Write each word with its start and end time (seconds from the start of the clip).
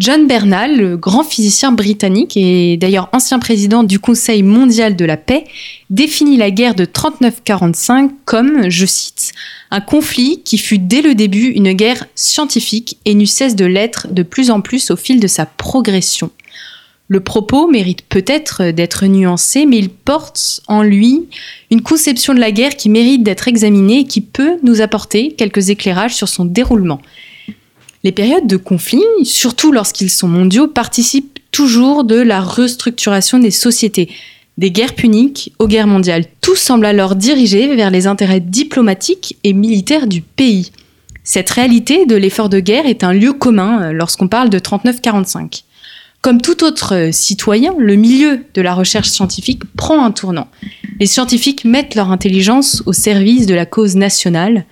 John 0.00 0.26
Bernal, 0.26 0.78
le 0.78 0.96
grand 0.96 1.24
physicien 1.24 1.72
britannique 1.72 2.34
et 2.34 2.78
d'ailleurs 2.78 3.10
ancien 3.12 3.38
président 3.38 3.84
du 3.84 3.98
Conseil 3.98 4.42
mondial 4.42 4.96
de 4.96 5.04
la 5.04 5.18
paix, 5.18 5.44
définit 5.90 6.38
la 6.38 6.50
guerre 6.50 6.74
de 6.74 6.86
39-45 6.86 8.08
comme, 8.24 8.70
je 8.70 8.86
cite, 8.86 9.32
un 9.70 9.82
conflit 9.82 10.40
qui 10.42 10.56
fut 10.56 10.78
dès 10.78 11.02
le 11.02 11.14
début 11.14 11.48
une 11.48 11.74
guerre 11.74 12.06
scientifique 12.14 12.96
et 13.04 13.14
n'eut 13.14 13.26
cesse 13.26 13.54
de 13.56 13.66
l'être 13.66 14.06
de 14.10 14.22
plus 14.22 14.50
en 14.50 14.62
plus 14.62 14.90
au 14.90 14.96
fil 14.96 15.20
de 15.20 15.26
sa 15.26 15.44
progression. 15.44 16.30
Le 17.08 17.20
propos 17.20 17.68
mérite 17.68 18.00
peut-être 18.08 18.70
d'être 18.70 19.04
nuancé, 19.04 19.66
mais 19.66 19.76
il 19.76 19.90
porte 19.90 20.62
en 20.66 20.82
lui 20.82 21.28
une 21.70 21.82
conception 21.82 22.32
de 22.32 22.40
la 22.40 22.52
guerre 22.52 22.76
qui 22.76 22.88
mérite 22.88 23.22
d'être 23.22 23.48
examinée 23.48 23.98
et 23.98 24.06
qui 24.06 24.22
peut 24.22 24.56
nous 24.62 24.80
apporter 24.80 25.32
quelques 25.32 25.68
éclairages 25.68 26.14
sur 26.14 26.28
son 26.28 26.46
déroulement. 26.46 27.02
Les 28.02 28.12
périodes 28.12 28.46
de 28.46 28.56
conflit, 28.56 29.02
surtout 29.24 29.72
lorsqu'ils 29.72 30.10
sont 30.10 30.28
mondiaux, 30.28 30.68
participent 30.68 31.38
toujours 31.52 32.04
de 32.04 32.16
la 32.16 32.40
restructuration 32.40 33.38
des 33.38 33.50
sociétés, 33.50 34.08
des 34.56 34.70
guerres 34.70 34.94
puniques 34.94 35.52
aux 35.58 35.66
guerres 35.66 35.86
mondiales. 35.86 36.24
Tout 36.40 36.56
semble 36.56 36.86
alors 36.86 37.14
dirigé 37.14 37.74
vers 37.74 37.90
les 37.90 38.06
intérêts 38.06 38.40
diplomatiques 38.40 39.36
et 39.44 39.52
militaires 39.52 40.06
du 40.06 40.22
pays. 40.22 40.72
Cette 41.24 41.50
réalité 41.50 42.06
de 42.06 42.16
l'effort 42.16 42.48
de 42.48 42.60
guerre 42.60 42.86
est 42.86 43.04
un 43.04 43.12
lieu 43.12 43.34
commun 43.34 43.82
euh, 43.82 43.92
lorsqu'on 43.92 44.28
parle 44.28 44.48
de 44.48 44.58
39-45. 44.58 45.64
Comme 46.22 46.40
tout 46.40 46.64
autre 46.64 47.10
citoyen, 47.12 47.74
le 47.78 47.94
milieu 47.94 48.44
de 48.54 48.60
la 48.60 48.74
recherche 48.74 49.08
scientifique 49.08 49.62
prend 49.76 50.04
un 50.04 50.10
tournant. 50.10 50.48
Les 50.98 51.06
scientifiques 51.06 51.64
mettent 51.64 51.94
leur 51.94 52.10
intelligence 52.10 52.82
au 52.84 52.92
service 52.92 53.46
de 53.46 53.54
la 53.54 53.64
cause 53.64 53.96
nationale, 53.96 54.66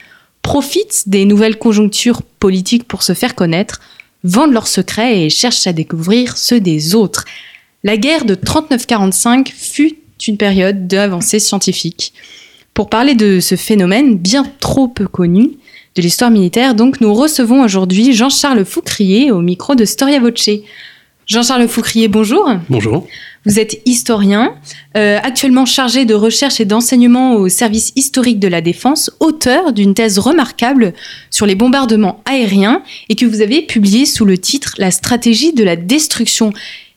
profitent 0.48 1.10
des 1.10 1.27
nouvelles 1.27 1.58
conjonctures 1.58 2.22
politiques 2.22 2.88
pour 2.88 3.02
se 3.02 3.12
faire 3.12 3.34
connaître, 3.34 3.82
vendent 4.24 4.54
leurs 4.54 4.66
secrets 4.66 5.24
et 5.24 5.28
cherchent 5.28 5.66
à 5.66 5.74
découvrir 5.74 6.38
ceux 6.38 6.58
des 6.58 6.94
autres. 6.94 7.27
La 7.84 7.98
guerre 7.98 8.24
de 8.24 8.34
39-45 8.34 9.52
fut 9.52 9.98
une 10.26 10.38
période 10.38 10.86
d'avancée 10.86 11.38
scientifique. 11.38 12.14
Pour 12.72 12.88
parler 12.88 13.14
de 13.14 13.41
ce 13.41 13.56
phénomène 13.56 14.16
bien 14.16 14.46
trop 14.58 14.88
peu 14.88 15.06
connu 15.06 15.50
de 15.96 16.00
l'histoire 16.00 16.30
militaire, 16.30 16.74
donc 16.74 17.02
nous 17.02 17.12
recevons 17.12 17.62
aujourd'hui 17.62 18.14
Jean-Charles 18.14 18.64
Foucrier 18.64 19.30
au 19.30 19.42
micro 19.42 19.74
de 19.74 19.84
Storia 19.84 20.19
Voce. 20.19 20.48
Jean-Charles 21.29 21.69
Foucrier, 21.69 22.09
bonjour. 22.09 22.51
Bonjour. 22.71 23.07
Vous 23.45 23.59
êtes 23.59 23.83
historien, 23.84 24.55
euh, 24.97 25.19
actuellement 25.23 25.67
chargé 25.67 26.07
de 26.07 26.15
recherche 26.15 26.59
et 26.59 26.65
d'enseignement 26.65 27.34
au 27.34 27.51
service 27.51 27.93
historique 27.97 28.39
de 28.39 28.48
la 28.48 28.62
défense, 28.62 29.11
auteur 29.21 29.75
d'une 29.75 29.93
thèse 29.93 30.19
remarquable 30.19 30.95
sur 31.31 31.45
les 31.45 31.55
bombardements 31.55 32.23
aériens 32.25 32.83
et 33.11 33.15
que 33.15 33.27
vous 33.27 33.43
avez 33.43 33.61
publié 33.61 34.06
sous 34.06 34.25
le 34.25 34.39
titre 34.39 34.73
La 34.79 34.91
stratégie 34.91 35.53
de 35.53 35.65
la 35.65 35.77
destruction. 35.77 36.55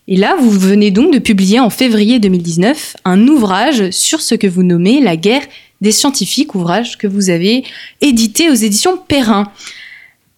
Et 0.08 0.16
là, 0.16 0.38
vous 0.40 0.50
venez 0.50 0.92
donc 0.92 1.14
de 1.14 1.20
publier 1.20 1.60
en 1.60 1.70
février 1.70 2.20
2019 2.20 2.96
un 3.04 3.28
ouvrage 3.28 3.90
sur 3.92 4.22
ce 4.22 4.36
que 4.36 4.48
vous 4.48 4.64
nommez 4.64 5.02
la 5.02 5.18
guerre 5.18 5.44
des 5.82 5.92
scientifiques, 5.92 6.56
ouvrage 6.56 6.98
que 6.98 7.08
vous 7.08 7.30
avez 7.30 7.66
édité 8.00 8.50
aux 8.50 8.56
éditions 8.56 8.98
Perrin. 8.98 9.52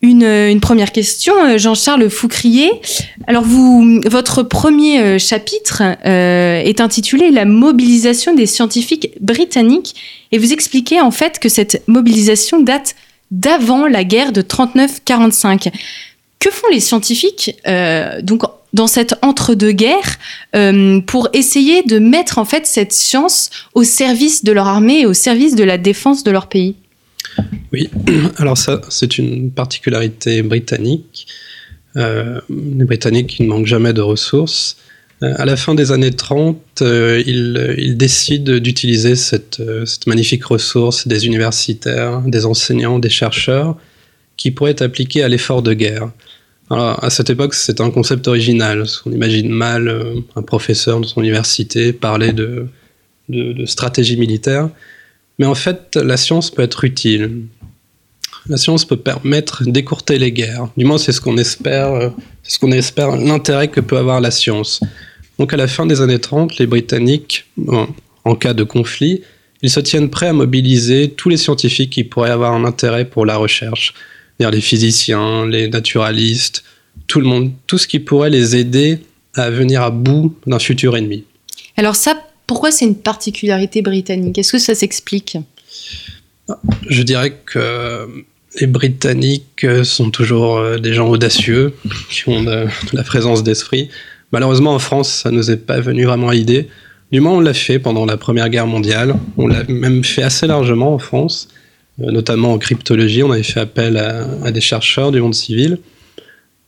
Une, 0.04 0.60
première 0.60 0.92
question, 0.92 1.34
euh, 1.46 1.58
Jean-Charles 1.58 2.10
Foucrier. 2.10 2.70
Alors, 3.26 3.46
votre 3.46 4.44
premier 4.44 5.00
euh, 5.00 5.18
chapitre 5.18 5.82
euh, 6.06 6.60
est 6.60 6.82
intitulé 6.82 7.32
La 7.32 7.46
mobilisation 7.46 8.36
des 8.36 8.46
scientifiques 8.46 9.12
britanniques 9.22 9.96
et 10.34 10.40
vous 10.40 10.52
expliquez 10.52 11.00
en 11.00 11.12
fait 11.12 11.40
que 11.40 11.48
cette 11.48 11.84
mobilisation 11.88 12.60
date 12.60 12.96
d'avant 13.32 13.88
la 13.88 14.04
guerre 14.04 14.34
de 14.34 14.42
39-45. 14.42 15.72
Que 16.38 16.52
font 16.52 16.68
les 16.70 16.82
scientifiques 16.82 17.56
donc 18.22 18.44
dans 18.74 18.88
cette 18.88 19.16
entre-deux-guerres 19.22 20.20
pour 21.08 21.30
essayer 21.32 21.84
de 21.84 22.00
mettre 22.00 22.38
en 22.38 22.46
fait 22.46 22.68
cette 22.68 22.92
science 22.92 23.50
au 23.74 23.84
service 23.84 24.44
de 24.44 24.52
leur 24.52 24.68
armée 24.68 25.02
et 25.02 25.06
au 25.06 25.14
service 25.14 25.56
de 25.56 25.64
la 25.64 25.78
défense 25.78 26.24
de 26.24 26.32
leur 26.32 26.48
pays? 26.48 26.76
Oui, 27.72 27.90
alors 28.38 28.58
ça, 28.58 28.82
c'est 28.90 29.18
une 29.18 29.52
particularité 29.52 30.42
britannique. 30.44 31.28
Euh, 31.98 32.40
les 32.50 32.86
Britanniques 32.86 33.40
ne 33.40 33.48
manquent 33.48 33.66
jamais 33.66 33.94
de 33.94 34.02
ressources. 34.02 34.78
Euh, 35.22 35.34
à 35.38 35.46
la 35.46 35.56
fin 35.56 35.76
des 35.76 35.92
années 35.92 36.12
30, 36.12 36.58
euh, 36.82 37.24
ils, 37.26 37.96
décident 37.98 38.58
d'utiliser 38.58 39.16
cette, 39.16 39.62
magnifique 40.08 40.46
ressource 40.46 41.08
des 41.08 41.26
universitaires, 41.26 42.22
des 42.22 42.46
enseignants, 42.46 43.00
des 43.00 43.10
chercheurs, 43.10 43.78
qui 44.38 44.52
pourraient 44.52 44.72
être 44.72 44.82
appliqués 44.82 45.24
à 45.24 45.28
l'effort 45.28 45.62
de 45.62 45.74
guerre. 45.74 46.12
Alors, 46.70 47.04
à 47.04 47.10
cette 47.10 47.30
époque, 47.30 47.54
c'est 47.54 47.82
un 47.82 47.92
concept 47.92 48.28
original. 48.28 48.84
On 49.06 49.12
imagine 49.12 49.50
mal 49.50 50.02
un 50.36 50.42
professeur 50.42 51.00
de 51.00 51.06
son 51.06 51.22
université 51.22 51.94
parler 51.94 52.34
de 52.34 52.68
stratégie 53.66 54.18
militaire. 54.18 54.70
Mais 55.40 55.46
en 55.46 55.56
fait, 55.56 55.96
la 55.96 56.18
science 56.18 56.52
peut 56.52 56.62
être 56.62 56.84
utile. 56.84 57.44
La 58.48 58.58
science 58.58 58.86
peut 58.86 58.98
permettre 58.98 59.64
d'écourter 59.64 60.18
les 60.18 60.32
guerres. 60.32 60.68
Du 60.76 60.86
moins, 60.86 60.98
c'est 60.98 61.12
ce 61.12 61.22
qu'on 61.22 61.38
espère, 61.38 61.94
euh, 61.94 62.10
c'est 62.44 62.56
ce 62.56 62.60
qu'on 62.60 62.72
espère, 62.72 63.16
l'intérêt 63.16 63.70
que 63.70 63.80
peut 63.80 63.98
avoir 63.98 64.20
la 64.20 64.32
science. 64.32 64.82
Donc, 65.40 65.54
à 65.54 65.58
la 65.58 65.68
fin 65.68 65.86
des 65.86 66.02
années 66.02 66.20
30, 66.20 66.58
les 66.58 66.68
Britanniques, 66.68 67.46
en 68.26 68.36
cas 68.36 68.54
de 68.54 68.64
conflit, 68.64 69.22
ils 69.62 69.70
se 69.70 69.80
tiennent 69.80 70.10
prêts 70.10 70.28
à 70.28 70.34
mobiliser 70.34 71.10
tous 71.10 71.30
les 71.30 71.38
scientifiques 71.38 71.92
qui 71.92 72.04
pourraient 72.04 72.30
avoir 72.30 72.54
un 72.54 72.66
intérêt 72.66 73.06
pour 73.06 73.26
la 73.26 73.38
recherche. 73.38 73.94
les 74.40 74.62
physiciens, 74.62 75.48
les 75.48 75.70
naturalistes, 75.70 76.66
tout 77.08 77.22
le 77.22 77.26
monde, 77.26 77.52
tout 77.66 77.78
ce 77.78 77.88
qui 77.88 78.00
pourrait 78.00 78.30
les 78.30 78.58
aider 78.58 79.00
à 79.36 79.50
venir 79.50 79.82
à 79.82 79.90
bout 79.90 80.36
d'un 80.46 80.60
futur 80.60 80.98
ennemi. 80.98 81.24
Alors 81.78 81.96
ça, 81.96 82.22
pourquoi 82.48 82.72
c'est 82.72 82.86
une 82.86 82.96
particularité 82.96 83.82
britannique? 83.82 84.38
Est-ce 84.38 84.52
que 84.52 84.60
ça 84.60 84.76
s'explique? 84.76 85.38
Je 86.90 87.04
dirais 87.04 87.38
que 87.46 88.26
les 88.60 88.68
Britanniques 88.68 89.66
sont 89.84 90.12
toujours 90.12 90.58
euh, 90.58 90.78
des 90.78 90.94
gens 90.94 91.10
audacieux, 91.10 91.74
qui 92.10 92.30
ont 92.30 92.44
de, 92.44 92.68
la 92.94 93.04
présence 93.04 93.44
d'esprit. 93.44 93.90
Malheureusement, 94.32 94.74
en 94.74 94.80
France, 94.80 95.10
ça 95.10 95.32
ne 95.32 95.38
nous 95.38 95.52
est 95.52 95.58
pas 95.58 95.80
venu 95.80 96.06
vraiment 96.06 96.30
à 96.30 96.34
l'idée. 96.34 96.68
Du 97.12 97.20
moins, 97.20 97.34
on 97.34 97.40
l'a 97.40 97.54
fait 97.54 97.80
pendant 97.80 98.06
la 98.06 98.18
Première 98.18 98.50
Guerre 98.50 98.68
mondiale. 98.68 99.16
On 99.38 99.48
l'a 99.48 99.64
même 99.68 100.04
fait 100.04 100.24
assez 100.24 100.48
largement 100.48 100.94
en 100.94 101.00
France, 101.00 101.48
euh, 102.02 102.12
notamment 102.12 102.54
en 102.54 102.58
cryptologie. 102.58 103.24
On 103.24 103.32
avait 103.32 103.44
fait 103.44 103.60
appel 103.60 103.98
à, 103.98 104.28
à 104.44 104.52
des 104.52 104.62
chercheurs 104.62 105.12
du 105.12 105.22
monde 105.22 105.36
civil. 105.36 105.80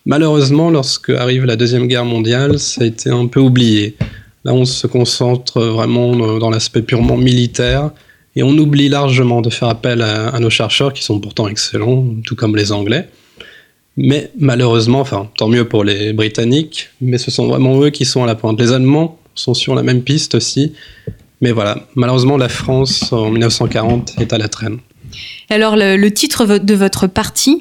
Malheureusement, 0.06 0.70
lorsque 0.70 1.10
arrive 1.10 1.46
la 1.46 1.56
Deuxième 1.56 1.88
Guerre 1.88 2.06
mondiale, 2.06 2.60
ça 2.60 2.84
a 2.84 2.86
été 2.86 3.10
un 3.10 3.26
peu 3.26 3.40
oublié. 3.40 3.96
Là, 4.46 4.54
on 4.54 4.64
se 4.66 4.86
concentre 4.86 5.60
vraiment 5.60 6.16
dans 6.38 6.52
l'aspect 6.52 6.84
purement 6.84 7.18
militaire 7.18 7.90
et 8.36 8.44
on 8.44 8.52
oublie 8.52 8.90
largement 8.90 9.42
de 9.42 9.50
faire 9.50 9.70
appel 9.70 10.04
à, 10.04 10.40
nos 10.40 10.52
chercheurs 10.52 10.94
qui 10.94 11.04
sont 11.04 11.20
pourtant 11.20 11.48
excellents, 11.48 12.06
tout 12.24 12.36
comme 12.36 12.56
les 12.56 12.72
Anglais. 12.72 13.10
Mais 13.98 14.30
malheureusement, 14.38 15.00
enfin, 15.00 15.30
tant 15.38 15.48
mieux 15.48 15.68
pour 15.68 15.84
les 15.84 16.14
Britanniques, 16.14 16.90
mais 17.02 17.18
ce 17.18 17.32
sont 17.32 17.48
vraiment 17.48 17.82
eux 17.82 17.90
qui 17.90 18.06
sont 18.06 18.24
à 18.24 18.28
la 18.28 18.36
pointe. 18.36 18.60
Les 18.60 18.72
Allemands 18.72 19.18
sont 19.34 19.56
sur 19.56 19.74
la 19.74 19.82
même 19.82 20.04
piste 20.04 20.36
aussi. 20.36 20.74
Mais 21.42 21.52
voilà, 21.52 21.80
malheureusement, 21.96 22.38
la 22.38 22.50
France 22.50 23.12
en 23.14 23.32
1940 23.32 24.16
est 24.20 24.32
à 24.32 24.38
la 24.38 24.48
traîne. 24.48 24.78
Alors 25.50 25.76
le, 25.76 26.10
titre 26.10 26.46
de 26.58 26.74
votre 26.76 27.08
partie, 27.08 27.60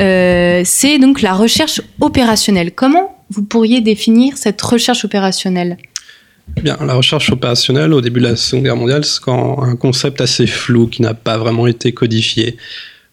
euh, 0.00 0.62
c'est 0.64 0.98
donc 0.98 1.22
la 1.22 1.34
recherche 1.34 1.80
opérationnelle. 2.00 2.72
Comment 2.72 3.18
vous 3.30 3.42
pourriez 3.42 3.80
définir 3.80 4.36
cette 4.36 4.60
recherche 4.62 5.04
opérationnelle? 5.04 5.76
Bien, 6.62 6.76
la 6.80 6.94
recherche 6.94 7.30
opérationnelle 7.30 7.92
au 7.92 8.00
début 8.00 8.20
de 8.20 8.26
la 8.26 8.36
Seconde 8.36 8.64
Guerre 8.64 8.76
mondiale, 8.76 9.04
c'est 9.04 9.20
un 9.28 9.76
concept 9.76 10.20
assez 10.20 10.46
flou 10.46 10.86
qui 10.86 11.02
n'a 11.02 11.14
pas 11.14 11.36
vraiment 11.36 11.66
été 11.66 11.92
codifié. 11.92 12.56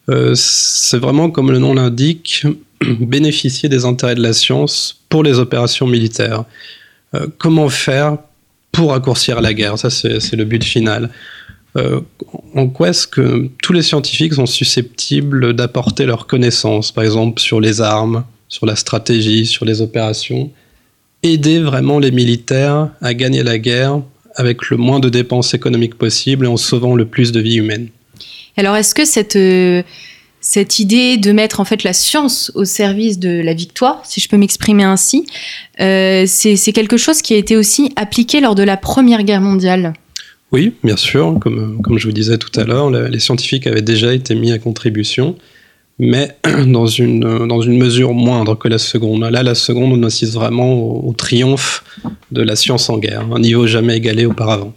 Euh, 0.10 0.33
c'est 0.36 0.98
vraiment, 0.98 1.30
comme 1.30 1.51
le 1.51 1.60
nom 1.60 1.74
l'indique, 1.74 2.45
bénéficier 3.00 3.69
des 3.69 3.86
intérêts 3.86 4.16
de 4.16 4.22
la 4.22 4.33
science 4.33 5.01
pour 5.10 5.24
les 5.24 5.39
opérations 5.39 5.88
militaires. 5.88 6.45
Euh, 7.16 7.28
comment 7.38 7.69
faire 7.69 8.18
pour 8.72 8.92
raccourcir 8.92 9.42
la 9.42 9.54
guerre? 9.54 9.77
Ça, 9.77 9.89
c'est 9.89 10.34
le 10.34 10.45
but 10.45 10.63
final. 10.63 11.10
Euh, 11.77 12.01
en 12.54 12.68
quoi 12.68 12.89
est-ce 12.89 13.07
que 13.07 13.50
tous 13.62 13.74
les 13.74 13.81
scientifiques 13.81 14.34
sont 14.34 14.45
susceptibles 14.45 15.54
d'apporter 15.54 16.06
leurs 16.06 16.27
connaissances, 16.27 16.92
par 16.92 17.04
exemple 17.04 17.39
sur 17.39 17.62
les 17.62 17.80
armes, 17.80 18.25
sur 18.50 18.66
la 18.66 18.75
stratégie, 18.75 19.45
sur 19.45 19.66
les 19.66 19.81
opérations? 19.81 20.51
Aider 21.24 21.60
vraiment 21.60 22.00
les 22.00 22.12
militaires 22.12 22.90
à 23.02 23.14
gagner 23.14 23.44
la 23.44 23.58
guerre 23.58 24.02
avec 24.36 24.70
le 24.70 24.78
moins 24.78 25.00
de 25.00 25.10
dépenses 25.10 25.54
économiques 25.54 25.96
possible 25.96 26.46
et 26.46 26.50
en 26.50 26.58
sauvant 26.58 26.96
le 26.96 27.06
plus 27.06 27.32
de 27.32 27.40
vies 27.40 27.58
humaines. 27.58 27.90
Alors 28.58 28.76
est-ce 28.76 28.96
que 28.96 29.06
cette, 29.06 29.36
euh, 29.36 29.84
cette 30.40 30.80
idée 30.80 31.18
de 31.18 31.32
mettre 31.32 31.60
en 31.60 31.66
fait 31.66 31.84
la 31.84 31.94
science 31.94 32.52
au 32.56 32.66
service 32.66 33.20
de 33.20 33.42
la 33.42 33.54
victoire, 33.54 34.02
si 34.06 34.20
je 34.20 34.30
peux 34.30 34.38
m'exprimer 34.38 34.84
ainsi, 34.84 35.26
euh, 35.80 36.26
c'est 36.28 36.74
quelque 36.74 36.98
chose 36.98 37.22
qui 37.22 37.34
a 37.34 37.38
été 37.38 37.56
aussi 37.56 37.92
appliqué 37.96 38.42
lors 38.42 38.56
de 38.56 38.64
la 38.64 38.78
Première 38.78 39.24
Guerre 39.24 39.42
mondiale? 39.42 39.94
Oui, 40.52 40.74
bien 40.84 40.98
sûr. 40.98 41.38
Comme, 41.40 41.82
comme 41.82 41.98
je 41.98 42.08
vous 42.08 42.14
disais 42.14 42.38
tout 42.38 42.58
à 42.60 42.66
l'heure, 42.66 42.90
les 42.90 43.20
scientifiques 43.20 43.68
avaient 43.68 43.82
déjà 43.82 44.14
été 44.14 44.36
mis 44.36 44.52
à 44.52 44.60
contribution 44.60 45.38
mais 46.01 46.36
dans 46.65 46.88
une, 46.88 47.48
dans 47.48 47.62
une 47.62 47.77
mesure 47.77 48.13
moindre 48.13 48.56
que 48.56 48.68
la 48.68 48.80
seconde. 48.80 49.21
Là, 49.21 49.44
la 49.44 49.56
seconde, 49.56 49.94
on 49.94 50.03
assiste 50.03 50.33
vraiment 50.33 50.74
au, 50.74 51.13
triomphe 51.13 51.83
de 52.31 52.42
la 52.42 52.56
science 52.56 52.89
en 52.89 52.98
guerre, 52.98 53.24
un 53.33 53.39
niveau 53.39 53.68
jamais 53.68 53.98
égalé 53.98 54.25
auparavant. 54.25 54.74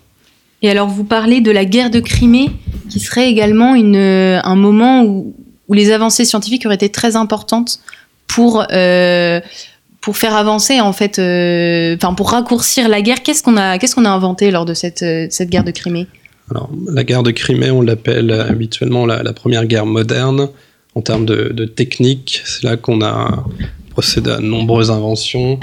Et 0.60 0.70
alors, 0.70 0.88
vous 0.88 1.04
parlez 1.04 1.40
de 1.40 1.50
la 1.50 1.64
guerre 1.64 1.90
de 1.90 2.00
Crimée, 2.00 2.50
qui 2.90 3.00
serait 3.00 3.30
également 3.30 3.74
une, 3.74 3.96
un 3.96 4.54
moment 4.54 5.02
où, 5.02 5.34
où, 5.68 5.74
les 5.74 5.90
avancées 5.90 6.26
scientifiques 6.26 6.66
auraient 6.66 6.74
été 6.74 6.90
très 6.90 7.16
importantes 7.16 7.80
pour, 8.26 8.66
euh, 8.70 9.40
pour 10.02 10.18
faire 10.18 10.36
avancer, 10.36 10.80
en 10.80 10.92
fait, 10.92 11.18
euh, 11.18 11.96
enfin, 11.96 12.12
pour 12.12 12.32
raccourcir 12.32 12.88
la 12.88 13.00
guerre. 13.00 13.22
Qu'est-ce 13.22 13.42
qu'on 13.42 13.56
a, 13.56 13.78
qu'est-ce 13.78 13.94
qu'on 13.94 14.04
a 14.04 14.10
inventé 14.10 14.50
lors 14.50 14.66
de 14.66 14.74
cette, 14.74 15.04
cette 15.30 15.48
guerre 15.48 15.64
de 15.64 15.70
Crimée? 15.70 16.06
Alors, 16.50 16.70
la 16.86 17.04
guerre 17.04 17.22
de 17.22 17.30
Crimée, 17.30 17.70
on 17.70 17.80
l'appelle 17.80 18.30
habituellement 18.30 19.06
la, 19.06 19.22
la, 19.22 19.32
première 19.32 19.64
guerre 19.64 19.86
moderne 19.86 20.48
en 20.94 21.02
termes 21.02 21.26
de, 21.26 21.64
technique. 21.64 22.42
C'est 22.44 22.64
là 22.64 22.76
qu'on 22.76 23.02
a 23.02 23.44
procédé 23.90 24.30
à 24.30 24.36
de 24.36 24.42
nombreuses 24.42 24.90
inventions. 24.90 25.58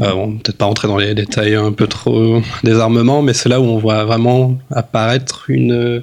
Euh, 0.00 0.12
on 0.12 0.38
peut-être 0.38 0.56
pas 0.56 0.64
rentrer 0.64 0.88
dans 0.88 0.96
les 0.96 1.14
détails 1.14 1.54
un 1.54 1.72
peu 1.72 1.86
trop 1.86 2.40
des 2.64 2.78
armements, 2.78 3.22
mais 3.22 3.34
c'est 3.34 3.48
là 3.48 3.60
où 3.60 3.64
on 3.64 3.78
voit 3.78 4.04
vraiment 4.04 4.58
apparaître 4.70 5.44
une, 5.48 6.02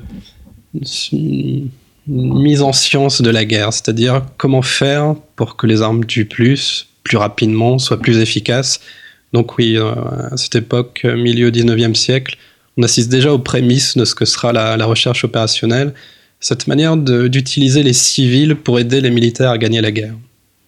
mise 2.07 2.61
en 2.61 2.71
science 2.71 3.21
de 3.21 3.29
la 3.29 3.43
guerre, 3.43 3.73
c'est-à-dire 3.73 4.23
comment 4.37 4.61
faire 4.61 5.15
pour 5.35 5.57
que 5.57 5.67
les 5.67 5.81
armes 5.81 6.05
tuent 6.05 6.25
plus, 6.25 6.87
plus 7.03 7.17
rapidement, 7.17 7.79
soient 7.79 7.99
plus 7.99 8.19
efficaces. 8.19 8.79
Donc 9.33 9.57
oui, 9.57 9.75
euh, 9.77 9.91
à 10.31 10.37
cette 10.37 10.55
époque, 10.55 11.03
milieu 11.03 11.51
19e 11.51 11.95
siècle, 11.95 12.37
on 12.77 12.83
assiste 12.83 13.09
déjà 13.09 13.33
aux 13.33 13.39
prémices 13.39 13.97
de 13.97 14.05
ce 14.05 14.15
que 14.15 14.25
sera 14.25 14.53
la 14.53 14.85
recherche 14.85 15.23
opérationnelle 15.23 15.93
cette 16.39 16.67
manière 16.67 16.97
d'utiliser 16.97 17.83
les 17.83 17.93
civils 17.93 18.55
pour 18.55 18.79
aider 18.79 19.01
les 19.01 19.11
militaires 19.11 19.51
à 19.51 19.57
gagner 19.57 19.81
la 19.81 19.91
guerre. 19.91 20.13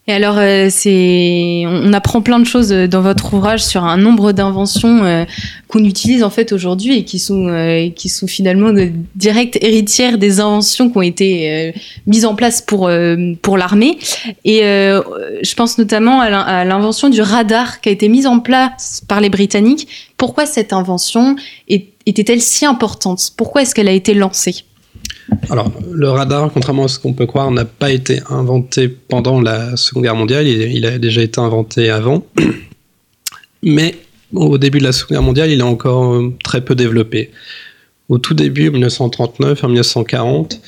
Et 0.09 0.11
alors, 0.11 0.39
euh, 0.39 0.71
on 1.67 1.93
apprend 1.93 2.23
plein 2.23 2.39
de 2.39 2.43
choses 2.43 2.71
euh, 2.71 2.87
dans 2.87 3.01
votre 3.01 3.31
ouvrage 3.31 3.63
sur 3.63 3.83
un 3.83 3.95
nombre 3.95 4.31
d'inventions 4.31 5.03
euh, 5.03 5.23
qu'on 5.67 5.83
utilise 5.83 6.23
en 6.23 6.31
fait 6.31 6.51
aujourd'hui 6.51 6.97
et 6.97 7.03
qui 7.03 7.19
sont, 7.19 7.91
qui 7.95 8.09
sont 8.09 8.25
finalement 8.25 8.73
de 8.73 8.89
directes 9.15 9.59
héritières 9.61 10.17
des 10.17 10.39
inventions 10.39 10.89
qui 10.89 10.97
ont 10.97 11.03
été 11.03 11.75
mises 12.07 12.25
en 12.25 12.33
place 12.33 12.63
pour, 12.63 12.89
pour 13.43 13.55
l'armée. 13.55 13.99
Et 14.45 14.61
je 14.61 15.53
pense 15.53 15.77
notamment 15.77 16.21
à 16.21 16.65
l'invention 16.65 17.09
du 17.09 17.21
radar 17.21 17.81
qui 17.81 17.89
a 17.89 17.91
été 17.91 18.09
mise 18.09 18.25
en 18.25 18.39
place 18.39 19.03
par 19.07 19.21
les 19.21 19.29
Britanniques. 19.29 19.87
Pourquoi 20.17 20.47
cette 20.47 20.73
invention 20.73 21.35
était-elle 21.67 22.41
si 22.41 22.65
importante? 22.65 23.21
Pourquoi 23.37 23.61
est-ce 23.61 23.75
qu'elle 23.75 23.89
a 23.89 23.93
été 23.93 24.15
lancée? 24.15 24.63
Alors, 25.49 25.71
le 25.91 26.09
radar, 26.09 26.51
contrairement 26.53 26.85
à 26.85 26.87
ce 26.87 26.99
qu'on 26.99 27.13
peut 27.13 27.25
croire, 27.25 27.49
n'a 27.51 27.65
pas 27.65 27.91
été 27.91 28.21
inventé 28.29 28.87
pendant 28.87 29.41
la 29.41 29.75
Seconde 29.77 30.03
Guerre 30.03 30.15
mondiale, 30.15 30.47
il, 30.47 30.85
a 30.85 30.97
déjà 30.99 31.21
été 31.21 31.39
inventé 31.39 31.89
avant. 31.89 32.23
Mais 33.63 33.95
au 34.33 34.57
début 34.57 34.79
de 34.79 34.83
la 34.83 34.91
Seconde 34.91 35.17
Guerre 35.17 35.23
mondiale, 35.23 35.51
il 35.51 35.59
est 35.59 35.63
encore 35.63 36.13
euh, 36.13 36.33
très 36.43 36.61
peu 36.61 36.75
développé. 36.75 37.31
Au 38.09 38.17
tout 38.17 38.33
début, 38.33 38.69
1939, 38.69 39.63
en 39.63 39.67
1940, 39.67 40.61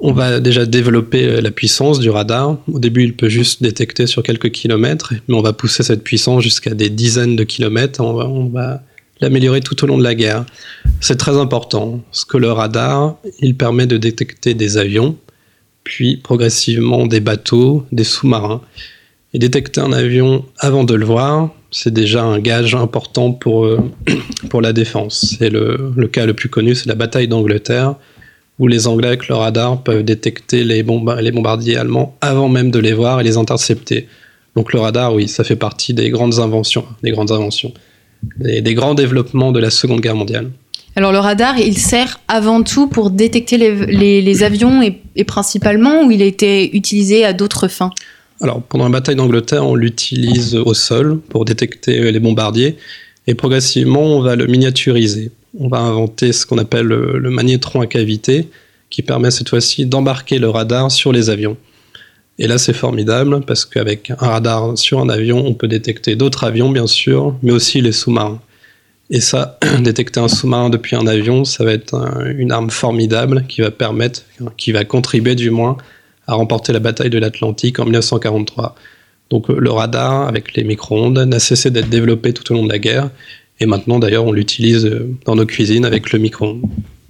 on 0.00 0.12
va 0.12 0.40
déjà 0.40 0.66
développer 0.66 1.24
euh, 1.24 1.40
la 1.40 1.50
puissance 1.50 1.98
du 1.98 2.10
radar. 2.10 2.58
Au 2.72 2.78
début, 2.78 3.04
il 3.04 3.14
peut 3.14 3.28
juste 3.28 3.62
détecter 3.62 4.06
sur 4.06 4.22
quelques 4.22 4.50
kilomètres, 4.50 5.14
mais 5.28 5.34
on 5.34 5.42
va 5.42 5.52
pousser 5.52 5.82
cette 5.82 6.04
puissance 6.04 6.42
jusqu'à 6.42 6.74
des 6.74 6.90
dizaines 6.90 7.36
de 7.36 7.44
kilomètres. 7.44 8.00
on 8.00 8.46
va 8.46 8.82
l'améliorer 9.22 9.60
tout 9.60 9.82
au 9.82 9.86
long 9.86 9.96
de 9.96 10.02
la 10.02 10.14
guerre. 10.14 10.44
C'est 11.00 11.16
très 11.16 11.38
important, 11.38 12.00
parce 12.10 12.24
que 12.24 12.36
le 12.36 12.52
radar, 12.52 13.16
il 13.40 13.56
permet 13.56 13.86
de 13.86 13.96
détecter 13.96 14.52
des 14.54 14.76
avions, 14.76 15.16
puis 15.84 16.16
progressivement 16.16 17.06
des 17.06 17.20
bateaux, 17.20 17.86
des 17.92 18.04
sous-marins. 18.04 18.60
Et 19.34 19.38
détecter 19.38 19.80
un 19.80 19.92
avion 19.92 20.44
avant 20.58 20.84
de 20.84 20.94
le 20.94 21.06
voir, 21.06 21.50
c'est 21.70 21.92
déjà 21.92 22.22
un 22.22 22.38
gage 22.38 22.74
important 22.74 23.32
pour, 23.32 23.64
euh, 23.64 23.78
pour 24.50 24.60
la 24.60 24.74
défense. 24.74 25.38
Et 25.40 25.48
le, 25.48 25.92
le 25.96 26.08
cas 26.08 26.26
le 26.26 26.34
plus 26.34 26.50
connu, 26.50 26.74
c'est 26.74 26.86
la 26.86 26.94
bataille 26.94 27.28
d'Angleterre, 27.28 27.94
où 28.58 28.68
les 28.68 28.86
Anglais 28.86 29.08
avec 29.08 29.28
le 29.28 29.34
radar 29.34 29.82
peuvent 29.82 30.04
détecter 30.04 30.64
les, 30.64 30.84
les 30.84 31.32
bombardiers 31.32 31.78
allemands 31.78 32.14
avant 32.20 32.50
même 32.50 32.70
de 32.70 32.78
les 32.78 32.92
voir 32.92 33.20
et 33.20 33.24
les 33.24 33.38
intercepter. 33.38 34.06
Donc 34.54 34.74
le 34.74 34.80
radar, 34.80 35.14
oui, 35.14 35.28
ça 35.28 35.44
fait 35.44 35.56
partie 35.56 35.94
des 35.94 36.10
grandes 36.10 36.38
inventions, 36.38 36.84
des 37.02 37.10
grandes 37.10 37.32
inventions 37.32 37.72
des, 38.38 38.74
grands 38.74 38.94
développements 38.94 39.52
de 39.52 39.60
la 39.60 39.70
Seconde 39.70 40.00
Guerre 40.00 40.16
mondiale. 40.16 40.50
Alors 40.94 41.12
le 41.12 41.18
radar, 41.18 41.58
il 41.58 41.78
sert 41.78 42.20
avant 42.28 42.62
tout 42.62 42.86
pour 42.86 43.10
détecter 43.10 43.56
les, 43.56 44.42
avions 44.42 44.82
et, 44.82 45.24
principalement, 45.24 46.04
ou 46.04 46.10
il 46.10 46.22
a 46.22 46.26
été 46.26 46.76
utilisé 46.76 47.24
à 47.24 47.32
d'autres 47.32 47.68
fins 47.68 47.90
Alors 48.40 48.62
pendant 48.62 48.84
la 48.84 48.90
bataille 48.90 49.16
d'Angleterre, 49.16 49.66
on 49.66 49.74
l'utilise 49.74 50.54
au 50.54 50.74
sol 50.74 51.20
pour 51.30 51.44
détecter 51.44 52.12
les 52.12 52.20
bombardiers 52.20 52.76
et 53.26 53.34
progressivement, 53.34 54.02
on 54.02 54.20
va 54.20 54.36
le 54.36 54.46
miniaturiser. 54.46 55.30
On 55.58 55.68
va 55.68 55.78
inventer 55.78 56.32
ce 56.32 56.44
qu'on 56.46 56.58
appelle 56.58 56.86
le 56.86 57.30
magnétron 57.30 57.80
à 57.80 57.86
cavité 57.86 58.48
qui 58.92 59.02
permet 59.02 59.30
cette 59.30 59.48
fois-ci 59.48 59.86
d'embarquer 59.86 60.38
le 60.38 60.50
radar 60.50 60.92
sur 60.92 61.12
les 61.12 61.30
avions. 61.30 61.56
Et 62.38 62.46
là, 62.46 62.58
c'est 62.58 62.72
formidable 62.72 63.42
parce 63.46 63.64
qu'avec 63.64 64.10
un 64.10 64.28
radar 64.28 64.76
sur 64.78 65.00
un 65.00 65.08
avion, 65.08 65.44
on 65.46 65.54
peut 65.54 65.68
détecter 65.68 66.16
d'autres 66.16 66.44
avions, 66.44 66.70
bien 66.70 66.86
sûr, 66.86 67.36
mais 67.42 67.52
aussi 67.52 67.80
les 67.80 67.92
sous-marins. 67.92 68.40
Et 69.10 69.20
ça, 69.20 69.58
détecter 69.80 70.20
un 70.20 70.28
sous-marin 70.28 70.70
depuis 70.70 70.96
un 70.96 71.06
avion, 71.06 71.44
ça 71.44 71.64
va 71.64 71.72
être 71.72 71.94
une 72.36 72.50
arme 72.50 72.70
formidable 72.70 73.44
qui 73.48 73.60
va 73.60 73.70
permettre, 73.70 74.22
qui 74.56 74.72
va 74.72 74.84
contribuer 74.84 75.34
du 75.34 75.50
moins 75.50 75.76
à 76.26 76.34
remporter 76.34 76.72
la 76.72 76.78
bataille 76.78 77.10
de 77.10 77.18
l'Atlantique 77.18 77.78
en 77.78 77.84
1943. 77.84 78.74
Donc 79.28 79.48
le 79.48 79.70
radar 79.70 80.28
avec 80.28 80.54
les 80.54 80.64
micro-ondes 80.64 81.18
n'a 81.18 81.38
cessé 81.38 81.70
d'être 81.70 81.88
développé 81.88 82.32
tout 82.32 82.50
au 82.52 82.56
long 82.56 82.64
de 82.64 82.72
la 82.72 82.78
guerre. 82.78 83.10
Et 83.60 83.66
maintenant, 83.66 83.98
d'ailleurs, 83.98 84.24
on 84.24 84.32
l'utilise 84.32 84.90
dans 85.24 85.36
nos 85.36 85.46
cuisines 85.46 85.84
avec 85.84 86.12
le 86.12 86.18
micro-ondes. 86.18 86.62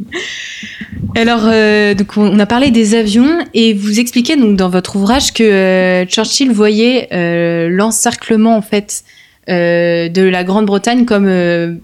Alors, 1.15 1.43
euh, 1.45 1.95
on 2.17 2.39
a 2.39 2.47
parlé 2.47 2.71
des 2.71 2.95
avions 2.95 3.39
et 3.55 3.75
vous 3.75 4.01
expliquez 4.01 4.37
donc 4.37 4.57
dans 4.57 4.71
votre 4.71 4.97
ouvrage 4.97 5.33
que 5.33 5.43
euh, 5.43 6.07
Churchill 6.07 6.51
voyait 6.53 7.09
euh, 7.13 7.69
l'encerclement 7.69 8.57
en 8.57 8.63
fait 8.63 9.05
de 9.49 10.23
la 10.23 10.45
Grande-Bretagne 10.45 11.05
comme 11.05 11.29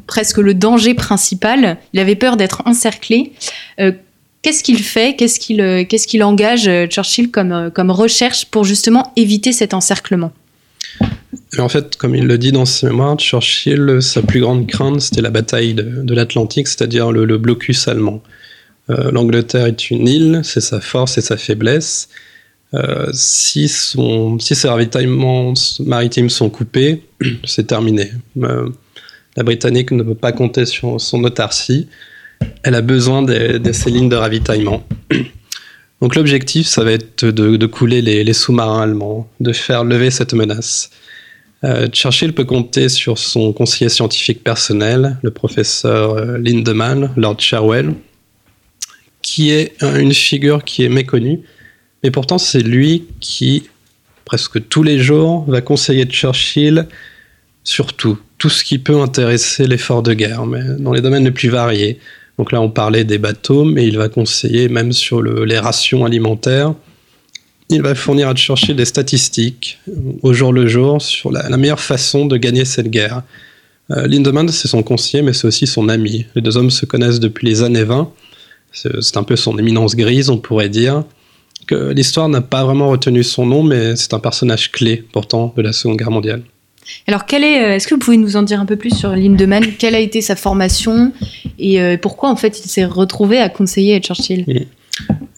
presque 0.07 0.39
le 0.39 0.55
danger 0.55 0.95
principal. 0.95 1.77
Il 1.93 1.99
avait 1.99 2.15
peur 2.15 2.37
d'être 2.37 2.63
encerclé. 2.67 3.33
qu'est-ce 3.77 4.63
qu'il 4.63 4.79
fait? 4.79 5.17
Qu'est-ce 5.17 6.07
qu'il 6.07 6.23
engage 6.23 6.71
Churchill 6.89 7.33
comme 7.33 7.91
recherche 7.91 8.47
pour 8.47 8.63
justement 8.63 9.13
éviter 9.17 9.51
cet 9.51 9.75
encerclement? 9.75 10.31
En 11.59 11.69
fait, 11.69 11.97
comme 11.97 12.15
il 12.15 12.27
le 12.27 12.39
dit 12.39 12.53
dans 12.53 12.65
ses 12.65 12.87
mémoires, 12.87 13.17
Churchill, 13.19 13.99
sa 14.01 14.23
plus 14.23 14.41
grande 14.41 14.67
crainte, 14.67 15.01
c'était 15.01 15.23
la 15.23 15.31
bataille 15.31 15.75
de, 15.75 16.15
l'Atlantique, 16.15 16.69
c'est-à-dire 16.69 17.11
le, 17.13 17.39
blocus 17.39 17.89
allemand. 17.89 18.23
Euh, 18.91 19.11
L'Angleterre 19.11 19.67
est 19.67 19.91
une 19.91 20.07
île, 20.09 20.41
c'est 20.45 20.61
sa 20.61 20.81
force 20.81 21.19
et 21.19 21.21
sa 21.21 21.37
faiblesse. 21.37 22.09
Euh, 22.75 23.09
si, 23.13 23.69
ses 23.69 24.69
ravitaillements 24.69 25.55
maritimes 25.81 26.31
sont 26.31 26.51
coupés, 26.51 27.03
c'est 27.45 27.67
terminé. 27.67 28.13
Euh, 28.43 28.69
la 29.37 29.43
Britannique 29.43 29.91
ne 29.93 30.03
peut 30.03 30.15
pas 30.15 30.33
compter 30.33 30.67
sur 30.67 31.01
son 31.01 31.25
autarcie. 31.25 31.89
Elle 32.63 32.75
a 32.75 32.83
besoin 32.83 33.23
de, 33.23 33.73
ces 33.73 33.91
lignes 33.91 34.09
de 34.09 34.17
ravitaillement. 34.17 34.85
Donc 36.01 36.15
l'objectif, 36.15 36.67
ça 36.67 36.85
va 36.85 36.93
être 36.93 37.27
de, 37.27 37.67
couler 37.67 38.03
les, 38.03 38.33
sous-marins 38.33 38.83
allemands, 38.83 39.29
de 39.41 39.53
faire 39.53 39.85
lever 39.85 40.11
cette 40.11 40.33
menace. 40.33 40.91
Euh, 41.65 41.89
Churchill 41.89 42.33
peut 42.33 42.45
compter 42.45 42.89
sur 42.89 43.19
son 43.19 43.53
conseiller 43.53 43.89
scientifique 43.89 44.45
personnel, 44.45 45.19
le 45.23 45.33
professeur 45.33 46.13
euh, 46.13 46.39
Lindemann, 46.39 47.11
Lord 47.17 47.41
Cherwell, 47.41 47.95
qui 49.23 49.51
est 49.51 49.75
une 49.83 50.15
figure 50.15 50.63
qui 50.63 50.85
est 50.85 50.89
méconnue, 50.89 51.41
mais 52.05 52.13
pourtant 52.13 52.39
c'est 52.39 52.61
lui 52.61 53.07
qui, 53.19 53.65
presque 54.25 54.69
tous 54.69 54.85
les 54.85 55.01
jours, 55.01 55.45
va 55.51 55.61
conseiller 55.61 56.05
Churchill 56.05 56.87
sur 57.65 57.93
tout, 57.93 58.19
tout 58.39 58.49
ce 58.49 58.63
qui 58.63 58.79
peut 58.79 59.01
intéresser 59.01 59.67
l'effort 59.67 60.05
de 60.05 60.15
guerre, 60.15 60.47
mais 60.47 60.63
dans 60.79 60.93
les 60.93 61.01
domaines 61.01 61.25
les 61.25 61.33
plus 61.33 61.49
variés. 61.49 61.99
Donc 62.39 62.53
là, 62.53 62.61
on 62.61 62.71
parlait 62.71 63.05
des 63.05 63.19
bateaux, 63.19 63.65
mais 63.65 63.87
il 63.87 63.99
va 63.99 64.09
conseiller 64.09 64.69
même 64.69 64.93
sur 64.93 65.23
les 65.23 65.59
rations 65.59 66.05
alimentaires, 66.05 66.75
il 67.71 67.83
va 67.83 67.95
fournir 67.95 68.29
à 68.29 68.35
Churchill 68.35 68.77
des 68.77 68.87
statistiques 68.87 69.79
au 70.23 70.33
jour 70.33 70.53
le 70.53 70.67
jour 70.67 71.03
sur 71.03 71.31
la, 71.31 71.55
meilleure 71.57 71.81
façon 71.81 72.25
de 72.25 72.37
gagner 72.39 72.65
cette 72.65 72.89
guerre. 72.89 73.23
Euh, 73.91 74.07
Lindemann, 74.07 74.49
c'est 74.49 74.69
son 74.69 74.83
conseiller, 74.83 75.23
mais 75.23 75.35
c'est 75.35 75.47
aussi 75.47 75.67
son 75.67 75.89
ami. 75.89 76.25
Les 76.35 76.41
deux 76.41 76.57
hommes 76.57 76.71
se 76.71 76.87
connaissent 76.87 77.21
depuis 77.21 77.47
les 77.47 77.63
années 77.63 77.85
20. 77.85 78.11
C'est 78.73 79.17
un 79.17 79.23
peu 79.23 79.37
son 79.37 79.59
éminence 79.59 79.97
grise, 79.97 80.31
on 80.31 80.39
pourrait 80.39 80.69
dire. 80.69 81.05
L'histoire 81.71 82.29
n'a 82.29 82.41
pas 82.41 82.65
vraiment 82.65 82.89
retenu 82.89 83.23
son 83.23 83.45
nom, 83.45 83.63
mais 83.63 83.97
c'est 83.97 84.15
un 84.15 84.19
personnage 84.19 84.73
clé, 84.73 85.05
pourtant, 85.13 85.53
de 85.57 85.63
la 85.63 85.73
Seconde 85.73 85.99
Guerre 85.99 86.11
mondiale. 86.11 86.43
Alors, 87.07 87.25
est, 87.31 87.35
euh, 87.35 87.75
est-ce 87.75 87.87
que 87.89 87.95
vous 87.95 88.01
pouvez 88.01 88.17
nous 88.17 88.37
en 88.37 88.43
dire 88.43 88.61
un 88.61 88.67
peu 88.67 88.77
plus 88.77 88.95
sur 88.95 89.11
Lindemann? 89.11 89.65
Quelle 89.79 89.95
a 89.95 90.01
été 90.01 90.21
sa 90.21 90.37
formation? 90.37 91.13
Et 91.59 91.81
euh, 91.81 91.97
pourquoi, 91.97 92.31
en 92.31 92.37
fait, 92.37 92.61
il 92.65 92.69
s'est 92.69 92.85
retrouvé 92.85 93.39
à 93.39 93.49
conseiller 93.49 93.97
à 93.97 94.01
Churchill? 94.01 94.67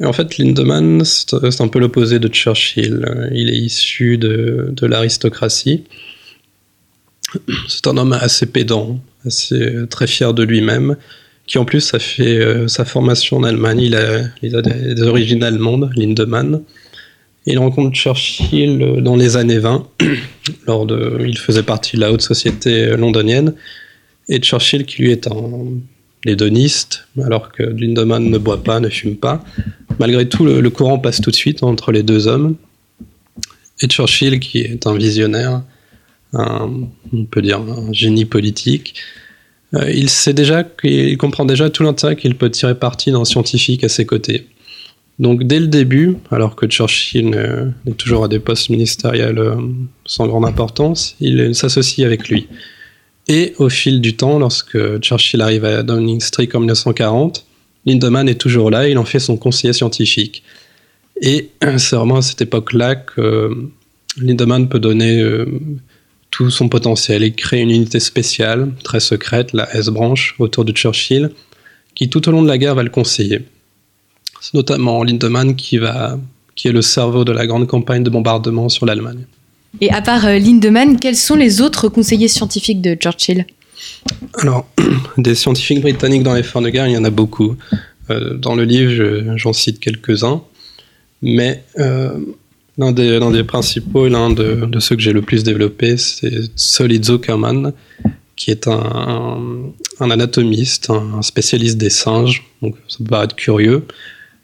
En 0.03 0.13
fait, 0.13 0.39
Lindemann, 0.39 1.05
c'est 1.05 1.61
un 1.61 1.69
peu 1.69 1.79
l'opposé 1.79 2.19
de 2.19 2.29
Churchill. 2.29 3.07
Il 3.33 3.51
est 3.51 3.59
issu 3.59 4.17
de, 4.17 4.75
l'aristocratie. 4.87 5.85
C'est 7.69 7.87
un 7.87 7.97
homme 7.97 8.13
assez 8.13 8.47
pédant, 8.47 8.99
assez 9.27 9.73
très 9.89 10.07
fier 10.07 10.35
de 10.35 10.43
lui-même, 10.43 10.97
qui 11.47 11.59
en 11.59 11.65
plus 11.65 11.95
a 11.95 11.99
fait 11.99 12.39
euh, 12.39 12.69
sa 12.69 12.85
formation 12.85 13.37
en 13.37 13.45
Allemagne. 13.45 13.81
Il 13.81 13.95
a, 13.95 14.63
des, 14.63 15.03
origines 15.03 15.43
allemandes, 15.43 15.91
Lindemann. 15.95 16.63
Il 17.47 17.59
rencontre 17.59 17.97
Churchill 17.97 19.01
dans 19.03 19.17
les 19.17 19.37
années 19.37 19.59
20, 19.59 19.89
lors 20.67 20.87
de, 20.87 21.25
il 21.27 21.39
faisait 21.39 21.63
partie 21.63 21.97
de 21.97 22.01
la 22.01 22.13
haute 22.13 22.23
société 22.23 22.97
londonienne, 22.97 23.55
et 24.29 24.39
Churchill, 24.39 24.85
qui 24.85 25.03
lui 25.03 25.11
est 25.11 25.27
un 25.27 25.81
l'hédoniste, 26.25 27.07
alors 27.25 27.51
que 27.51 27.63
Lindemann 27.63 28.29
ne 28.29 28.39
boit 28.39 28.63
pas, 28.63 28.81
ne 28.81 28.89
fume 28.89 29.17
pas. 29.17 29.43
Malgré 29.99 30.29
tout, 30.29 30.45
le, 30.45 30.69
courant 30.71 30.99
passe 30.99 31.21
tout 31.21 31.31
de 31.31 31.37
suite 31.37 31.63
entre 31.63 31.93
les 31.93 32.03
deux 32.03 32.27
hommes. 32.27 32.57
Et 33.81 33.87
Churchill, 33.87 34.41
qui 34.41 34.59
est 34.59 34.87
un 34.87 34.97
visionnaire, 34.97 35.63
on 36.33 37.25
peut 37.31 37.43
dire 37.43 37.61
un 37.61 37.93
génie 37.93 38.25
politique, 38.25 38.95
euh, 39.75 39.91
il 39.91 40.11
sait 40.11 40.35
déjà 40.35 40.67
comprend 41.19 41.45
déjà 41.45 41.71
tout 41.71 41.85
l'intérêt 41.85 42.17
qu'il 42.17 42.35
peut 42.35 42.51
tirer 42.51 42.75
parti 42.75 43.13
d'un 43.13 43.25
scientifique 43.25 43.85
à 43.85 43.89
ses 43.89 44.05
côtés. 44.05 44.49
Donc 45.21 45.45
dès 45.45 45.61
le 45.61 45.67
début, 45.67 46.17
alors 46.31 46.57
que 46.57 46.67
Churchill 46.67 47.39
est 47.87 47.93
toujours 47.93 48.25
à 48.25 48.29
des 48.29 48.39
postes 48.39 48.71
ministériels 48.71 49.39
euh, 49.39 49.55
sans 50.07 50.27
grande 50.27 50.47
importance, 50.47 51.15
il 51.21 51.55
s'associe 51.55 52.07
avec 52.07 52.31
lui. 52.31 52.49
Et 53.29 53.53
au 53.59 53.69
fil 53.69 54.01
du 54.01 54.17
temps, 54.17 54.39
lorsque 54.39 54.99
Churchill 55.01 55.43
arrive 55.43 55.67
à 55.67 55.83
Downing 55.83 56.21
Street 56.21 56.49
en 56.55 56.61
1940, 56.61 57.45
Lindemann 57.85 58.31
est 58.31 58.41
toujours 58.41 58.71
là, 58.71 58.89
il 58.89 58.97
en 58.97 59.05
fait 59.05 59.21
son 59.21 59.37
conseiller 59.37 59.75
scientifique. 59.75 60.43
Et 61.21 61.51
c'est 61.77 61.97
vraiment 61.97 62.17
à 62.17 62.23
cette 62.23 62.41
époque-là 62.41 62.95
que 62.95 63.51
Lindemann 64.17 64.71
peut 64.71 64.81
donner 64.81 65.21
euh, 65.21 65.45
tout 66.31 66.49
son 66.49 66.71
potentiel. 66.71 67.23
Il 67.23 67.35
crée 67.35 67.61
une 67.61 67.71
unité 67.71 68.01
spéciale, 68.01 68.73
très 68.85 69.01
secrète, 69.01 69.53
la 69.53 69.71
S-branche, 69.77 70.35
autour 70.39 70.65
de 70.65 70.73
Churchill, 70.73 71.31
qui 71.95 72.09
tout 72.09 72.27
au 72.27 72.33
long 72.33 72.43
de 72.43 72.49
la 72.49 72.57
guerre 72.57 72.75
va 72.75 72.83
le 72.83 72.91
conseiller. 72.91 73.43
C'est 74.41 74.55
notamment 74.55 75.03
Lindemann 75.05 75.55
qui, 75.55 75.79
va, 75.79 76.19
qui 76.55 76.69
est 76.69 76.73
le 76.73 76.83
cerveau 76.83 77.25
de 77.25 77.33
la 77.33 77.47
grande 77.47 77.67
campagne 77.67 78.03
de 78.03 78.11
bombardement 78.11 78.69
sur 78.69 78.87
l'Allemagne. 78.87 79.27
Et 79.81 79.91
à 79.91 80.01
part 80.01 80.27
euh, 80.27 80.39
Lindemann, 80.39 80.99
quels 80.99 81.17
sont 81.17 81.37
les 81.37 81.61
autres 81.61 81.89
conseillers 81.89 82.29
scientifiques 82.29 82.81
de 82.81 82.95
Churchill? 82.95 83.47
Alors, 84.35 84.67
des 85.19 85.35
scientifiques 85.35 85.81
britanniques 85.81 86.23
dans 86.23 86.35
les 86.35 86.43
fins 86.43 86.63
de 86.63 86.71
guerre, 86.71 86.89
il 86.89 86.95
y 86.95 86.99
en 86.99 87.05
a 87.05 87.11
beaucoup. 87.11 87.57
Euh, 88.11 88.35
dans 88.35 88.55
le 88.55 88.65
livre, 88.65 89.37
j'en 89.37 89.53
cite 89.53 89.79
quelques-uns. 89.79 90.43
Mais 91.23 91.65
euh, 91.79 92.19
l'un 92.79 92.93
des, 92.93 93.45
principaux 93.45 94.07
et 94.07 94.11
l'un 94.11 94.31
de, 94.31 94.69
ceux 94.81 94.97
que 94.97 95.03
j'ai 95.03 95.13
le 95.13 95.23
plus 95.23 95.45
développé, 95.45 95.97
c'est 95.97 96.51
Solid 96.57 97.05
Zuckerman, 97.05 97.73
qui 98.37 98.51
est 98.51 98.67
un, 98.69 99.73
anatomiste, 100.01 100.91
un, 100.91 101.21
spécialiste 101.23 101.77
des 101.77 101.91
singes. 101.91 102.45
Donc, 102.63 102.77
ça 102.89 102.99
peut 102.99 103.05
paraître 103.05 103.37
curieux. 103.37 103.85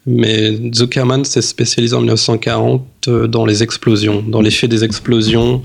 Mais 0.06 0.56
Zuckerman 0.72 1.24
s'est 1.24 1.42
spécialisé 1.42 1.94
en 1.94 2.00
1940 2.00 2.86
euh, 3.08 3.26
dans 3.26 3.44
les 3.44 3.62
explosions, 3.62 4.22
dans 4.22 4.40
l'effet 4.40 4.68
des 4.68 4.84
explosions, 4.84 5.62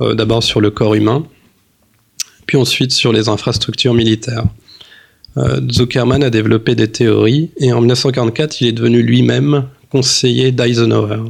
euh, 0.00 0.14
d'abord 0.14 0.42
sur 0.42 0.60
le 0.60 0.70
corps 0.70 0.94
humain, 0.94 1.24
puis 2.46 2.56
ensuite 2.56 2.90
sur 2.90 3.12
les 3.12 3.28
infrastructures 3.28 3.94
militaires. 3.94 4.46
Euh, 5.36 5.60
Zuckerman 5.70 6.24
a 6.24 6.30
développé 6.30 6.74
des 6.74 6.90
théories 6.90 7.50
et 7.58 7.72
en 7.72 7.78
1944, 7.78 8.60
il 8.60 8.66
est 8.66 8.72
devenu 8.72 9.00
lui-même 9.00 9.66
conseiller 9.90 10.50
d'Eisenhower. 10.50 11.22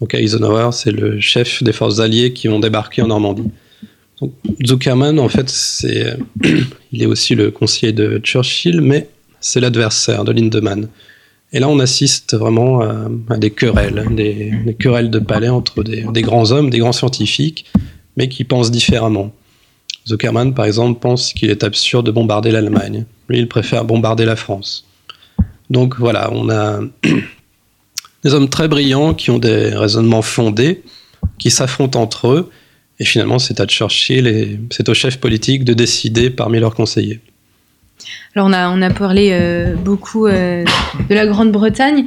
Donc 0.00 0.14
Eisenhower, 0.14 0.70
c'est 0.70 0.92
le 0.92 1.18
chef 1.20 1.62
des 1.64 1.72
forces 1.72 1.98
alliées 1.98 2.32
qui 2.32 2.46
vont 2.46 2.60
débarquer 2.60 3.02
en 3.02 3.08
Normandie. 3.08 3.50
Zuckerman, 4.64 5.18
en 5.18 5.28
fait, 5.28 5.50
c'est, 5.50 6.16
il 6.92 7.02
est 7.02 7.06
aussi 7.06 7.34
le 7.34 7.50
conseiller 7.50 7.92
de 7.92 8.20
Churchill, 8.22 8.80
mais 8.80 9.08
c'est 9.40 9.60
l'adversaire 9.60 10.24
de 10.24 10.30
Lindemann. 10.30 10.88
Et 11.54 11.60
là, 11.60 11.68
on 11.68 11.78
assiste 11.78 12.34
vraiment 12.34 12.80
à, 12.80 13.36
des 13.38 13.50
querelles, 13.50 14.08
des, 14.10 14.76
querelles 14.76 15.10
de 15.10 15.20
palais 15.20 15.48
entre 15.48 15.84
des, 15.84 16.22
grands 16.22 16.50
hommes, 16.50 16.68
des 16.68 16.80
grands 16.80 16.92
scientifiques, 16.92 17.66
mais 18.16 18.28
qui 18.28 18.42
pensent 18.42 18.72
différemment. 18.72 19.32
Zuckerman, 20.06 20.52
par 20.52 20.64
exemple, 20.64 20.98
pense 20.98 21.32
qu'il 21.32 21.50
est 21.50 21.62
absurde 21.62 22.06
de 22.06 22.10
bombarder 22.10 22.50
l'Allemagne. 22.50 23.06
Lui, 23.28 23.38
il 23.38 23.48
préfère 23.48 23.84
bombarder 23.84 24.24
la 24.24 24.34
France. 24.34 24.84
Donc 25.70 25.94
voilà, 25.96 26.28
on 26.32 26.50
a 26.50 26.80
des 28.24 28.34
hommes 28.34 28.48
très 28.48 28.66
brillants 28.66 29.14
qui 29.14 29.30
ont 29.30 29.38
des 29.38 29.68
raisonnements 29.68 30.22
fondés, 30.22 30.82
qui 31.38 31.52
s'affrontent 31.52 32.02
entre 32.02 32.28
eux, 32.32 32.50
et 32.98 33.04
finalement, 33.04 33.38
c'est 33.38 33.60
à 33.60 33.66
Churchill 33.66 34.26
et 34.26 34.58
c'est 34.70 34.88
au 34.88 34.94
chef 34.94 35.18
politique 35.18 35.64
de 35.64 35.72
décider 35.72 36.30
parmi 36.30 36.58
leurs 36.58 36.74
conseillers. 36.74 37.20
Alors 38.34 38.48
on 38.48 38.52
a, 38.52 38.68
on 38.70 38.82
a 38.82 38.90
parlé 38.90 39.30
euh, 39.32 39.74
beaucoup 39.74 40.26
euh, 40.26 40.64
de 41.08 41.14
la 41.14 41.26
Grande-Bretagne. 41.26 42.06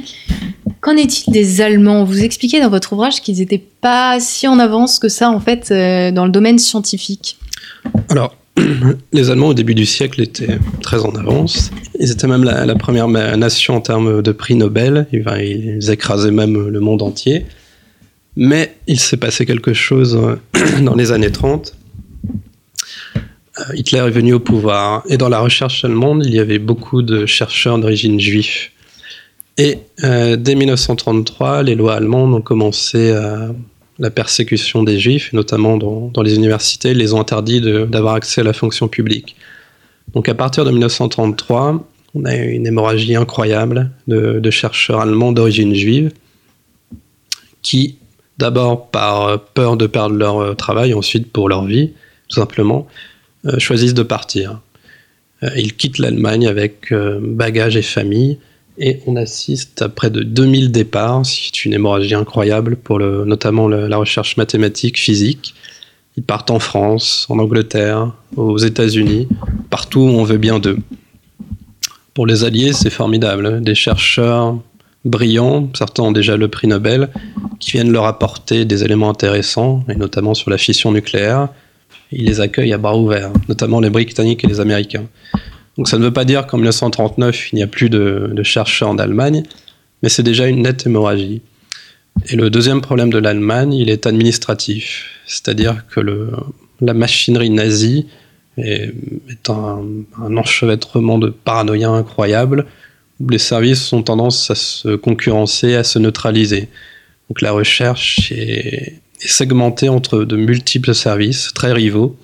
Qu'en 0.81 0.95
est-il 0.95 1.31
des 1.31 1.61
Allemands? 1.61 2.03
Vous 2.03 2.23
expliquez 2.23 2.61
dans 2.61 2.69
votre 2.69 2.93
ouvrage 2.93 3.21
qu'ils 3.21 3.37
n'étaient 3.37 3.63
pas 3.81 4.19
si 4.19 4.47
en 4.47 4.59
avance 4.59 4.99
que 4.99 5.09
ça 5.09 5.29
en 5.29 5.39
fait 5.39 5.71
euh, 5.71 6.11
dans 6.11 6.25
le 6.25 6.31
domaine 6.31 6.59
scientifique. 6.59 7.37
Alors 8.09 8.35
les 9.13 9.29
Allemands 9.29 9.49
au 9.49 9.53
début 9.53 9.75
du 9.75 9.85
siècle 9.85 10.21
étaient 10.21 10.59
très 10.81 11.05
en 11.05 11.15
avance. 11.15 11.71
Ils 11.99 12.11
étaient 12.11 12.27
même 12.27 12.43
la, 12.43 12.75
première 12.75 13.07
nation 13.07 13.75
en 13.75 13.81
termes 13.81 14.21
de 14.21 14.31
prix 14.31 14.55
Nobel. 14.55 15.07
Ils 15.11 15.89
écrasaient 15.89 16.31
même 16.31 16.67
le 16.67 16.79
monde 16.79 17.01
entier. 17.01 17.45
Mais 18.35 18.75
il 18.85 18.99
s'est 18.99 19.17
passé 19.17 19.45
quelque 19.45 19.73
chose 19.73 20.19
dans 20.81 20.95
les 20.95 21.11
années 21.11 21.31
30 21.31 21.69
euh, 21.69 21.71
Hitler 23.73 23.99
est 23.99 24.11
venu 24.11 24.33
au 24.33 24.39
pouvoir. 24.39 25.03
Et 25.09 25.17
dans 25.17 25.29
la 25.29 25.39
recherche 25.39 25.83
allemande, 25.83 26.25
il 26.25 26.33
y 26.33 26.39
avait 26.39 26.59
beaucoup 26.59 27.01
de 27.01 27.25
chercheurs 27.25 27.77
d'origine 27.79 28.19
juive. 28.19 28.69
Et 29.57 29.79
euh, 30.03 30.35
dès 30.35 30.55
1933, 30.55 31.63
les 31.63 31.75
lois 31.75 31.95
allemandes 31.95 32.33
ont 32.33 32.41
commencé 32.41 33.11
à 33.11 33.49
la 33.99 34.11
persécution 34.11 34.83
des 34.83 34.99
juifs, 34.99 35.33
notamment 35.33 35.77
dans, 35.77 36.21
les 36.21 36.35
universités, 36.35 36.93
les 36.93 37.13
ont 37.13 37.19
interdits 37.19 37.61
d'avoir 37.61 38.13
accès 38.13 38.41
à 38.41 38.43
la 38.43 38.53
fonction 38.53 38.87
publique. 38.87 39.35
Donc 40.13 40.29
à 40.29 40.35
partir 40.35 40.63
de 40.63 40.69
1933, 40.69 41.83
on 42.13 42.25
a 42.25 42.35
eu 42.35 42.51
une 42.51 42.67
hémorragie 42.67 43.15
incroyable 43.15 43.89
de, 44.07 44.39
de 44.39 44.51
chercheurs 44.51 45.01
allemands 45.01 45.31
d'origine 45.31 45.73
juive 45.73 46.11
qui, 47.63 47.97
d'abord 48.37 48.91
par 48.91 49.39
peur 49.39 49.75
de 49.75 49.87
perdre 49.87 50.15
leur 50.15 50.55
travail, 50.55 50.93
ensuite 50.93 51.31
pour 51.31 51.49
leur 51.49 51.65
vie, 51.65 51.93
tout 52.29 52.39
simplement, 52.39 52.87
euh, 52.87 53.16
choisissent 53.59 53.93
de 53.93 54.03
partir. 54.03 54.59
Euh, 55.43 55.49
ils 55.55 55.75
quittent 55.75 55.99
l'Allemagne 55.99 56.47
avec 56.47 56.91
euh, 56.91 57.19
bagages 57.21 57.77
et 57.77 57.81
famille, 57.81 58.39
et 58.79 58.99
on 59.07 59.15
assiste 59.15 59.81
à 59.81 59.89
près 59.89 60.09
de 60.09 60.21
2000 60.21 60.71
départs, 60.71 61.25
c'est 61.25 61.65
une 61.65 61.73
hémorragie 61.73 62.13
incroyable 62.13 62.75
pour 62.75 62.99
le, 62.99 63.25
notamment 63.25 63.67
la 63.67 63.97
recherche 63.97 64.37
mathématique, 64.37 64.99
physique. 64.99 65.55
Ils 66.15 66.21
partent 66.21 66.51
en 66.51 66.59
France, 66.59 67.25
en 67.29 67.39
Angleterre, 67.39 68.13
aux 68.35 68.57
États-Unis, 68.57 69.27
partout 69.71 70.01
où 70.01 70.09
on 70.09 70.23
veut 70.23 70.37
bien 70.37 70.59
d'eux. 70.59 70.77
Pour 72.13 72.27
les 72.27 72.43
Alliés, 72.43 72.71
c'est 72.71 72.91
formidable. 72.91 73.61
Des 73.61 73.73
chercheurs 73.73 74.59
brillants, 75.05 75.69
certains 75.75 76.03
ont 76.03 76.11
déjà 76.11 76.37
le 76.37 76.47
prix 76.47 76.67
Nobel, 76.67 77.09
qui 77.59 77.71
viennent 77.71 77.91
leur 77.91 78.05
apporter 78.05 78.65
des 78.65 78.83
éléments 78.83 79.09
intéressants, 79.09 79.83
et 79.89 79.95
notamment 79.95 80.35
sur 80.35 80.51
la 80.51 80.59
fission 80.59 80.91
nucléaire, 80.91 81.49
ils 82.11 82.25
les 82.25 82.39
accueillent 82.39 82.73
à 82.73 82.77
bras 82.77 82.97
ouverts, 82.97 83.31
notamment 83.49 83.79
les 83.79 83.89
Britanniques 83.89 84.43
et 84.43 84.47
les 84.47 84.59
Américains. 84.59 85.07
Donc 85.77 85.87
ça 85.87 85.97
ne 85.97 86.03
veut 86.03 86.13
pas 86.13 86.25
dire 86.25 86.47
qu'en 86.47 86.57
1939, 86.57 87.51
il 87.51 87.55
n'y 87.57 87.63
a 87.63 87.67
plus 87.67 87.89
de, 87.89 88.41
chercheurs 88.43 88.89
en 88.89 88.97
Allemagne, 88.97 89.43
mais 90.01 90.09
c'est 90.09 90.23
déjà 90.23 90.47
une 90.47 90.63
nette 90.63 90.85
hémorragie. 90.85 91.41
Et 92.29 92.35
le 92.35 92.49
deuxième 92.49 92.81
problème 92.81 93.11
de 93.11 93.19
l'Allemagne, 93.19 93.73
il 93.73 93.89
est 93.89 94.07
administratif, 94.07 95.05
c'est-à-dire 95.27 95.85
que 95.87 95.99
la 96.81 96.93
machinerie 96.93 97.51
nazie 97.51 98.07
est, 98.57 98.91
un, 99.49 99.83
un, 100.19 100.37
enchevêtrement 100.37 101.19
de 101.19 101.29
paranoïa 101.29 101.89
incroyable, 101.89 102.65
où 103.19 103.29
les 103.29 103.37
services 103.37 103.93
ont 103.93 104.01
tendance 104.01 104.49
à 104.49 104.55
se 104.55 104.95
concurrencer, 104.95 105.75
à 105.75 105.83
se 105.83 105.99
neutraliser. 105.99 106.69
Donc 107.29 107.41
la 107.41 107.51
recherche 107.51 108.31
est, 108.31 108.99
est 109.27 109.31
segmentée 109.31 109.89
entre 109.89 110.23
de 110.23 110.37
multiples 110.37 110.95
services 110.95 111.51
très 111.53 111.73
rivaux, 111.73 112.15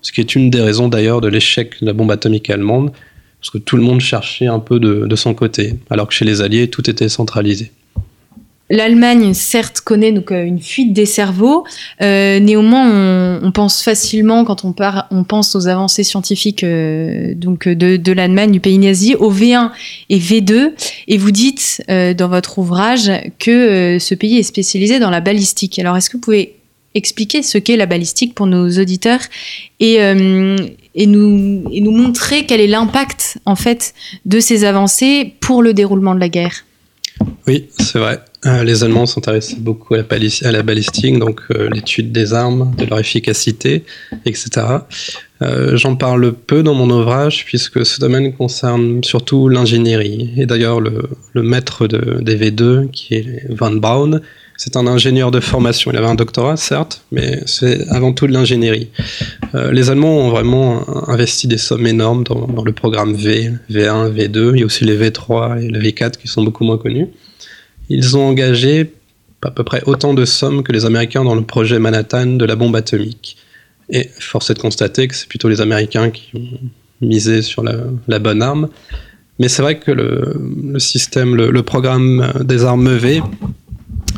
ce 0.00 0.12
qui 0.12 0.20
est 0.20 0.34
une 0.34 0.48
des 0.48 0.60
raisons 0.60 0.88
d'ailleurs 0.88 1.20
de 1.20 1.28
l'échec 1.28 1.80
de 1.80 1.86
la 1.86 1.92
bombe 1.92 2.10
atomique 2.10 2.50
allemande, 2.50 2.92
parce 3.40 3.50
que 3.50 3.58
tout 3.58 3.76
le 3.76 3.82
monde 3.82 4.00
cherchait 4.00 4.46
un 4.46 4.60
peu 4.60 4.78
de 4.78 5.16
son 5.16 5.34
côté, 5.34 5.74
alors 5.90 6.06
que 6.06 6.14
chez 6.14 6.24
les 6.24 6.40
Alliés, 6.40 6.68
tout 6.68 6.88
était 6.88 7.08
centralisé. 7.08 7.72
L'Allemagne, 8.70 9.34
certes, 9.34 9.80
connaît 9.80 10.12
donc 10.12 10.32
euh, 10.32 10.44
une 10.44 10.60
fuite 10.60 10.94
des 10.94 11.04
cerveaux. 11.04 11.64
Euh, 12.00 12.38
néanmoins, 12.40 13.40
on, 13.42 13.52
pense 13.52 13.82
facilement, 13.82 14.44
quand 14.44 14.64
on, 14.64 14.72
part, 14.72 15.06
on 15.10 15.24
pense 15.24 15.54
aux 15.54 15.68
avancées 15.68 16.04
scientifiques 16.04 16.64
euh, 16.64 17.34
donc 17.34 17.68
de, 17.68 18.12
l'Allemagne, 18.12 18.50
du 18.50 18.60
pays 18.60 18.78
nazi, 18.78 19.14
au 19.14 19.30
V1 19.30 19.70
et 20.08 20.18
V2. 20.18 20.72
Et 21.08 21.18
vous 21.18 21.30
dites 21.30 21.82
dans 21.88 22.28
votre 22.28 22.58
ouvrage 22.58 23.10
que 23.38 23.98
ce 24.00 24.14
pays 24.14 24.38
est 24.38 24.42
spécialisé 24.42 24.98
dans 24.98 25.10
la 25.10 25.20
balistique. 25.20 25.78
Alors, 25.78 25.96
est-ce 25.96 26.08
que 26.08 26.16
vous 26.16 26.22
pouvez 26.22 26.56
expliquer 26.94 27.42
ce 27.42 27.58
qu'est 27.58 27.76
la 27.76 27.86
balistique 27.86 28.34
pour 28.34 28.46
nos 28.46 28.68
auditeurs 28.78 29.20
et, 29.80 29.94
et, 29.96 31.06
nous, 31.06 31.64
et 31.70 31.80
nous 31.80 31.90
montrer 31.90 32.46
quel 32.46 32.60
est 32.60 32.66
l'impact 32.66 33.38
en 33.44 33.56
fait 33.56 33.94
de 34.24 34.40
ces 34.40 34.64
avancées 34.64 35.34
pour 35.40 35.62
le 35.62 35.74
déroulement 35.74 36.14
de 36.14 36.20
la 36.20 36.28
guerre? 36.28 36.64
Oui, 37.46 37.68
c'est 37.78 37.98
vrai. 37.98 38.20
Euh, 38.44 38.64
les 38.64 38.82
Allemands 38.82 39.06
s'intéressaient 39.06 39.60
beaucoup 39.60 39.94
à 39.94 39.98
la, 39.98 40.62
balistique, 40.62 41.18
donc 41.18 41.42
euh, 41.54 41.70
l'étude 41.72 42.10
des 42.10 42.34
armes, 42.34 42.74
de 42.76 42.84
leur 42.86 42.98
efficacité, 42.98 43.84
etc. 44.26 44.66
Euh, 45.42 45.76
J'en 45.76 45.94
parle 45.94 46.32
peu 46.32 46.64
dans 46.64 46.74
mon 46.74 46.90
ouvrage, 46.90 47.44
puisque 47.44 47.86
ce 47.86 48.00
domaine 48.00 48.32
concerne 48.32 49.04
surtout 49.04 49.48
l'ingénierie. 49.48 50.32
Et 50.36 50.46
d'ailleurs, 50.46 50.80
le, 50.80 51.42
maître 51.42 51.86
de, 51.86 52.20
des 52.20 52.36
V2, 52.36 52.90
qui 52.90 53.14
est 53.14 53.46
Van 53.48 53.70
Braun, 53.70 54.20
c'est 54.56 54.76
un 54.76 54.88
ingénieur 54.88 55.30
de 55.30 55.38
formation. 55.38 55.92
Il 55.92 55.96
avait 55.96 56.06
un 56.06 56.16
doctorat, 56.16 56.56
certes, 56.56 57.04
mais 57.12 57.40
c'est 57.46 57.88
avant 57.90 58.12
tout 58.12 58.26
de 58.26 58.32
l'ingénierie. 58.32 58.90
Les 59.54 59.90
Allemands 59.90 60.18
ont 60.18 60.30
vraiment 60.30 61.08
investi 61.08 61.48
des 61.48 61.58
sommes 61.58 61.86
énormes 61.86 62.22
dans, 62.22 62.46
dans, 62.46 62.62
le 62.62 62.72
programme 62.72 63.14
V, 63.14 63.52
V1, 63.70 64.12
V2. 64.12 64.52
Il 64.54 64.60
y 64.60 64.62
a 64.62 64.66
aussi 64.66 64.84
les 64.84 64.96
V3 64.96 65.62
et 65.62 65.68
le 65.68 65.80
V4 65.80 66.12
qui 66.12 66.28
sont 66.28 66.44
beaucoup 66.44 66.64
moins 66.64 66.78
connus. 66.78 67.08
Ils 67.88 68.16
ont 68.16 68.26
engagé 68.26 68.92
à 69.42 69.50
peu 69.50 69.64
près 69.64 69.82
autant 69.86 70.14
de 70.14 70.24
sommes 70.24 70.62
que 70.62 70.72
les 70.72 70.84
Américains 70.84 71.24
dans 71.24 71.34
le 71.34 71.42
projet 71.42 71.78
Manhattan 71.78 72.26
de 72.26 72.44
la 72.44 72.56
bombe 72.56 72.76
atomique. 72.76 73.36
Et 73.90 74.08
force 74.18 74.50
est 74.50 74.54
de 74.54 74.60
constater 74.60 75.08
que 75.08 75.14
c'est 75.14 75.28
plutôt 75.28 75.48
les 75.48 75.60
Américains 75.60 76.10
qui 76.10 76.30
ont 76.36 76.70
misé 77.00 77.42
sur 77.42 77.62
la, 77.62 78.18
bonne 78.18 78.42
arme. 78.42 78.68
Mais 79.38 79.48
c'est 79.48 79.62
vrai 79.62 79.78
que 79.78 79.90
le, 79.90 80.78
système, 80.78 81.34
le, 81.34 81.62
programme 81.62 82.32
des 82.44 82.64
armes 82.64 82.94
V, 82.94 83.20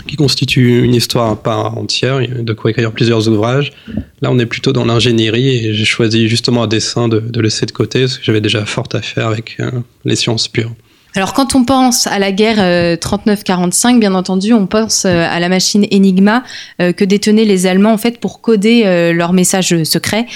qui 0.07 0.17
constitue 0.17 0.85
une 0.85 0.95
histoire 0.95 1.31
à 1.31 1.43
part 1.43 1.79
entière, 1.79 2.21
de 2.21 2.53
quoi 2.53 2.71
écrire 2.71 2.93
plusieurs 2.93 3.29
ouvrages. 3.29 3.73
Là, 4.21 4.31
on 4.31 4.39
est 4.39 4.47
plutôt 4.47 4.73
dans 4.73 4.85
l'ingénierie 4.85 5.49
et 5.49 5.75
j'ai 5.75 5.85
choisi 5.85 6.29
justement 6.29 6.63
à 6.63 6.67
dessein 6.67 7.09
de, 7.09 7.41
laisser 7.41 7.65
de 7.65 7.73
côté 7.73 8.01
parce 8.01 8.19
que 8.19 8.25
j'avais 8.25 8.41
déjà 8.43 8.67
fort 8.67 8.89
à 8.93 9.01
faire 9.01 9.29
avec 9.29 9.57
euh, 9.61 9.71
les 10.05 10.17
sciences 10.17 10.49
pures. 10.49 10.75
Alors 11.17 11.33
quand 11.33 11.55
on 11.55 11.65
pense 11.65 12.09
à 12.09 12.19
la 12.19 12.33
guerre 12.33 12.57
euh, 12.59 12.97
39-45, 12.97 14.01
bien 14.01 14.15
entendu, 14.15 14.53
on 14.53 14.67
pense 14.67 15.05
euh, 15.05 15.27
à 15.29 15.39
la 15.39 15.49
machine 15.49 15.87
Enigma 15.93 16.43
euh, 16.81 16.93
que 16.93 17.05
détenaient 17.05 17.45
les 17.45 17.67
Allemands 17.67 17.93
en 17.93 17.99
fait 17.99 18.19
pour 18.19 18.41
coder 18.41 18.83
euh, 18.85 19.13
leurs 19.13 19.33
messages 19.33 19.85
secrets. 19.85 20.27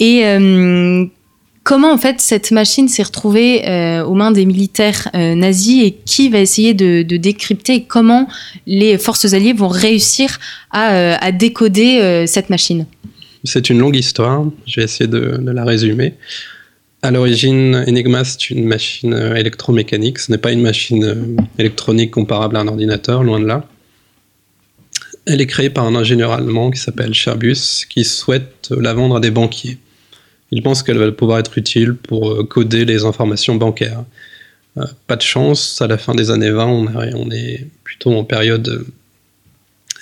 Et 0.00 0.22
euh, 0.24 1.04
comment 1.62 1.92
en 1.92 1.98
fait 1.98 2.20
cette 2.20 2.50
machine 2.50 2.88
s'est 2.88 3.04
retrouvée 3.04 3.62
aux 4.04 4.14
mains 4.14 4.32
des 4.32 4.44
militaires 4.44 5.08
nazis 5.14 5.84
et 5.84 5.92
qui 6.04 6.28
va 6.28 6.40
essayer 6.40 6.74
de, 6.74 7.02
décrypter 7.02 7.84
comment 7.84 8.26
les 8.66 8.98
forces 8.98 9.32
alliées 9.32 9.52
vont 9.52 9.68
réussir 9.68 10.40
à, 10.72 11.30
décoder 11.30 12.26
cette 12.26 12.50
machine? 12.50 12.86
C'est 13.44 13.70
une 13.70 13.78
longue 13.78 13.96
histoire. 13.96 14.44
Je 14.66 14.80
vais 14.80 14.84
essayer 14.84 15.08
de 15.08 15.40
la 15.50 15.64
résumer. 15.64 16.14
À 17.04 17.10
l'origine, 17.10 17.84
Enigma, 17.86 18.24
c'est 18.24 18.48
une 18.48 18.64
machine 18.64 19.12
électromécanique. 19.36 20.18
Ce 20.18 20.32
n'est 20.32 20.38
pas 20.38 20.52
une 20.52 20.62
machine 20.62 21.36
électronique 21.58 22.12
comparable 22.12 22.56
à 22.56 22.60
un 22.60 22.66
ordinateur, 22.66 23.22
loin 23.22 23.38
de 23.40 23.44
là. 23.44 23.68
Elle 25.26 25.42
est 25.42 25.46
créée 25.46 25.68
par 25.68 25.84
un 25.84 25.96
ingénieur 25.96 26.32
allemand 26.32 26.70
qui 26.70 26.80
s'appelle 26.80 27.12
Scherbus, 27.12 27.84
qui 27.90 28.04
souhaite 28.04 28.70
la 28.70 28.94
vendre 28.94 29.16
à 29.16 29.20
des 29.20 29.30
banquiers. 29.30 29.76
Il 30.50 30.62
pense 30.62 30.82
qu'elle 30.82 30.96
va 30.96 31.12
pouvoir 31.12 31.40
être 31.40 31.58
utile 31.58 31.92
pour 31.92 32.48
coder 32.48 32.86
les 32.86 33.04
informations 33.04 33.56
bancaires. 33.56 34.02
Euh, 34.78 34.86
pas 35.06 35.16
de 35.16 35.22
chance, 35.22 35.82
à 35.82 35.86
la 35.86 35.98
fin 35.98 36.14
des 36.14 36.30
années 36.30 36.52
20, 36.52 36.66
on 36.66 37.30
est 37.30 37.66
plutôt 37.84 38.14
en 38.14 38.24
période 38.24 38.86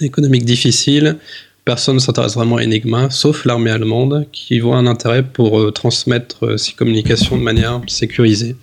économique 0.00 0.44
difficile 0.44 1.18
personne 1.64 1.96
ne 1.96 2.00
s'intéresse 2.00 2.34
vraiment 2.34 2.56
à 2.56 2.62
Enigma, 2.62 3.10
sauf 3.10 3.44
l'armée 3.44 3.70
allemande, 3.70 4.26
qui 4.32 4.58
voit 4.60 4.76
un 4.76 4.86
intérêt 4.86 5.22
pour 5.22 5.60
euh, 5.60 5.70
transmettre 5.70 6.46
euh, 6.46 6.56
ces 6.56 6.72
communications 6.72 7.36
de 7.36 7.42
manière 7.42 7.80
sécurisée. 7.86 8.56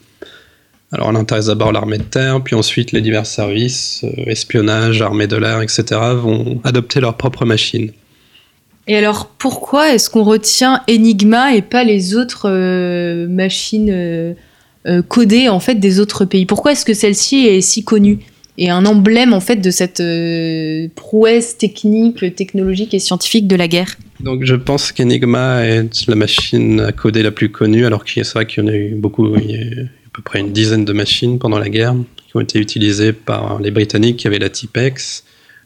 Alors 0.91 1.09
elle 1.09 1.17
intéresse 1.17 1.45
d'abord 1.45 1.71
l'armée 1.71 1.99
de 1.99 2.03
terre, 2.03 2.41
puis 2.43 2.55
ensuite 2.55 2.91
les 2.91 3.01
divers 3.01 3.25
services, 3.25 4.03
euh, 4.03 4.23
espionnage, 4.25 5.01
armée 5.01 5.27
de 5.27 5.37
l'air, 5.37 5.61
etc., 5.61 5.83
vont 6.15 6.59
adopter 6.63 6.99
leur 6.99 7.15
propre 7.15 7.45
machine. 7.45 7.91
Et 8.87 8.97
alors 8.97 9.27
pourquoi 9.27 9.93
est-ce 9.93 10.09
qu'on 10.09 10.23
retient 10.23 10.81
Enigma 10.89 11.53
et 11.53 11.61
pas 11.61 11.83
les 11.83 12.15
autres 12.15 12.49
euh, 12.49 13.27
machines 13.27 14.35
codées 15.07 15.47
en 15.47 15.59
fait 15.59 15.75
des 15.75 15.99
autres 15.99 16.25
pays? 16.25 16.47
Pourquoi 16.47 16.71
est-ce 16.71 16.85
que 16.85 16.95
celle-ci 16.95 17.45
est 17.45 17.61
si 17.61 17.83
connue? 17.83 18.19
Et 18.59 18.69
un 18.69 18.85
emblème 18.85 19.31
en 19.31 19.39
fait 19.39 19.55
de 19.55 19.71
cette 19.71 20.01
euh, 20.01 20.89
prouesse 20.93 21.57
technique, 21.57 22.35
technologique 22.35 22.93
et 22.93 22.99
scientifique 22.99 23.47
de 23.47 23.55
la 23.55 23.69
guerre. 23.69 23.95
Donc 24.19 24.43
je 24.43 24.55
pense 24.55 24.91
qu'Enigma 24.91 25.65
est 25.65 26.07
la 26.07 26.15
machine 26.15 26.81
à 26.81 26.91
coder 26.91 27.23
la 27.23 27.31
plus 27.31 27.49
connue, 27.49 27.85
alors 27.85 28.03
qu'il 28.03 28.23
c'est 28.25 28.33
vrai 28.33 28.45
qu'il 28.45 28.63
y 28.63 28.67
en 28.67 28.69
a 28.69 28.75
eu 28.75 28.95
beaucoup, 28.95 29.33
il 29.37 29.51
y 29.51 29.55
a 29.55 29.83
à 29.83 30.09
peu 30.11 30.21
près 30.21 30.41
une 30.41 30.51
dizaine 30.51 30.83
de 30.83 30.91
machines 30.91 31.39
pendant 31.39 31.57
la 31.57 31.69
guerre 31.69 31.95
qui 32.27 32.35
ont 32.35 32.41
été 32.41 32.59
utilisées 32.59 33.13
par 33.13 33.61
les 33.61 33.71
Britanniques 33.71 34.17
qui 34.17 34.27
avaient 34.27 34.39
la 34.39 34.49
Tipex. 34.49 35.23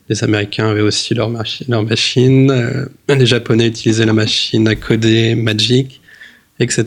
Les 0.07 0.23
Américains 0.23 0.69
avaient 0.69 0.81
aussi 0.81 1.15
leur, 1.15 1.29
machi 1.29 1.65
machine. 1.67 2.51
Euh, 2.51 2.85
les 3.09 3.25
Japonais 3.25 3.67
utilisaient 3.67 4.05
la 4.05 4.13
machine 4.13 4.67
à 4.67 4.75
coder 4.75 5.33
Magic, 5.33 5.99
etc. 6.59 6.83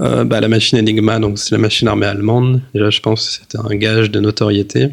Euh, 0.00 0.24
bah, 0.24 0.40
la 0.40 0.48
machine 0.48 0.78
Enigma, 0.78 1.20
donc 1.20 1.38
c'est 1.38 1.52
la 1.52 1.58
machine 1.58 1.86
armée 1.86 2.06
allemande. 2.06 2.62
Déjà, 2.74 2.90
je 2.90 3.00
pense 3.00 3.26
que 3.26 3.42
c'était 3.42 3.58
un 3.58 3.76
gage 3.76 4.10
de 4.10 4.18
notoriété 4.18 4.88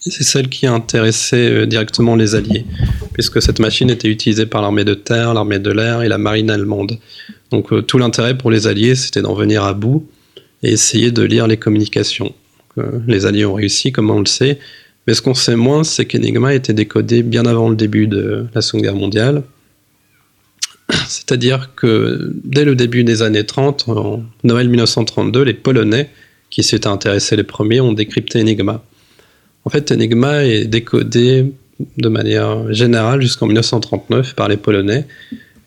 c'est 0.00 0.24
celle 0.24 0.48
qui 0.48 0.66
a 0.66 0.72
intéressé 0.72 1.36
euh, 1.36 1.66
directement 1.66 2.16
les 2.16 2.34
Alliés, 2.34 2.64
puisque 3.12 3.42
cette 3.42 3.58
machine 3.58 3.90
était 3.90 4.08
utilisée 4.08 4.46
par 4.46 4.62
l'armée 4.62 4.84
de 4.84 4.94
terre, 4.94 5.34
l'armée 5.34 5.58
de 5.58 5.70
l'air 5.70 6.02
et 6.02 6.08
la 6.08 6.18
marine 6.18 6.50
allemande. 6.50 6.98
Donc 7.50 7.72
euh, 7.72 7.82
tout 7.82 7.98
l'intérêt 7.98 8.36
pour 8.36 8.50
les 8.50 8.66
Alliés, 8.66 8.94
c'était 8.94 9.22
d'en 9.22 9.34
venir 9.34 9.64
à 9.64 9.74
bout 9.74 10.08
et 10.62 10.72
essayer 10.72 11.10
de 11.10 11.22
lire 11.22 11.46
les 11.46 11.56
communications. 11.56 12.32
Euh, 12.78 13.00
les 13.06 13.26
Alliés 13.26 13.44
ont 13.44 13.54
réussi, 13.54 13.92
comme 13.92 14.10
on 14.10 14.20
le 14.20 14.26
sait, 14.26 14.58
mais 15.06 15.14
ce 15.14 15.22
qu'on 15.22 15.34
sait 15.34 15.56
moins, 15.56 15.84
c'est 15.84 16.04
qu'Enigma 16.04 16.54
était 16.54 16.74
décodé 16.74 17.22
bien 17.22 17.46
avant 17.46 17.68
le 17.68 17.76
début 17.76 18.06
de 18.06 18.46
la 18.54 18.60
Seconde 18.60 18.82
Guerre 18.82 18.94
mondiale. 18.94 19.42
C'est-à-dire 21.08 21.70
que 21.74 22.32
dès 22.44 22.64
le 22.64 22.76
début 22.76 23.04
des 23.04 23.22
années 23.22 23.44
30, 23.46 23.88
en 23.88 24.22
Noël 24.44 24.68
1932, 24.68 25.42
les 25.42 25.54
Polonais, 25.54 26.10
qui 26.50 26.62
s'étaient 26.62 26.88
intéressés 26.88 27.36
les 27.36 27.42
premiers, 27.42 27.80
ont 27.80 27.92
décrypté 27.92 28.40
Enigma. 28.40 28.82
En 29.64 29.70
fait, 29.70 29.90
Enigma 29.92 30.44
est 30.44 30.64
décodé 30.64 31.52
de 31.96 32.08
manière 32.08 32.72
générale 32.72 33.20
jusqu'en 33.20 33.46
1939 33.46 34.34
par 34.34 34.48
les 34.48 34.56
Polonais. 34.56 35.06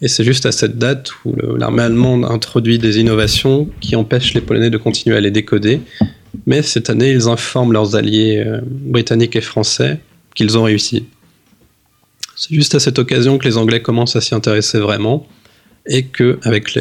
Et 0.02 0.08
c'est 0.08 0.24
juste 0.24 0.46
à 0.46 0.52
cette 0.52 0.78
date 0.78 1.12
où 1.26 1.36
l'armée 1.58 1.84
allemande 1.84 2.26
introduit 2.26 2.80
des 2.80 3.00
innovations 3.00 3.70
qui 3.80 3.96
empêchent 3.96 4.34
les 4.34 4.42
Polonais 4.42 4.70
de 4.70 4.78
continuer 4.78 5.16
à 5.16 5.22
les 5.22 5.32
décoder. 5.32 5.82
Mais 6.48 6.64
cette 6.64 6.90
année, 6.90 7.12
ils 7.12 7.28
informent 7.28 7.74
leurs 7.74 7.96
alliés 7.96 8.44
euh, 8.46 8.62
britanniques 8.64 9.36
et 9.36 9.42
français 9.42 10.00
qu'ils 10.34 10.58
ont 10.58 10.64
réussi. 10.64 11.06
C'est 12.36 12.56
juste 12.56 12.74
à 12.74 12.80
cette 12.80 12.98
occasion 12.98 13.38
que 13.38 13.46
les 13.46 13.58
Anglais 13.58 13.82
commencent 13.82 14.16
à 14.16 14.22
s'y 14.22 14.34
intéresser 14.34 14.80
vraiment 14.80 15.28
et 15.86 16.06
qu'avec 16.06 16.78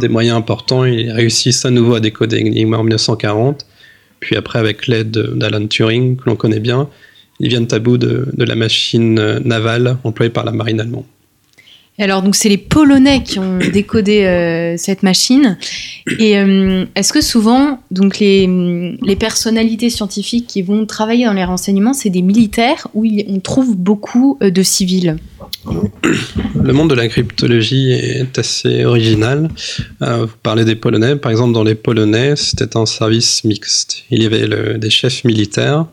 des 0.00 0.08
moyens 0.08 0.36
importants, 0.36 0.84
ils 0.84 1.10
réussissent 1.10 1.64
à 1.64 1.70
nouveau 1.70 1.94
à 1.94 2.00
décoder 2.00 2.40
Enigma 2.40 2.78
en 2.78 2.82
1940 2.82 3.64
puis 4.20 4.36
après, 4.36 4.58
avec 4.58 4.86
l'aide 4.86 5.10
d'Alan 5.10 5.66
Turing, 5.66 6.16
que 6.16 6.24
l'on 6.26 6.36
connaît 6.36 6.60
bien, 6.60 6.88
ils 7.40 7.48
viennent 7.48 7.68
à 7.70 7.78
bout 7.78 7.98
de, 7.98 8.28
de, 8.32 8.44
la 8.44 8.56
machine 8.56 9.38
navale 9.44 9.98
employée 10.04 10.30
par 10.30 10.44
la 10.44 10.52
marine 10.52 10.80
allemande. 10.80 11.04
Alors, 12.00 12.22
donc, 12.22 12.36
c'est 12.36 12.48
les 12.48 12.58
Polonais 12.58 13.22
qui 13.22 13.38
ont 13.38 13.58
décodé 13.72 14.24
euh, 14.24 14.76
cette 14.76 15.02
machine. 15.02 15.58
Et 16.18 16.38
euh, 16.38 16.84
est-ce 16.94 17.12
que 17.12 17.20
souvent, 17.20 17.80
donc, 17.90 18.18
les, 18.18 18.46
les, 19.02 19.16
personnalités 19.16 19.90
scientifiques 19.90 20.46
qui 20.46 20.62
vont 20.62 20.86
travailler 20.86 21.26
dans 21.26 21.32
les 21.32 21.44
renseignements, 21.44 21.92
c'est 21.92 22.10
des 22.10 22.22
militaires 22.22 22.86
où 22.94 23.04
on 23.28 23.40
trouve 23.40 23.76
beaucoup 23.76 24.38
euh, 24.42 24.50
de 24.50 24.62
civils? 24.62 25.16
Le 26.62 26.72
monde 26.72 26.90
de 26.90 26.94
la 26.94 27.08
cryptologie 27.08 27.90
est 27.90 28.38
assez 28.38 28.84
original. 28.84 29.48
Vous 30.00 30.28
parlez 30.42 30.64
des 30.64 30.76
Polonais. 30.76 31.16
Par 31.16 31.30
exemple, 31.30 31.52
dans 31.52 31.64
les 31.64 31.74
Polonais, 31.74 32.36
c'était 32.36 32.76
un 32.76 32.86
service 32.86 33.44
mixte. 33.44 34.04
Il 34.10 34.22
y 34.22 34.26
avait 34.26 34.46
le, 34.46 34.78
des 34.78 34.90
chefs 34.90 35.24
militaires 35.24 35.86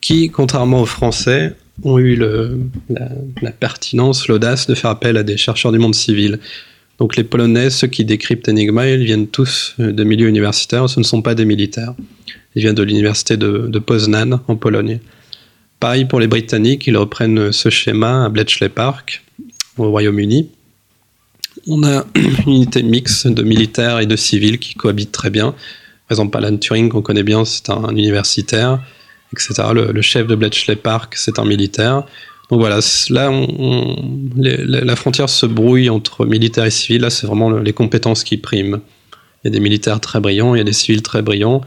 qui, 0.00 0.30
contrairement 0.30 0.82
aux 0.82 0.86
Français, 0.86 1.54
ont 1.82 1.98
eu 1.98 2.16
la, 2.16 3.50
pertinence, 3.52 4.28
l'audace 4.28 4.66
de 4.66 4.74
faire 4.74 4.90
appel 4.90 5.16
à 5.16 5.22
des 5.22 5.36
chercheurs 5.36 5.72
du 5.72 5.78
monde 5.78 5.94
civil. 5.94 6.38
Donc 6.98 7.16
les 7.16 7.24
Polonais, 7.24 7.70
ceux 7.70 7.88
qui 7.88 8.04
décryptent 8.04 8.48
Enigma, 8.48 8.88
ils 8.88 9.04
viennent 9.04 9.26
tous 9.26 9.74
de 9.78 10.04
milieux 10.04 10.28
universitaires, 10.28 10.88
ce 10.88 11.00
ne 11.00 11.04
sont 11.04 11.22
pas 11.22 11.34
des 11.34 11.44
militaires. 11.44 11.94
Ils 12.54 12.62
viennent 12.62 12.76
de 12.76 12.84
l'université 12.84 13.36
de, 13.36 13.66
de 13.68 13.78
Poznan 13.80 14.40
en 14.46 14.56
Pologne. 14.56 15.00
Pareil 15.80 16.04
pour 16.04 16.20
les 16.20 16.28
Britanniques, 16.28 16.86
ils 16.86 16.96
reprennent 16.96 17.50
ce 17.50 17.68
schéma 17.68 18.26
à 18.26 18.28
Bletchley 18.28 18.68
Park, 18.68 19.24
au 19.76 19.90
Royaume-Uni. 19.90 20.48
On 21.66 21.82
a 21.82 22.04
une 22.14 22.36
unité 22.46 22.82
mixte 22.82 23.26
de 23.26 23.42
militaires 23.42 23.98
et 23.98 24.06
de 24.06 24.16
civils 24.16 24.58
qui 24.58 24.74
cohabitent 24.74 25.12
très 25.12 25.30
bien. 25.30 25.52
Par 26.08 26.12
exemple, 26.12 26.36
Alan 26.36 26.56
Turing, 26.56 26.88
qu'on 26.90 27.02
connaît 27.02 27.22
bien, 27.22 27.44
c'est 27.44 27.70
un 27.70 27.88
universitaire, 27.90 28.80
etc. 29.34 29.68
Le, 29.74 30.02
chef 30.02 30.26
de 30.26 30.34
Bletchley 30.34 30.76
Park, 30.76 31.14
c'est 31.16 31.38
un 31.38 31.44
militaire. 31.44 32.02
Donc 32.50 32.60
voilà, 32.60 32.80
là, 33.10 33.30
la 34.36 34.96
frontière 34.96 35.28
se 35.28 35.46
brouille 35.46 35.88
entre 35.88 36.26
militaires 36.26 36.66
et 36.66 36.70
civils. 36.70 37.00
Là, 37.00 37.10
c'est 37.10 37.26
vraiment 37.26 37.50
les 37.50 37.72
compétences 37.72 38.22
qui 38.24 38.36
priment. 38.36 38.80
Il 39.42 39.48
y 39.48 39.48
a 39.48 39.50
des 39.50 39.60
militaires 39.60 40.00
très 40.00 40.20
brillants, 40.20 40.54
il 40.54 40.58
y 40.58 40.60
a 40.60 40.64
des 40.64 40.72
civils 40.72 41.02
très 41.02 41.22
brillants. 41.22 41.62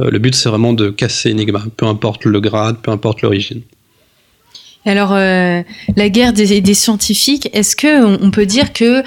Euh, 0.00 0.10
le 0.10 0.18
but, 0.18 0.34
c'est 0.34 0.48
vraiment 0.48 0.72
de 0.72 0.90
casser 0.90 1.32
Enigma, 1.32 1.64
peu 1.76 1.86
importe 1.86 2.24
le 2.24 2.40
grade, 2.40 2.76
peu 2.82 2.90
importe 2.90 3.22
l'origine. 3.22 3.62
Alors, 4.84 5.12
euh, 5.12 5.62
la 5.96 6.08
guerre 6.08 6.32
des, 6.32 6.74
scientifiques, 6.74 7.48
est-ce 7.52 7.76
qu'on 7.76 8.18
on 8.20 8.30
peut 8.30 8.46
dire 8.46 8.72
que 8.72 9.02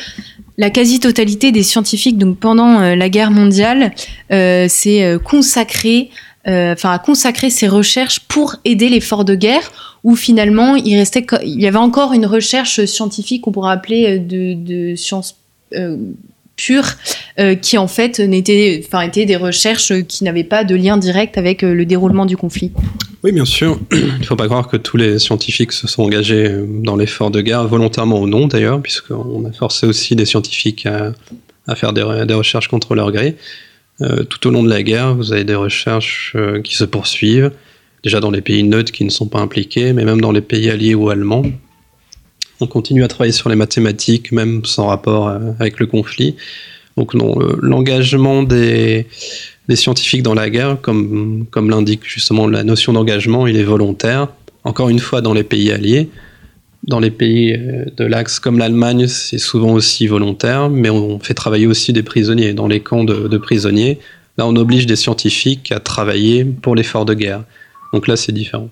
la 0.57 0.69
quasi-totalité 0.69 1.51
des 1.51 1.63
scientifiques, 1.63 2.17
donc 2.17 2.39
pendant 2.39 2.79
euh, 2.79 2.95
la 2.95 3.09
guerre 3.09 3.31
mondiale, 3.31 3.93
s'est 4.29 5.19
consacrée, 5.23 6.09
enfin, 6.45 6.91
a 6.91 6.99
consacré 6.99 7.49
ses 7.49 7.67
recherches 7.67 8.19
pour 8.19 8.55
aider 8.65 8.89
l'effort 8.89 9.25
de 9.25 9.35
guerre, 9.35 9.71
ou 10.03 10.15
finalement, 10.15 10.75
il 10.75 10.95
restait, 10.97 11.25
il 11.43 11.59
y 11.59 11.67
avait 11.67 11.77
encore 11.77 12.13
une 12.13 12.25
recherche 12.25 12.85
scientifique 12.85 13.41
qu'on 13.43 13.51
pourrait 13.51 13.71
appeler 13.73 14.19
de, 14.19 14.53
de 14.53 14.95
sciences 14.95 15.35
pure 16.55 16.85
euh, 17.39 17.55
qui 17.55 17.77
en 17.77 17.87
fait 17.87 18.19
n'était 18.19 18.83
enfin 18.85 19.01
étaient 19.01 19.25
des 19.25 19.35
recherches 19.35 19.93
qui 20.03 20.23
n'avaient 20.23 20.43
pas 20.43 20.63
de 20.63 20.75
lien 20.75 20.97
direct 20.97 21.37
avec 21.37 21.63
euh, 21.63 21.73
le 21.73 21.85
déroulement 21.85 22.25
du 22.25 22.37
conflit. 22.37 22.71
Oui, 23.23 23.31
bien 23.31 23.45
sûr. 23.45 23.79
Il 23.91 24.19
ne 24.19 24.25
faut 24.25 24.35
pas 24.35 24.45
croire 24.45 24.67
que 24.67 24.77
tous 24.77 24.97
les 24.97 25.19
scientifiques 25.19 25.71
se 25.71 25.87
sont 25.87 26.03
engagés 26.03 26.47
euh, 26.47 26.65
dans 26.67 26.95
l'effort 26.95 27.31
de 27.31 27.41
guerre, 27.41 27.67
volontairement 27.67 28.19
ou 28.19 28.27
non 28.27 28.47
d'ailleurs, 28.47 28.81
puisqu'on 28.81 29.45
a 29.45 29.51
forcé 29.51 29.85
aussi 29.85 30.15
des 30.15 30.25
scientifiques 30.25 30.85
à, 30.85 31.75
faire 31.75 31.93
des, 31.93 32.03
recherches 32.33 32.67
contre 32.67 32.95
leur 32.95 33.11
gré. 33.11 33.35
Tout 33.99 34.47
au 34.47 34.51
long 34.51 34.63
de 34.63 34.69
la 34.69 34.83
guerre, 34.83 35.15
vous 35.15 35.31
avez 35.31 35.43
des 35.43 35.55
recherches 35.55 36.35
qui 36.63 36.75
se 36.75 36.83
poursuivent, 36.83 37.51
déjà 38.03 38.19
dans 38.19 38.31
les 38.31 38.41
pays 38.41 38.63
neutres 38.63 38.91
qui 38.91 39.03
ne 39.03 39.09
sont 39.09 39.27
pas 39.27 39.39
impliqués, 39.39 39.93
mais 39.93 40.05
même 40.05 40.21
dans 40.21 40.31
les 40.31 40.41
pays 40.41 40.69
alliés 40.69 40.95
ou 40.95 41.09
allemands. 41.09 41.45
On 42.61 42.67
continue 42.67 43.03
à 43.03 43.07
travailler 43.07 43.33
sur 43.33 43.49
les 43.49 43.55
mathématiques, 43.55 44.31
même 44.31 44.63
sans 44.63 44.87
rapport 44.87 45.27
euh, 45.27 45.39
avec 45.59 45.79
le 45.79 45.87
conflit. 45.87 46.35
Donc 46.95 47.13
l'engagement 47.13 48.43
des, 48.43 49.07
scientifiques 49.73 50.23
dans 50.23 50.33
la 50.33 50.49
guerre, 50.49 50.79
comme 50.79 51.45
l'indique 51.53 52.01
justement 52.05 52.47
la 52.47 52.63
notion 52.63 52.93
d'engagement, 52.93 53.47
il 53.47 53.57
est 53.57 53.63
volontaire. 53.63 54.29
Encore 54.63 54.87
une 54.87 54.99
fois, 54.99 55.19
dans 55.19 55.33
les 55.33 55.43
pays 55.43 55.73
alliés, 55.73 56.09
dans 56.87 56.99
les 56.99 57.11
pays 57.11 57.53
euh, 57.53 57.85
de 57.97 58.05
l'Axe 58.05 58.39
comme 58.39 58.59
l'Allemagne, 58.59 59.07
c'est 59.07 59.37
souvent 59.37 59.71
aussi 59.71 60.07
volontaire, 60.07 60.69
mais 60.69 60.89
on 60.89 61.19
fait 61.19 61.33
travailler 61.33 61.67
aussi 61.67 61.93
des 61.93 62.03
prisonniers. 62.03 62.53
Dans 62.53 62.67
les 62.67 62.79
camps 62.79 63.03
de 63.03 63.37
prisonniers, 63.37 63.99
là, 64.37 64.47
on 64.47 64.55
oblige 64.55 64.85
des 64.85 64.95
scientifiques 64.95 65.71
à 65.71 65.79
travailler 65.79 66.45
pour 66.45 66.75
l'effort 66.75 67.05
de 67.05 67.13
guerre. 67.13 67.43
Donc 67.93 68.07
là, 68.07 68.15
c'est 68.15 68.31
différent. 68.31 68.69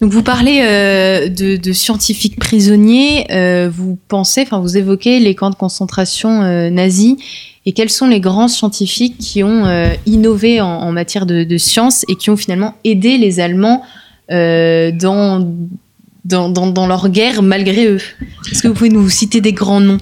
Donc 0.00 0.12
vous 0.12 0.22
parlez 0.22 0.60
euh, 0.62 1.28
de, 1.28 1.72
scientifiques 1.72 2.38
prisonniers, 2.38 3.26
euh, 3.30 3.68
vous 3.70 3.98
pensez, 4.08 4.42
enfin 4.42 4.58
vous 4.58 4.78
évoquez 4.78 5.20
les 5.20 5.34
camps 5.34 5.50
de 5.50 5.56
concentration 5.56 6.70
nazis, 6.70 7.16
et 7.66 7.72
quels 7.72 7.90
sont 7.90 8.06
les 8.06 8.20
grands 8.20 8.48
scientifiques 8.48 9.18
qui 9.18 9.42
ont 9.42 9.66
innové 10.06 10.62
en, 10.62 10.90
matière 10.90 11.26
de, 11.26 11.44
de 11.44 11.58
science 11.58 12.06
et 12.08 12.14
qui 12.14 12.30
ont 12.30 12.36
finalement 12.38 12.74
aidé 12.84 13.18
les 13.18 13.40
Allemands 13.40 13.82
dans, 14.30 15.46
dans, 16.24 16.86
leur 16.86 17.08
guerre 17.08 17.42
malgré 17.42 17.86
eux 17.86 18.00
Est-ce 18.50 18.62
que 18.62 18.68
vous 18.68 18.74
pouvez 18.74 18.90
nous 18.90 19.08
citer 19.08 19.40
des 19.40 19.52
grands 19.52 19.80
noms? 19.80 19.98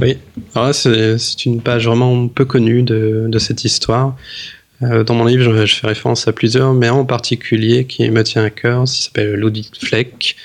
Oui, 0.00 0.16
alors 0.54 0.74
c'est 0.74 1.44
une 1.44 1.60
page 1.60 1.86
vraiment 1.86 2.28
peu 2.28 2.44
connue 2.44 2.82
de, 2.82 3.38
cette 3.38 3.64
histoire. 3.64 4.16
Euh, 4.82 5.02
dans 5.02 5.14
mon 5.14 5.24
livre, 5.24 5.66
je, 5.66 5.74
fais 5.74 5.88
référence 5.88 6.28
à 6.28 6.32
plusieurs, 6.32 6.72
mais 6.72 6.88
en 6.88 7.04
particulier 7.04 7.84
qui 7.84 8.08
me 8.10 8.22
tient 8.22 8.44
à 8.44 8.50
cœur, 8.50 8.84
il 8.84 8.86
s'appelle 8.86 9.34
Ludwig 9.34 9.66
Fleck. 9.80 10.36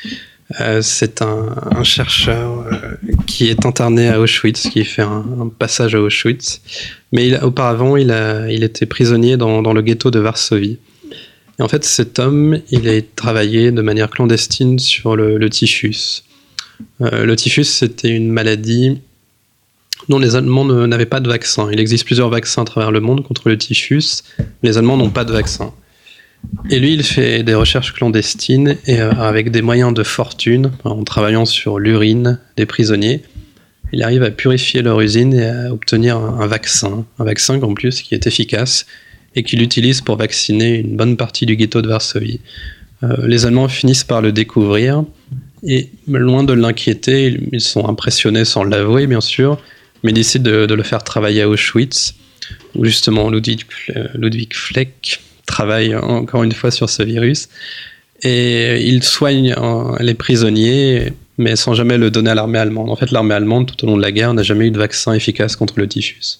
Euh, 0.62 0.82
c'est 0.82 1.22
un, 1.22 1.84
chercheur 1.84 2.66
euh, 2.72 2.96
qui 3.26 3.50
est 3.50 3.66
interné 3.66 4.10
à 4.10 4.20
Auschwitz, 4.20 4.70
qui 4.70 4.84
fait 4.86 5.02
un, 5.02 5.50
passage 5.58 5.96
à 5.96 6.02
Auschwitz. 6.02 6.62
Mais 7.12 7.40
auparavant, 7.42 7.96
il, 7.98 8.12
était 8.64 8.86
prisonnier 8.86 9.38
dans, 9.38 9.74
le 9.74 9.82
ghetto 9.82 10.12
de 10.12 10.20
Varsovie. 10.20 10.80
Et 11.60 11.62
en 11.62 11.68
fait, 11.68 11.86
cet 11.86 12.20
homme, 12.20 12.60
il 12.72 12.88
a 12.90 13.00
travaillé 13.16 13.72
de 13.72 13.82
manière 13.82 14.10
clandestine 14.10 14.80
sur 14.80 15.16
le, 15.16 15.38
le 15.38 15.50
typhus. 15.50 16.24
le 17.00 17.36
typhus, 17.36 17.66
c'était 17.66 18.10
une 18.10 18.32
maladie 18.32 19.00
dont 20.10 20.20
les 20.20 20.36
Allemands 20.36 20.66
n'avaient 20.66 21.06
pas 21.06 21.20
de 21.20 21.30
vaccin. 21.30 21.70
Il 21.72 21.80
existe 21.80 22.06
plusieurs 22.06 22.30
vaccins 22.30 22.64
à 22.64 22.66
travers 22.66 22.92
le 22.92 23.00
monde 23.00 23.24
contre 23.24 23.50
le 23.50 23.58
typhus. 23.58 24.24
Les 24.64 24.78
Allemands 24.78 24.98
n'ont 24.98 25.12
pas 25.12 25.26
de 25.26 25.32
vaccin. 25.32 25.74
Et 26.70 26.80
lui, 26.80 26.94
il 26.94 27.04
fait 27.04 27.44
des 27.44 27.56
recherches 27.56 27.94
clandestines 27.94 28.78
et 28.86 29.02
euh, 29.02 29.12
avec 29.12 29.52
des 29.52 29.62
moyens 29.62 29.94
de 29.94 30.04
fortune, 30.04 30.72
en 30.84 31.04
travaillant 31.04 31.46
sur 31.46 31.80
l'urine 31.80 32.40
des 32.58 32.66
prisonniers, 32.66 33.24
il 33.92 34.02
arrive 34.02 34.24
à 34.24 34.32
purifier 34.32 34.82
leur 34.82 35.00
usine 35.02 35.34
et 35.34 35.46
à 35.46 35.72
obtenir 35.72 36.18
un, 36.18 36.48
vaccin. 36.48 37.06
Un 37.20 37.24
vaccin 37.26 37.62
en 37.62 37.74
plus 37.74 38.02
qui 38.02 38.16
est 38.16 38.26
efficace 38.26 38.88
et 39.36 39.44
qu'il 39.44 39.62
utilise 39.62 40.02
pour 40.02 40.18
vacciner 40.18 40.80
une 40.80 40.96
bonne 40.96 41.18
partie 41.18 41.46
du 41.46 41.56
ghetto 41.56 41.82
de 41.82 41.88
Varsovie. 41.88 42.40
Euh, 43.04 43.28
les 43.28 43.46
Allemands 43.46 43.68
finissent 43.68 44.04
par 44.04 44.22
le 44.22 44.32
découvrir 44.32 45.04
et 45.66 45.90
loin 46.08 46.44
de 46.44 46.54
l'inquiéter, 46.54 47.40
ils 47.52 47.62
sont 47.62 47.88
impressionnés 47.88 48.46
sans 48.46 48.64
l'avouer 48.64 49.08
bien 49.08 49.22
sûr, 49.22 49.58
mais 50.04 50.12
il 50.12 50.16
décide 50.16 50.44
de, 50.44 50.74
le 50.74 50.84
faire 50.84 51.04
travailler 51.04 51.42
à 51.42 51.50
Auschwitz, 51.50 52.16
où 52.76 52.84
justement 52.84 53.30
Ludwig, 53.30 53.64
Fleck 54.52 55.22
travaille 55.46 55.96
encore 55.96 56.44
une 56.44 56.52
fois 56.52 56.72
sur 56.72 56.90
ce 56.90 57.04
virus. 57.04 57.48
Et 58.24 58.86
il 58.88 59.04
soigne 59.04 59.56
les 60.00 60.14
prisonniers, 60.14 61.14
mais 61.38 61.56
sans 61.56 61.74
jamais 61.74 61.98
le 61.98 62.12
donner 62.12 62.32
à 62.32 62.36
l'armée 62.36 62.60
allemande. 62.60 62.90
En 62.90 62.96
fait, 62.96 63.12
l'armée 63.12 63.34
allemande, 63.34 63.72
tout 63.72 63.86
au 63.86 63.88
long 63.88 63.98
de 63.98 64.02
la 64.02 64.12
guerre, 64.12 64.34
n'a 64.34 64.44
jamais 64.44 64.68
eu 64.68 64.72
de 64.72 64.78
vaccin 64.78 65.14
efficace 65.14 65.56
contre 65.56 65.76
le 65.78 65.88
typhus. 65.88 66.40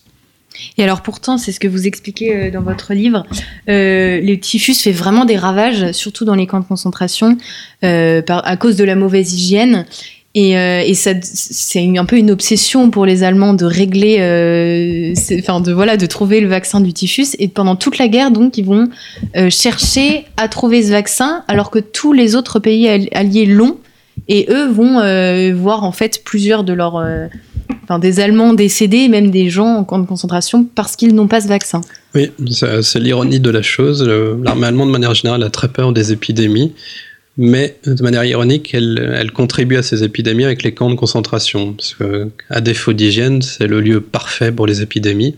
Et 0.78 0.84
alors 0.84 1.02
pourtant, 1.02 1.38
c'est 1.38 1.52
ce 1.52 1.60
que 1.60 1.68
vous 1.68 1.88
expliquez 1.88 2.36
euh, 2.36 2.52
dans 2.52 2.62
votre 2.62 2.94
livre, 2.94 3.26
euh, 3.70 4.22
le 4.22 4.36
typhus 4.36 4.76
fait 4.76 4.92
vraiment 4.92 5.26
des 5.26 5.38
ravages, 5.38 5.92
surtout 5.92 6.26
dans 6.26 6.36
les 6.36 6.48
camps 6.48 6.60
de 6.60 6.66
concentration, 6.66 7.38
euh, 7.84 8.22
à 8.28 8.58
cause 8.58 8.76
de 8.76 8.84
la 8.84 8.96
mauvaise 8.96 9.34
hygiène. 9.34 9.86
Et, 10.36 10.54
et 10.54 10.96
c'est 10.96 11.96
un 11.96 12.06
peu 12.06 12.18
une 12.18 12.32
obsession 12.32 12.90
pour 12.90 13.06
les 13.06 13.22
Allemands 13.22 13.54
de 13.54 13.66
régler, 13.66 14.16
enfin 15.38 15.62
de 15.62 15.72
voilà, 15.72 15.96
de 15.96 16.08
trouver 16.08 16.40
le 16.40 16.48
vaccin 16.48 16.82
du 16.82 16.92
typhus. 16.92 17.36
Et 17.38 17.48
pendant 17.48 17.76
toute 17.76 18.00
la 18.00 18.08
guerre, 18.08 18.32
donc, 18.32 18.58
ils 18.58 18.66
vont 18.66 18.90
chercher 19.52 20.26
à 20.38 20.48
trouver 20.48 20.82
ce 20.82 20.90
vaccin, 20.90 21.44
alors 21.48 21.70
que 21.70 21.78
tous 21.78 22.14
les 22.14 22.36
autres 22.36 22.58
pays 22.58 22.88
alliés 23.12 23.46
l'ont. 23.46 23.78
Et 24.28 24.48
eux 24.50 24.68
vont 24.72 24.94
voir 25.56 25.84
en 25.84 25.92
fait 25.92 26.24
plusieurs 26.24 26.64
de 26.64 26.74
leurs, 26.74 27.00
enfin 27.84 28.00
des 28.00 28.20
Allemands 28.20 28.54
décédés, 28.54 29.08
même 29.08 29.32
des 29.32 29.50
gens 29.50 29.76
en 29.76 29.84
camp 29.84 30.00
de 30.00 30.06
concentration, 30.06 30.66
parce 30.76 30.96
qu'ils 30.96 31.14
n'ont 31.14 31.28
pas 31.28 31.42
ce 31.42 31.48
vaccin. 31.48 31.82
Oui, 32.16 32.32
c'est 32.50 33.00
l'ironie 33.00 33.40
de 33.40 33.50
la 33.50 33.62
chose. 33.62 34.04
L'armée 34.44 34.68
allemande, 34.68 34.88
de 34.88 34.94
manière 34.94 35.14
générale, 35.14 35.44
a 35.44 35.50
très 35.50 35.68
peur 35.68 35.94
des 35.94 36.12
épidémies 36.12 36.74
mais 37.38 37.78
de 37.86 38.02
manière 38.04 38.24
ironique, 38.24 38.74
elle, 38.74 39.32
contribue 39.34 39.78
à 39.78 39.84
ces 39.84 40.04
épidémies 40.04 40.46
avec 40.46 40.64
les 40.64 40.74
camps 40.74 40.90
de 40.90 40.96
concentration, 40.96 41.74
parce 41.74 41.96
que, 41.96 42.30
à 42.50 42.62
défaut 42.62 42.94
d'hygiène, 42.94 43.42
c'est 43.42 43.68
le 43.68 43.82
lieu 43.82 44.02
parfait 44.02 44.52
pour 44.52 44.68
les 44.68 44.82
épidémies. 44.82 45.36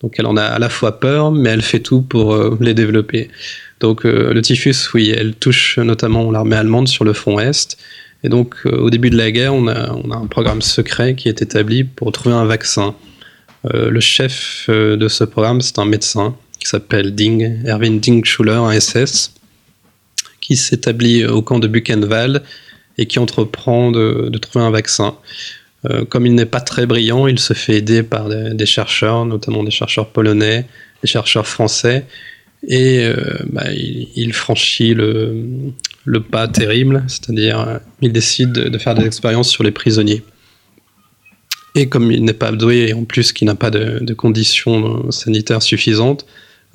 Donc 0.00 0.14
elle 0.18 0.26
en 0.26 0.36
a 0.36 0.42
à 0.42 0.58
la 0.58 0.68
fois 0.68 1.00
peur, 1.00 1.32
mais 1.32 1.50
elle 1.50 1.62
fait 1.62 1.80
tout 1.80 2.02
pour 2.02 2.32
euh, 2.32 2.56
les 2.60 2.74
développer. 2.74 3.28
Donc 3.80 4.06
euh, 4.06 4.32
le 4.32 4.42
typhus, 4.42 4.76
oui, 4.94 5.12
elle 5.16 5.34
touche 5.34 5.78
notamment 5.78 6.30
l'armée 6.30 6.56
allemande 6.56 6.86
sur 6.86 7.04
le 7.04 7.12
front 7.12 7.40
Est. 7.40 7.76
Et 8.24 8.28
donc 8.28 8.56
euh, 8.66 8.76
au 8.78 8.90
début 8.90 9.10
de 9.10 9.16
la 9.16 9.30
guerre, 9.30 9.54
on 9.54 9.68
a, 9.68 9.90
un 9.90 10.26
programme 10.26 10.62
secret 10.62 11.14
qui 11.14 11.28
est 11.28 11.42
établi 11.42 11.84
pour 11.84 12.12
trouver 12.12 12.34
un 12.34 12.44
vaccin. 12.44 12.94
le 13.64 14.00
chef 14.00 14.68
de 14.68 15.08
ce 15.08 15.24
programme, 15.24 15.60
c'est 15.60 15.78
un 15.78 15.84
médecin 15.84 16.36
qui 16.58 16.68
s'appelle 16.68 17.14
Ding, 17.14 17.66
Erwin 17.66 17.98
Ding 18.00 18.24
Schuller, 18.24 18.52
un 18.52 18.78
SS 18.78 19.34
qui 20.40 20.56
s'établit 20.56 21.26
au 21.26 21.42
camp 21.42 21.58
de 21.58 21.68
Buchenwald 21.68 22.42
et 22.96 23.06
qui 23.06 23.18
entreprend 23.18 23.90
de, 23.90 24.30
trouver 24.38 24.64
un 24.64 24.70
vaccin. 24.70 25.14
Euh, 25.88 26.04
comme 26.04 26.26
il 26.26 26.34
n'est 26.34 26.46
pas 26.46 26.60
très 26.60 26.86
brillant, 26.86 27.26
il 27.26 27.38
se 27.38 27.52
fait 27.52 27.76
aider 27.76 28.02
par 28.02 28.28
des, 28.28 28.66
chercheurs, 28.66 29.24
notamment 29.26 29.62
des 29.62 29.70
chercheurs 29.70 30.08
polonais, 30.08 30.66
des 31.02 31.08
chercheurs 31.08 31.46
français, 31.46 32.06
et 32.66 33.04
euh, 33.04 33.14
bah, 33.50 33.70
il, 33.72 34.32
franchit 34.32 34.94
le, 34.94 35.32
pas 36.30 36.48
terrible, 36.48 37.04
c'est-à-dire 37.06 37.80
il 38.02 38.12
décide 38.12 38.52
de 38.52 38.78
faire 38.78 38.94
des 38.94 39.04
expériences 39.04 39.48
sur 39.48 39.62
les 39.62 39.70
prisonniers. 39.70 40.22
Et 41.74 41.88
comme 41.88 42.10
il 42.10 42.24
n'est 42.24 42.32
pas 42.32 42.50
doué 42.50 42.88
et 42.88 42.94
en 42.94 43.04
plus 43.04 43.32
qu'il 43.32 43.46
n'a 43.46 43.54
pas 43.54 43.70
de, 43.70 44.12
conditions 44.14 45.10
sanitaires 45.12 45.62
suffisantes, 45.62 46.26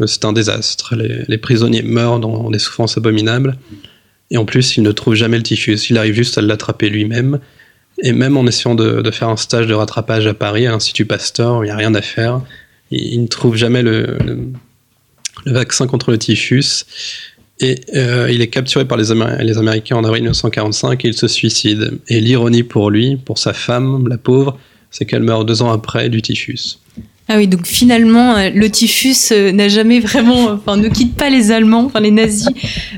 c'est 0.06 0.26
un 0.26 0.34
désastre. 0.34 0.96
Les, 0.96 1.38
prisonniers 1.38 1.84
meurent 1.84 2.20
dans 2.20 2.50
des 2.50 2.60
souffrances 2.60 2.98
abominables. 2.98 3.58
Et 4.32 4.38
en 4.38 4.46
plus, 4.46 4.78
il 4.78 4.84
ne 4.84 4.92
trouve 4.92 5.16
jamais 5.16 5.38
le 5.38 5.44
typhus. 5.44 5.78
Il 5.90 5.98
arrive 5.98 6.16
juste 6.16 6.38
à 6.38 6.42
l'attraper 6.42 6.90
lui-même. 6.90 7.40
Et 8.02 8.12
même 8.12 8.38
en 8.38 8.48
essayant 8.48 8.76
de, 8.76 9.12
faire 9.12 9.30
un 9.30 9.38
stage 9.38 9.68
de 9.68 9.74
rattrapage 9.74 10.26
à 10.26 10.34
Paris, 10.34 10.66
à 10.66 10.72
l'Institut 10.72 11.06
Pasteur, 11.06 11.64
il 11.64 11.68
n'y 11.68 11.72
a 11.72 11.76
rien 11.76 11.94
à 11.94 12.02
faire. 12.02 12.42
Il, 12.90 13.22
ne 13.22 13.28
trouve 13.28 13.56
jamais 13.56 13.84
le, 13.84 14.18
vaccin 15.46 15.88
contre 15.88 16.12
le 16.12 16.18
typhus. 16.18 16.86
Et 17.60 17.80
euh, 17.96 18.30
il 18.32 18.42
est 18.42 18.48
capturé 18.48 18.86
par 18.86 18.98
les, 18.98 19.14
les, 19.44 19.58
Américains 19.58 19.96
en 19.96 20.04
avril 20.04 20.24
1945 20.24 21.06
et 21.06 21.08
il 21.10 21.14
se 21.14 21.28
suicide. 21.28 22.00
Et 22.08 22.20
l'ironie 22.20 22.64
pour 22.64 22.90
lui, 22.90 23.16
pour 23.16 23.38
sa 23.38 23.54
femme, 23.54 24.08
la 24.08 24.18
pauvre, 24.18 24.58
c'est 24.90 25.06
qu'elle 25.06 25.24
meurt 25.24 25.46
deux 25.48 25.62
ans 25.62 25.72
après 25.72 26.10
du 26.10 26.22
typhus. 26.22 26.80
Ah 27.30 27.38
oui, 27.38 27.48
donc 27.48 27.66
finalement, 27.66 28.36
euh, 28.36 28.50
le 28.54 28.70
typhus 28.70 29.32
euh, 29.32 29.54
n'a 29.54 29.70
jamais 29.70 30.00
vraiment, 30.00 30.50
enfin, 30.52 30.76
ne 30.76 30.90
quitte 30.90 31.16
pas 31.16 31.30
les 31.30 31.52
Allemands, 31.52 31.86
enfin 31.86 32.02
les 32.02 32.12
nazis 32.12 32.50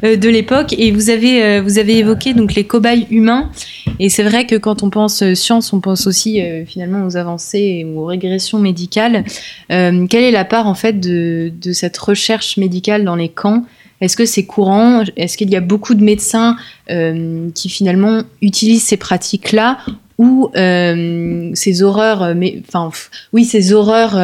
de 0.02 0.30
l'époque. 0.30 0.74
Et 0.78 0.92
vous 0.92 1.10
avez, 1.10 1.62
vous 1.62 1.78
avez 1.78 1.98
évoqué 1.98 2.34
donc 2.34 2.56
les 2.56 2.64
cobayes 2.64 3.08
humains. 3.12 3.52
Et 4.00 4.10
c'est 4.10 4.24
vrai 4.24 4.46
que 4.46 4.56
quand 4.56 4.84
on 4.84 4.90
pense 4.90 5.34
science, 5.34 5.74
on 5.74 5.80
pense 5.80 6.08
aussi 6.08 6.42
finalement 6.66 7.06
aux 7.06 7.18
avancées 7.18 7.86
ou 7.88 8.02
aux 8.02 8.06
régressions 8.06 8.60
médicales. 8.60 9.24
quelle 9.70 10.14
est 10.14 10.32
la 10.32 10.46
part 10.46 10.68
en 10.68 10.76
fait 10.76 11.00
de, 11.00 11.52
cette 11.72 11.98
recherche 11.98 12.58
médicale 12.58 13.06
dans 13.06 13.16
les 13.16 13.30
camps? 13.30 13.64
Est-ce 14.02 14.18
que 14.18 14.26
c'est 14.26 14.46
courant? 14.46 15.04
Est-ce 15.16 15.38
qu'il 15.38 15.50
y 15.50 15.56
a 15.56 15.62
beaucoup 15.62 15.96
de 15.96 16.04
médecins 16.04 16.58
euh, 16.90 17.50
qui 17.56 17.70
finalement 17.70 18.24
utilisent 18.42 18.84
ces 18.84 18.98
pratiques-là? 18.98 19.78
Ou 20.18 20.50
euh, 20.56 21.52
ces 21.54 21.84
horreurs, 21.84 22.24
euh, 22.24 22.34
enfin, 22.68 22.92
oui, 23.34 23.46
ces 23.46 23.74
horreurs 23.74 24.20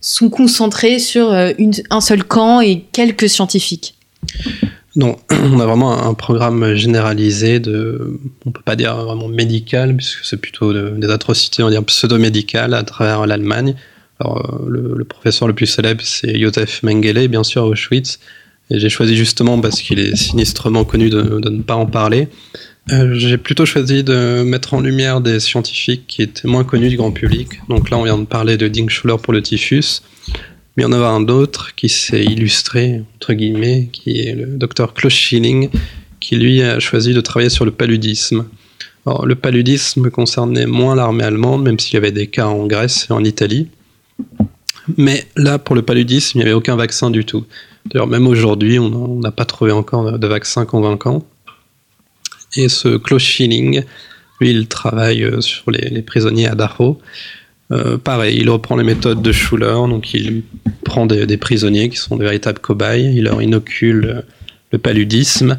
sont 0.00 0.30
concentrées 0.30 0.98
sur 0.98 1.32
un 1.32 2.00
seul 2.00 2.24
camp 2.24 2.60
et 2.60 2.84
quelques 2.92 3.28
scientifiques 3.28 3.94
non, 4.98 5.16
on 5.30 5.60
a 5.60 5.66
vraiment 5.66 6.06
un 6.06 6.12
programme 6.12 6.74
généralisé 6.74 7.60
de, 7.60 8.18
on 8.44 8.50
peut 8.50 8.62
pas 8.62 8.76
dire 8.76 8.96
vraiment 8.96 9.28
médical, 9.28 9.96
puisque 9.96 10.24
c'est 10.24 10.36
plutôt 10.36 10.72
des 10.72 11.10
atrocités, 11.10 11.62
on 11.62 11.66
va 11.66 11.72
dire 11.72 11.84
pseudo-médicales 11.84 12.74
à 12.74 12.82
travers 12.82 13.26
l'Allemagne. 13.26 13.74
Alors, 14.20 14.60
le, 14.66 15.04
professeur 15.04 15.46
le 15.46 15.54
plus 15.54 15.66
célèbre, 15.66 16.02
c'est 16.04 16.38
Josef 16.38 16.82
Mengele, 16.82 17.28
bien 17.28 17.44
sûr, 17.44 17.64
Auschwitz, 17.64 18.18
et 18.70 18.80
j'ai 18.80 18.88
choisi 18.88 19.16
justement 19.16 19.60
parce 19.60 19.80
qu'il 19.80 20.00
est 20.00 20.16
sinistrement 20.16 20.84
connu 20.84 21.08
de, 21.08 21.40
ne 21.48 21.62
pas 21.62 21.76
en 21.76 21.86
parler. 21.86 22.28
Euh, 22.90 23.14
j'ai 23.14 23.36
plutôt 23.36 23.66
choisi 23.66 24.02
de 24.02 24.42
mettre 24.42 24.72
en 24.72 24.80
lumière 24.80 25.20
des 25.20 25.40
scientifiques 25.40 26.04
qui 26.06 26.22
étaient 26.22 26.48
moins 26.48 26.64
connus 26.64 26.88
du 26.88 26.96
grand 26.96 27.12
public. 27.12 27.60
Donc 27.68 27.90
là, 27.90 27.98
on 27.98 28.04
vient 28.04 28.18
de 28.18 28.24
parler 28.24 28.56
de 28.56 28.66
Ding 28.66 28.88
Schuller 28.88 29.16
pour 29.22 29.32
le 29.32 29.42
typhus. 29.42 30.02
Mais 30.76 30.84
il 30.84 30.86
y 30.86 30.86
en 30.86 30.92
a 30.92 31.06
un 31.06 31.26
autre 31.28 31.74
qui 31.74 31.88
s'est 31.88 32.24
illustré, 32.24 33.02
entre 33.16 33.34
guillemets, 33.34 33.90
qui 33.92 34.20
est 34.20 34.34
le 34.34 34.46
docteur 34.46 34.94
Klaus 34.94 35.12
Schilling, 35.12 35.68
qui 36.20 36.36
lui 36.36 36.62
a 36.62 36.78
choisi 36.80 37.12
de 37.12 37.20
travailler 37.20 37.50
sur 37.50 37.64
le 37.64 37.72
paludisme. 37.72 38.46
Alors, 39.04 39.26
le 39.26 39.34
paludisme 39.34 40.10
concernait 40.10 40.66
moins 40.66 40.94
l'armée 40.94 41.24
allemande, 41.24 41.64
même 41.64 41.78
s'il 41.78 41.94
y 41.94 41.96
avait 41.96 42.12
des 42.12 42.26
cas 42.26 42.46
en 42.46 42.66
Grèce 42.66 43.06
et 43.10 43.12
en 43.12 43.24
Italie. 43.24 43.68
Mais 44.96 45.26
là, 45.36 45.58
pour 45.58 45.74
le 45.74 45.82
paludisme, 45.82 46.38
il 46.38 46.38
n'y 46.38 46.44
avait 46.44 46.54
aucun 46.54 46.76
vaccin 46.76 47.10
du 47.10 47.24
tout. 47.24 47.44
D'ailleurs, 47.86 48.06
même 48.06 48.26
aujourd'hui, 48.26 48.78
on 48.78 49.18
n'a 49.18 49.30
pas 49.30 49.44
trouvé 49.44 49.72
encore 49.72 50.18
de 50.18 50.26
vaccin 50.26 50.64
convaincant. 50.64 51.26
Et 52.56 52.68
ce 52.68 52.96
Klaus 52.96 53.22
Schilling, 53.22 53.82
lui, 54.40 54.50
il 54.50 54.68
travaille 54.68 55.24
euh, 55.24 55.40
sur 55.40 55.70
les, 55.70 56.02
prisonniers 56.02 56.48
à 56.48 56.54
Dachau. 56.54 56.98
Euh, 57.70 57.98
pareil, 57.98 58.38
il 58.40 58.48
reprend 58.48 58.76
les 58.76 58.84
méthodes 58.84 59.20
de 59.20 59.32
Schuller, 59.32 59.74
donc 59.88 60.14
il 60.14 60.42
prend 60.84 61.06
des, 61.06 61.36
prisonniers 61.36 61.90
qui 61.90 61.96
sont 61.96 62.16
de 62.16 62.24
véritables 62.24 62.60
cobayes, 62.60 63.14
il 63.14 63.24
leur 63.24 63.42
inocule 63.42 64.04
euh, 64.06 64.22
le 64.72 64.78
paludisme, 64.78 65.58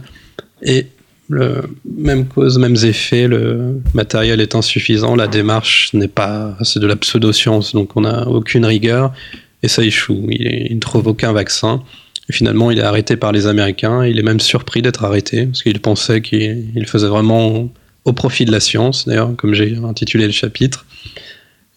et 0.61 0.87
même 1.29 2.25
cause, 2.25 2.57
mêmes 2.57 2.77
effets, 2.83 3.27
le 3.27 3.81
matériel 3.93 4.41
est 4.41 4.55
insuffisant, 4.55 5.15
la 5.15 5.27
démarche 5.27 5.91
n'est 5.93 6.07
pas, 6.07 6.57
c'est 6.63 6.79
de 6.79 6.87
la 6.87 6.95
pseudo-science, 6.95 7.73
donc 7.73 7.95
on 7.95 8.01
n'a 8.01 8.27
aucune 8.27 8.65
rigueur, 8.65 9.13
et 9.61 9.67
ça 9.67 9.83
échoue, 9.83 10.25
il 10.29 10.73
ne 10.73 10.79
trouve 10.79 11.07
aucun 11.07 11.31
vaccin 11.31 11.83
finalement, 12.33 12.71
il 12.71 12.79
est 12.79 12.83
arrêté 12.83 13.17
par 13.17 13.31
les 13.31 13.47
Américains. 13.47 14.05
Il 14.05 14.19
est 14.19 14.23
même 14.23 14.39
surpris 14.39 14.81
d'être 14.81 15.03
arrêté 15.03 15.47
parce 15.47 15.63
qu'il 15.63 15.79
pensait 15.79 16.21
qu'il 16.21 16.85
faisait 16.85 17.07
vraiment 17.07 17.69
au 18.05 18.13
profit 18.13 18.45
de 18.45 18.51
la 18.51 18.59
science, 18.59 19.07
d'ailleurs, 19.07 19.35
comme 19.35 19.53
j'ai 19.53 19.77
intitulé 19.77 20.25
le 20.25 20.31
chapitre. 20.31 20.85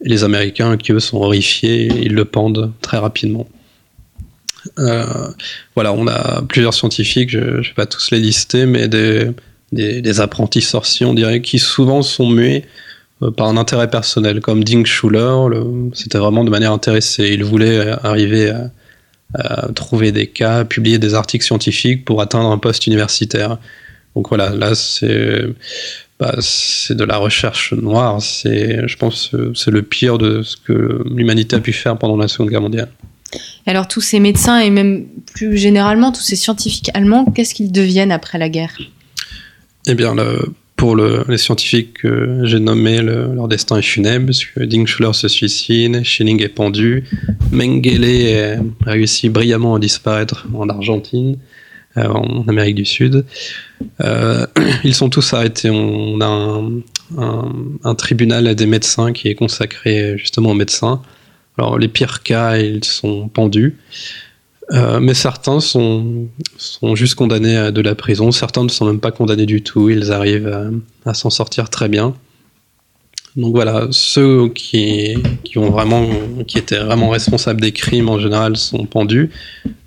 Et 0.05 0.09
les 0.09 0.25
Américains, 0.25 0.77
qui 0.77 0.93
eux 0.93 1.01
sont 1.01 1.19
horrifiés, 1.19 1.87
ils 2.03 2.15
le 2.15 2.25
pendent 2.25 2.73
très 2.81 2.99
rapidement. 2.99 3.47
Euh, 4.79 5.29
voilà, 5.75 5.93
on 5.93 6.07
a 6.07 6.43
plusieurs 6.43 6.75
scientifiques, 6.75 7.31
je 7.31 7.39
ne 7.39 7.63
vais 7.63 7.75
pas 7.75 7.87
tous 7.87 8.11
les 8.11 8.21
lister, 8.21 8.67
mais 8.67 8.89
des, 8.89 10.21
apprentis 10.21 10.63
sorciers, 10.63 11.07
on 11.07 11.15
dirait, 11.15 11.41
qui 11.41 11.59
souvent 11.59 12.03
sont 12.03 12.29
muets 12.29 12.65
euh, 13.23 13.31
par 13.31 13.49
un 13.49 13.57
intérêt 13.57 13.91
personnel, 13.91 14.41
comme 14.41 14.63
Ding 14.65 14.87
Schuller, 14.87 15.49
c'était 15.95 16.19
vraiment 16.19 16.45
de 16.45 16.51
manière 16.51 16.73
intéressée. 16.73 17.31
Il 17.33 17.45
voulait 17.45 17.89
arriver 18.03 18.51
à, 18.51 18.71
trouver 19.75 20.13
des 20.13 20.27
cas, 20.27 20.65
publier 20.65 20.99
des 20.99 21.15
articles 21.15 21.45
scientifiques 21.45 22.05
pour 22.05 22.21
atteindre 22.21 22.51
un 22.51 22.59
poste 22.59 22.87
universitaire. 22.87 23.59
Donc 24.15 24.29
voilà, 24.29 24.51
là 24.51 24.75
c'est 24.75 25.47
bah, 26.21 26.37
c'est 26.41 26.97
de 26.97 27.05
la 27.05 27.17
recherche 27.17 27.73
noire. 27.73 28.23
C'est, 28.23 28.87
je 28.87 28.97
pense, 28.97 29.35
c'est 29.55 29.71
le 29.71 29.83
pire 29.83 30.19
de 30.19 30.43
ce 30.43 30.57
que 30.57 31.03
l'humanité 31.11 31.57
a 31.57 31.61
pu 31.61 31.73
faire 31.73 31.99
pendant 31.99 32.17
la 32.17 32.29
Seconde 32.29 32.51
Guerre 32.51 32.61
mondiale. 32.61 32.91
Alors 33.67 33.89
tous 33.89 34.01
ces 34.01 34.21
médecins 34.21 34.59
et 34.59 34.71
même 34.71 35.07
plus 35.35 35.57
généralement 35.57 36.13
tous 36.13 36.21
ces 36.21 36.37
scientifiques 36.37 36.91
allemands, 36.95 37.25
qu'est-ce 37.25 37.55
qu'ils 37.55 37.73
deviennent 37.73 38.13
après 38.13 38.39
la 38.39 38.49
guerre? 38.49 38.77
Eh 39.87 39.95
bien, 39.95 40.15
le, 40.15 40.53
pour 40.83 40.97
les 40.97 41.39
scientifiques 41.39 42.01
que 42.01 42.41
j'ai 42.43 42.59
nommés, 42.59 43.01
leur 43.03 43.47
destin 43.47 43.77
est 43.77 43.83
funèbre, 43.83 44.27
parce 44.27 44.45
que 44.45 44.65
Ding 44.65 44.85
Schuller 44.85 45.13
se 45.13 45.29
suicide, 45.29 46.03
Schilling 46.03 46.43
est 46.43 46.49
pendu, 46.49 47.05
Mengele 47.53 48.61
a 48.85 48.91
réussi 48.91 49.29
brillamment 49.29 49.77
à 49.77 49.79
disparaître 49.79 50.49
en 50.53 50.69
Argentine, 50.69 51.39
euh, 51.99 52.09
en 52.09 52.49
Amérique 52.49 52.75
du 52.75 52.85
Sud. 52.85 53.25
Euh, 54.01 54.45
ils 54.83 54.97
sont 54.97 55.09
tous 55.09 55.33
arrêtés. 55.35 55.71
On 55.71 56.21
a 56.21 56.27
un, 57.17 57.53
un, 57.85 57.95
tribunal 57.95 58.53
des 58.53 58.67
médecins 58.67 59.13
qui 59.13 59.29
est 59.29 59.37
consacré 59.37 60.19
justement 60.19 60.51
aux 60.51 60.55
médecins. 60.55 61.01
Alors 61.59 61.79
les 61.79 61.87
pires 61.87 62.25
cas, 62.25 62.57
ils 62.57 62.83
sont 62.83 63.29
pendus. 63.29 63.77
Euh, 64.71 65.01
mais 65.01 65.15
certains 65.15 65.61
sont, 65.61 66.29
juste 66.95 67.17
condamnés 67.17 67.57
à 67.57 67.71
de 67.73 67.81
la 67.81 67.95
prison, 67.95 68.31
certains 68.31 68.65
ne 68.65 68.69
sont 68.69 68.87
même 68.87 69.01
pas 69.01 69.11
condamnés 69.11 69.47
du 69.47 69.63
tout, 69.63 69.91
ils 69.91 70.13
arrivent 70.13 70.71
à, 71.05 71.15
s'en 71.15 71.31
sortir 71.31 71.69
très 71.69 71.89
bien. 71.89 72.15
Donc 73.35 73.55
voilà, 73.55 73.89
ceux 73.91 74.51
qui, 74.51 75.17
qui, 75.43 75.59
ont 75.59 75.71
vraiment, 75.71 76.07
qui 76.47 76.59
étaient 76.59 76.79
vraiment 76.79 77.09
responsables 77.09 77.61
des 77.63 77.73
crimes 77.73 78.11
en 78.11 78.19
général 78.19 78.57
sont 78.57 78.85
pendus, 78.85 79.31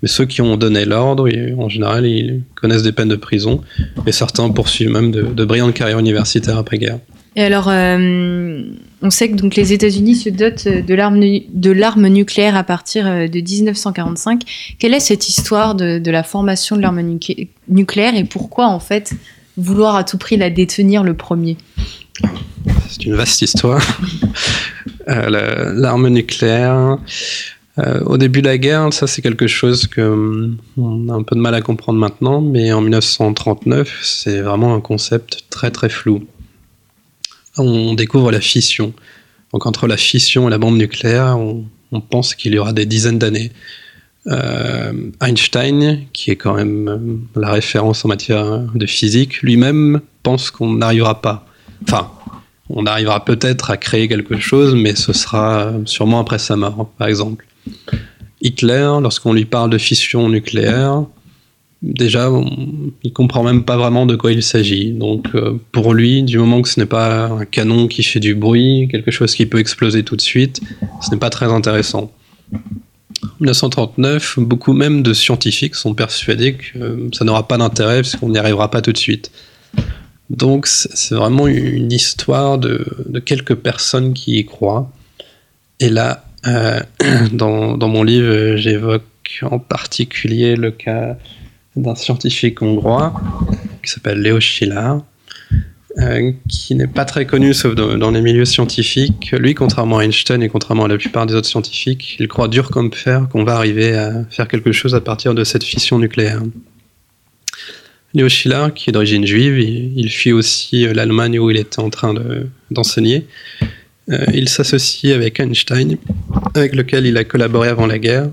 mais 0.02 0.08
ceux 0.08 0.26
qui 0.26 0.42
ont 0.42 0.56
donné 0.56 0.84
l'ordre, 0.84 1.28
en 1.56 1.68
général, 1.68 2.06
ils 2.06 2.42
connaissent 2.56 2.82
des 2.82 2.92
peines 2.92 3.08
de 3.08 3.16
prison, 3.16 3.62
et 4.04 4.12
certains 4.12 4.50
poursuivent 4.50 4.90
même 4.90 5.12
de, 5.12 5.22
de 5.22 5.44
brillantes 5.44 5.74
carrières 5.74 6.00
universitaires 6.00 6.58
après-guerre. 6.58 6.98
Et 7.36 7.42
alors, 7.42 7.68
euh, 7.68 8.62
on 9.02 9.10
sait 9.10 9.30
que 9.30 9.34
donc 9.34 9.56
les 9.56 9.74
États-Unis 9.74 10.16
se 10.16 10.30
dotent 10.30 10.66
de 10.66 10.94
l'arme 10.94 11.20
de 11.20 11.70
l'arme 11.70 12.08
nucléaire 12.08 12.56
à 12.56 12.64
partir 12.64 13.06
euh, 13.06 13.28
de 13.28 13.40
1945. 13.40 14.40
Quelle 14.78 14.94
est 14.94 15.00
cette 15.00 15.28
histoire 15.28 15.74
de, 15.74 16.00
la 16.10 16.22
formation 16.22 16.76
de 16.76 16.80
l'arme 16.80 17.18
nucléaire 17.68 18.16
et 18.16 18.24
pourquoi 18.24 18.68
en 18.68 18.80
fait 18.80 19.12
vouloir 19.58 19.96
à 19.96 20.04
tout 20.04 20.16
prix 20.16 20.38
la 20.38 20.48
détenir 20.48 21.04
le 21.04 21.12
premier? 21.12 21.58
C'est 22.88 23.04
une 23.04 23.14
vaste 23.14 23.42
histoire. 23.42 23.86
Euh, 25.08 25.72
l'arme 25.72 26.08
nucléaire. 26.08 26.98
au 28.06 28.16
début 28.18 28.42
de 28.42 28.48
la 28.48 28.58
guerre, 28.58 28.92
ça 28.92 29.06
c'est 29.06 29.22
quelque 29.22 29.46
chose 29.46 29.86
que 29.86 30.00
hum, 30.00 30.56
on 30.76 31.08
a 31.08 31.12
un 31.12 31.22
peu 31.22 31.36
de 31.36 31.40
mal 31.40 31.54
à 31.54 31.62
comprendre 31.62 32.00
maintenant, 32.00 32.40
mais 32.40 32.72
en 32.72 32.80
1939, 32.80 34.00
c'est 34.02 34.40
vraiment 34.40 34.74
un 34.74 34.80
concept 34.80 35.44
très 35.48 35.70
très 35.70 35.88
flou 35.88 36.24
on 37.58 37.94
découvre 37.94 38.30
la 38.30 38.40
fission. 38.40 38.92
Donc 39.52 39.66
entre 39.66 39.86
la 39.86 39.96
fission 39.96 40.48
et 40.48 40.50
la 40.50 40.58
bombe 40.58 40.76
nucléaire, 40.76 41.38
on, 41.38 41.64
pense 42.10 42.34
qu'il 42.34 42.52
y 42.52 42.58
aura 42.58 42.74
des 42.74 42.84
dizaines 42.84 43.18
d'années. 43.18 43.52
Euh, 44.26 44.92
Einstein, 45.22 46.04
qui 46.12 46.30
est 46.30 46.36
quand 46.36 46.54
même 46.54 46.88
euh, 46.88 47.40
la 47.40 47.52
référence 47.52 48.04
en 48.04 48.08
matière 48.08 48.58
de 48.74 48.84
physique, 48.84 49.40
lui-même 49.40 50.00
pense 50.22 50.50
qu'on 50.50 50.74
n'arrivera 50.74 51.22
pas. 51.22 51.46
Enfin, 51.84 52.10
on 52.68 52.84
arrivera 52.84 53.24
peut-être 53.24 53.70
à 53.70 53.78
créer 53.78 54.08
quelque 54.08 54.38
chose, 54.38 54.74
mais 54.74 54.94
ce 54.94 55.14
sera 55.14 55.72
sûrement 55.86 56.20
après 56.20 56.38
sa 56.38 56.56
mort, 56.56 56.90
par 56.98 57.08
exemple. 57.08 57.46
Hitler, 58.42 58.90
lorsqu'on 59.00 59.32
lui 59.32 59.46
parle 59.46 59.70
de 59.70 59.78
fission 59.78 60.28
nucléaire, 60.28 61.04
déjà, 61.86 62.30
il 63.02 63.12
comprend 63.12 63.42
même 63.42 63.64
pas 63.64 63.76
vraiment 63.76 64.06
de 64.06 64.16
quoi 64.16 64.32
il 64.32 64.42
s'agit. 64.42 64.92
Donc, 64.92 65.28
euh, 65.34 65.58
pour 65.72 65.94
lui, 65.94 66.22
du 66.22 66.38
moment 66.38 66.60
que 66.62 66.68
ce 66.68 66.80
n'est 66.80 66.86
pas 66.86 67.26
un 67.26 67.44
canon 67.44 67.86
qui 67.86 68.02
fait 68.02 68.20
du 68.20 68.34
bruit, 68.34 68.88
quelque 68.90 69.10
chose 69.10 69.34
qui 69.34 69.46
peut 69.46 69.58
exploser 69.58 70.02
tout 70.02 70.16
de 70.16 70.20
suite, 70.20 70.60
ce 71.00 71.10
n'est 71.10 71.18
pas 71.18 71.30
très 71.30 71.46
intéressant. 71.46 72.12
En 72.52 73.28
1939, 73.40 74.40
beaucoup 74.40 74.72
même 74.72 75.02
de 75.02 75.14
scientifiques 75.14 75.74
sont 75.74 75.94
persuadés 75.94 76.54
que 76.54 77.08
ça 77.12 77.24
n'aura 77.24 77.48
pas 77.48 77.56
d'intérêt 77.56 78.02
parce 78.02 78.16
qu'on 78.16 78.30
n'y 78.30 78.38
arrivera 78.38 78.70
pas 78.70 78.82
tout 78.82 78.92
de 78.92 78.98
suite. 78.98 79.30
Donc, 80.28 80.66
c'est 80.66 81.14
vraiment 81.14 81.46
une 81.46 81.92
histoire 81.92 82.58
de, 82.58 82.84
quelques 83.24 83.54
personnes 83.54 84.12
qui 84.12 84.38
y 84.38 84.44
croient. 84.44 84.90
Et 85.78 85.88
là, 85.88 86.24
euh, 86.46 86.80
dans, 87.32 87.76
mon 87.88 88.02
livre, 88.02 88.56
j'évoque 88.56 89.02
en 89.42 89.58
particulier 89.58 90.56
le 90.56 90.70
cas 90.72 91.16
d'un 91.76 91.94
scientifique 91.94 92.62
hongrois 92.62 93.14
qui 93.82 93.90
s'appelle 93.90 94.20
Léo 94.20 94.40
Szilard, 94.40 95.04
euh, 95.98 96.32
qui 96.48 96.74
n'est 96.74 96.86
pas 96.86 97.04
très 97.04 97.26
connu 97.26 97.54
sauf 97.54 97.74
dans, 97.74 98.10
les 98.10 98.20
milieux 98.20 98.44
scientifiques. 98.44 99.32
Lui, 99.32 99.54
contrairement 99.54 99.98
à 99.98 100.04
Einstein 100.04 100.42
et 100.42 100.48
contrairement 100.48 100.84
à 100.84 100.88
la 100.88 100.98
plupart 100.98 101.26
des 101.26 101.34
autres 101.34 101.48
scientifiques, 101.48 102.16
il 102.18 102.28
croit 102.28 102.48
dur 102.48 102.70
comme 102.70 102.92
fer 102.92 103.28
qu'on 103.30 103.44
va 103.44 103.56
arriver 103.56 103.94
à 103.94 104.24
faire 104.30 104.48
quelque 104.48 104.72
chose 104.72 104.94
à 104.94 105.00
partir 105.00 105.34
de 105.34 105.44
cette 105.44 105.64
fission 105.64 105.98
nucléaire. 105.98 106.42
Léo 108.14 108.28
Szilard, 108.28 108.72
qui 108.72 108.90
est 108.90 108.92
d'origine 108.92 109.26
juive, 109.26 109.58
il, 109.58 110.10
fuit 110.10 110.32
aussi 110.32 110.86
l'Allemagne 110.86 111.38
où 111.38 111.50
il 111.50 111.56
était 111.58 111.80
en 111.80 111.90
train 111.90 112.14
d'enseigner. 112.70 113.26
Euh, 114.10 114.24
il 114.32 114.48
s'associe 114.48 115.14
avec 115.14 115.40
Einstein, 115.40 115.96
avec 116.54 116.74
lequel 116.74 117.06
il 117.06 117.16
a 117.16 117.24
collaboré 117.24 117.68
avant 117.68 117.86
la 117.86 117.98
guerre, 117.98 118.30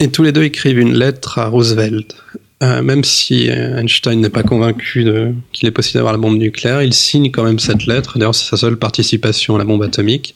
et 0.00 0.10
tous 0.10 0.22
les 0.22 0.32
deux 0.32 0.44
écrivent 0.44 0.78
une 0.78 0.94
lettre 0.94 1.38
à 1.38 1.46
Roosevelt. 1.48 2.16
Euh, 2.62 2.80
même 2.80 3.04
si 3.04 3.48
Einstein 3.48 4.20
n'est 4.20 4.30
pas 4.30 4.42
convaincu 4.42 5.06
qu'il 5.52 5.68
est 5.68 5.72
possible 5.72 5.98
d'avoir 5.98 6.14
la 6.14 6.18
bombe 6.18 6.38
nucléaire, 6.38 6.82
il 6.82 6.94
signe 6.94 7.30
quand 7.30 7.44
même 7.44 7.58
cette 7.58 7.84
lettre. 7.84 8.18
D'ailleurs, 8.18 8.34
c'est 8.34 8.48
sa 8.48 8.56
seule 8.56 8.78
participation 8.78 9.56
à 9.56 9.58
la 9.58 9.64
bombe 9.64 9.82
atomique. 9.82 10.34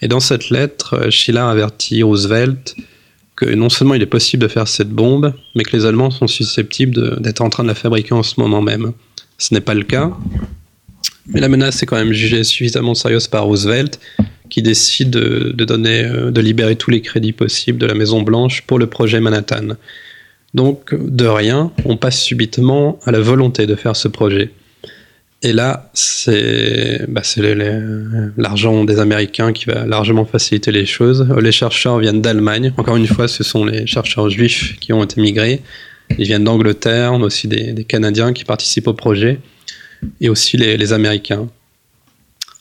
Et 0.00 0.08
dans 0.08 0.20
cette 0.20 0.50
lettre, 0.50 0.94
euh, 0.94 1.10
Schiller 1.10 1.38
avertit 1.38 2.02
Roosevelt 2.02 2.76
que 3.36 3.46
non 3.46 3.68
seulement 3.68 3.94
il 3.94 4.02
est 4.02 4.06
possible 4.06 4.42
de 4.42 4.48
faire 4.48 4.68
cette 4.68 4.90
bombe, 4.90 5.34
mais 5.54 5.64
que 5.64 5.76
les 5.76 5.86
Allemands 5.86 6.10
sont 6.10 6.26
susceptibles 6.26 7.20
d'être 7.20 7.40
en 7.40 7.50
train 7.50 7.64
de 7.64 7.68
la 7.68 7.74
fabriquer 7.74 8.14
en 8.14 8.22
ce 8.22 8.38
moment 8.38 8.62
même. 8.62 8.92
Ce 9.38 9.52
n'est 9.52 9.60
pas 9.60 9.74
le 9.74 9.82
cas, 9.82 10.12
mais 11.26 11.40
la 11.40 11.48
menace 11.48 11.82
est 11.82 11.86
quand 11.86 11.96
même 11.96 12.12
jugée 12.12 12.44
suffisamment 12.44 12.94
sérieuse 12.94 13.26
par 13.26 13.44
Roosevelt 13.44 13.98
qui 14.54 14.62
décide 14.62 15.16
euh, 15.16 16.30
de 16.30 16.40
libérer 16.40 16.76
tous 16.76 16.92
les 16.92 17.00
crédits 17.00 17.32
possibles 17.32 17.76
de 17.76 17.86
la 17.86 17.94
Maison 17.94 18.22
Blanche 18.22 18.62
pour 18.62 18.78
le 18.78 18.86
projet 18.86 19.18
Manhattan. 19.18 19.74
Donc, 20.54 20.94
de 20.94 21.26
rien, 21.26 21.72
on 21.84 21.96
passe 21.96 22.20
subitement 22.22 23.00
à 23.04 23.10
la 23.10 23.18
volonté 23.18 23.66
de 23.66 23.74
faire 23.74 23.96
ce 23.96 24.06
projet. 24.06 24.50
Et 25.42 25.52
là, 25.52 25.90
c'est 25.92 27.04
bah, 27.08 27.22
l'argent 28.36 28.84
des 28.84 29.00
Américains 29.00 29.52
qui 29.52 29.64
va 29.64 29.86
largement 29.86 30.24
faciliter 30.24 30.70
les 30.70 30.86
choses. 30.86 31.26
Les 31.42 31.50
chercheurs 31.50 31.98
viennent 31.98 32.22
d'Allemagne. 32.22 32.72
Encore 32.76 32.94
une 32.94 33.08
fois, 33.08 33.26
ce 33.26 33.42
sont 33.42 33.64
les 33.64 33.88
chercheurs 33.88 34.30
juifs 34.30 34.78
qui 34.78 34.92
ont 34.92 35.02
été 35.02 35.20
migrés. 35.20 35.62
Ils 36.16 36.26
viennent 36.26 36.44
d'Angleterre, 36.44 37.12
on 37.12 37.22
a 37.22 37.26
aussi 37.26 37.48
des, 37.48 37.82
Canadiens 37.82 38.32
qui 38.32 38.44
participent 38.44 38.86
au 38.86 38.94
projet, 38.94 39.40
et 40.20 40.28
aussi 40.28 40.56
les 40.56 40.92
Américains 40.92 41.48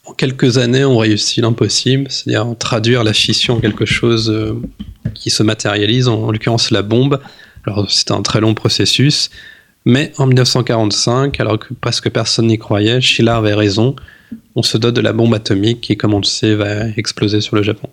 en 0.05 0.13
quelques 0.13 0.57
années, 0.57 0.83
on 0.83 0.97
réussit 0.97 1.41
l'impossible, 1.41 2.07
c'est-à-dire 2.09 2.55
traduire 2.59 3.03
la 3.03 3.13
fission 3.13 3.55
en 3.55 3.59
quelque 3.59 3.85
chose 3.85 4.29
euh, 4.29 4.61
qui 5.13 5.29
se 5.29 5.43
matérialise, 5.43 6.07
en, 6.07 6.31
l'occurrence 6.31 6.71
la 6.71 6.81
bombe. 6.81 7.19
Alors 7.65 7.89
c'était 7.89 8.11
un 8.11 8.21
très 8.21 8.41
long 8.41 8.53
processus, 8.53 9.29
mais 9.85 10.11
en 10.17 10.27
1945, 10.27 11.39
alors 11.39 11.59
que 11.59 11.73
presque 11.73 12.09
personne 12.09 12.47
n'y 12.47 12.57
croyait, 12.57 12.99
Schiller 12.99 13.31
avait 13.31 13.53
raison, 13.53 13.95
on 14.55 14.63
se 14.63 14.77
dote 14.77 14.95
de 14.95 15.01
la 15.01 15.13
bombe 15.13 15.33
atomique 15.33 15.79
qui, 15.79 15.95
comme 15.95 16.13
on 16.13 16.19
le 16.19 16.25
sait, 16.25 16.55
va 16.55 16.87
exploser 16.97 17.39
sur 17.39 17.55
le 17.55 17.63
Japon. 17.63 17.87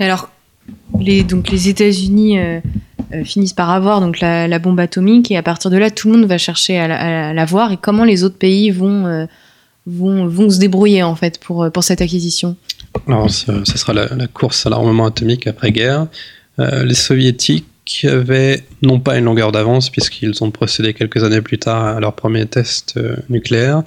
Alors, 0.00 0.30
les 0.98 1.68
États-Unis 1.68 2.38
euh, 2.38 2.60
euh, 3.14 3.24
finissent 3.24 3.52
par 3.52 3.70
avoir 3.70 4.00
donc 4.00 4.18
la, 4.18 4.58
bombe 4.58 4.80
atomique 4.80 5.30
et 5.30 5.36
à 5.36 5.42
partir 5.42 5.70
de 5.70 5.76
là, 5.76 5.90
tout 5.90 6.10
le 6.10 6.18
monde 6.18 6.28
va 6.28 6.38
chercher 6.38 6.78
à 6.78 7.32
la, 7.32 7.44
voir 7.44 7.70
et 7.70 7.76
comment 7.76 8.04
les 8.04 8.24
autres 8.24 8.38
pays 8.38 8.70
vont 8.70 9.28
vont, 9.86 10.50
se 10.50 10.58
débrouiller 10.58 11.02
en 11.02 11.16
fait 11.16 11.38
pour, 11.38 11.70
pour 11.70 11.84
cette 11.84 12.00
acquisition 12.00 12.56
Alors, 13.06 13.30
ce, 13.30 13.64
sera 13.64 13.92
la, 13.92 14.26
course 14.28 14.66
à 14.66 14.70
l'armement 14.70 15.06
atomique 15.06 15.46
après-guerre. 15.46 16.06
Euh, 16.58 16.84
les 16.84 16.94
soviétiques 16.94 17.66
avaient 18.04 18.62
non 18.82 19.00
pas 19.00 19.16
une 19.16 19.24
longueur 19.24 19.52
d'avance 19.52 19.90
puisqu'ils 19.90 20.44
ont 20.44 20.50
procédé 20.50 20.94
quelques 20.94 21.24
années 21.24 21.40
plus 21.40 21.58
tard 21.58 21.84
à 21.96 22.00
leur 22.00 22.14
premier 22.14 22.46
test 22.46 22.94
euh, 22.96 23.16
nucléaire, 23.28 23.82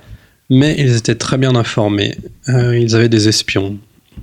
mais 0.50 0.76
ils 0.78 0.96
étaient 0.96 1.16
très 1.16 1.38
bien 1.38 1.56
informés. 1.56 2.18
Euh, 2.50 2.78
ils 2.78 2.96
avaient 2.96 3.10
des 3.10 3.28
espions. 3.28 3.78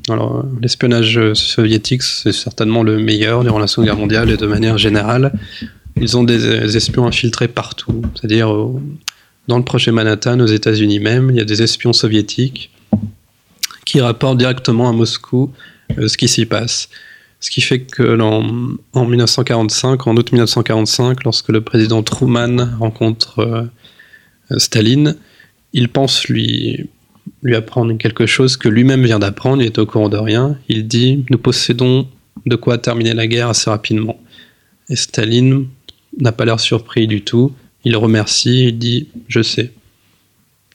Alors, 0.08 0.44
l'espionnage 0.60 1.32
soviétique, 1.34 2.02
c'est 2.02 2.32
certainement 2.32 2.82
le 2.82 2.98
meilleur 2.98 3.42
durant 3.42 3.58
la 3.58 3.66
Seconde 3.66 3.86
Guerre 3.86 3.96
mondiale 3.96 4.30
et 4.30 4.36
de 4.36 4.46
manière 4.46 4.78
générale. 4.78 5.32
Ils 5.96 6.16
ont 6.16 6.22
des 6.22 6.76
espions 6.76 7.06
infiltrés 7.06 7.48
partout, 7.48 8.02
c'est-à-dire 8.14 8.54
dans 9.50 9.58
le 9.58 9.64
projet 9.64 9.90
Manhattan, 9.90 10.38
aux 10.38 10.46
États-Unis 10.46 11.00
même, 11.00 11.30
il 11.30 11.36
y 11.36 11.40
a 11.40 11.44
des 11.44 11.60
espions 11.60 11.92
soviétiques 11.92 12.70
qui 13.84 14.00
rapportent 14.00 14.38
directement 14.38 14.88
à 14.88 14.92
Moscou 14.92 15.52
euh, 15.98 16.06
ce 16.06 16.16
qui 16.16 16.28
s'y 16.28 16.46
passe. 16.46 16.88
Ce 17.40 17.50
qui 17.50 17.60
fait 17.60 17.80
que 17.80 18.20
en, 18.20 19.04
1945, 19.04 20.06
en 20.06 20.16
août 20.16 20.30
1945, 20.30 21.24
lorsque 21.24 21.48
le 21.48 21.62
président 21.62 22.04
Truman 22.04 22.76
rencontre 22.78 23.40
euh, 23.40 24.58
Staline, 24.58 25.16
il 25.72 25.88
pense 25.88 26.28
lui, 26.28 26.88
lui 27.42 27.56
apprendre 27.56 27.98
quelque 27.98 28.26
chose 28.26 28.56
que 28.56 28.68
lui-même 28.68 29.02
vient 29.02 29.18
d'apprendre, 29.18 29.62
il 29.62 29.66
est 29.66 29.78
au 29.78 29.86
courant 29.86 30.08
de 30.08 30.16
rien. 30.16 30.58
Il 30.68 30.86
dit 30.86 31.24
Nous 31.28 31.38
possédons 31.38 32.06
de 32.46 32.54
quoi 32.54 32.78
terminer 32.78 33.14
la 33.14 33.26
guerre 33.26 33.48
assez 33.48 33.68
rapidement. 33.68 34.20
Et 34.88 34.94
Staline 34.94 35.66
n'a 36.20 36.30
pas 36.30 36.44
l'air 36.44 36.60
surpris 36.60 37.08
du 37.08 37.22
tout 37.22 37.52
il 37.84 37.96
remercie, 37.96 38.68
il 38.68 38.78
dit 38.78 39.08
je 39.28 39.42
sais. 39.42 39.72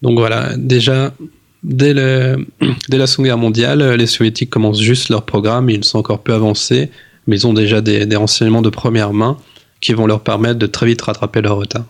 Donc 0.02 0.18
voilà, 0.20 0.56
déjà, 0.58 1.14
dès, 1.64 1.94
la 1.94 3.08
Seconde 3.08 3.26
Guerre 3.26 3.38
mondiale, 3.38 3.84
les 3.96 4.08
soviétiques 4.08 4.50
commencent 4.50 4.82
juste 4.82 5.10
leur 5.10 5.24
programme, 5.24 5.70
ils 5.70 5.84
sont 5.84 6.00
encore 6.00 6.22
peu 6.22 6.34
avancés, 6.34 6.90
mais 7.28 7.38
ils 7.38 7.48
ont 7.48 7.54
déjà 7.54 7.82
des 7.82 8.16
renseignements 8.16 8.62
de 8.62 8.70
première 8.70 9.14
main 9.14 9.38
qui 9.82 9.94
vont 9.94 10.08
leur 10.08 10.22
permettre 10.22 10.60
de 10.60 10.68
très 10.68 10.86
vite 10.86 11.02
rattraper 11.02 11.42
leur 11.42 11.58
retard. 11.58 11.86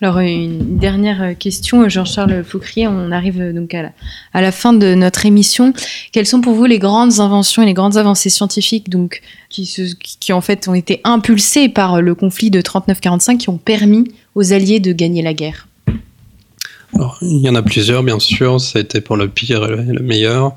Alors, 0.00 0.20
une 0.20 0.78
dernière 0.78 1.36
question, 1.36 1.88
Jean-Charles 1.88 2.44
Foucrier, 2.44 2.86
on 2.86 3.10
arrive 3.10 3.52
donc 3.52 3.74
à 3.74 3.92
la, 4.40 4.52
fin 4.52 4.72
de 4.72 4.94
notre 4.94 5.26
émission. 5.26 5.72
Quelles 6.12 6.26
sont 6.26 6.40
pour 6.40 6.54
vous 6.54 6.66
les 6.66 6.78
grandes 6.78 7.18
inventions 7.18 7.64
et 7.64 7.66
les 7.66 7.74
grandes 7.74 7.96
avancées 7.96 8.30
scientifiques 8.30 8.90
donc, 8.90 9.22
qui, 9.48 10.32
en 10.32 10.40
fait 10.40 10.68
ont 10.68 10.74
été 10.74 11.00
impulsées 11.02 11.68
par 11.68 12.00
le 12.00 12.14
conflit 12.14 12.50
de 12.50 12.60
39-45 12.60 13.38
qui 13.38 13.48
ont 13.48 13.58
permis 13.58 14.04
aux 14.36 14.52
Alliés 14.52 14.78
de 14.78 14.92
gagner 14.92 15.22
la 15.22 15.34
guerre? 15.34 15.66
Il 17.20 17.40
y 17.40 17.48
en 17.48 17.56
a 17.56 17.62
plusieurs, 17.62 18.04
bien 18.04 18.20
sûr. 18.20 18.60
Ça 18.60 18.78
a 18.78 18.82
été 18.82 19.00
pour 19.00 19.16
le 19.16 19.28
pire 19.28 19.64
et 19.64 19.92
le 19.92 20.02
meilleur. 20.02 20.56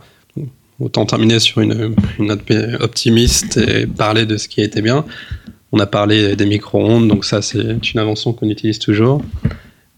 Autant 0.79 1.05
terminer 1.07 1.39
sur 1.39 1.61
une, 1.61 1.95
une 2.19 2.27
note 2.27 2.41
optimiste 2.79 3.57
et 3.57 3.87
parler 3.87 4.27
de 4.27 4.37
ce 4.37 4.47
qui 4.47 4.61
a 4.61 4.63
été 4.63 4.83
bien. 4.83 5.03
On 5.71 5.79
a 5.79 5.85
parlé 5.85 6.35
des 6.35 6.45
micro-ondes, 6.45 7.07
donc 7.07 7.25
ça 7.25 7.41
c'est 7.41 7.93
une 7.93 7.99
invention 7.99 8.33
qu'on 8.33 8.49
utilise 8.49 8.79
toujours. 8.79 9.21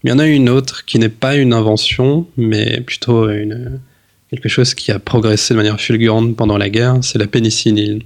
Mais 0.02 0.10
il 0.10 0.12
y 0.12 0.12
en 0.12 0.18
a 0.18 0.26
une 0.26 0.48
autre 0.48 0.84
qui 0.84 0.98
n'est 0.98 1.08
pas 1.08 1.36
une 1.36 1.52
invention, 1.52 2.26
mais 2.36 2.80
plutôt 2.82 3.28
une, 3.30 3.80
quelque 4.30 4.48
chose 4.48 4.74
qui 4.74 4.92
a 4.92 4.98
progressé 4.98 5.54
de 5.54 5.56
manière 5.56 5.80
fulgurante 5.80 6.36
pendant 6.36 6.58
la 6.58 6.68
guerre, 6.68 6.98
c'est 7.02 7.18
la 7.18 7.26
pénicilline. 7.26 8.02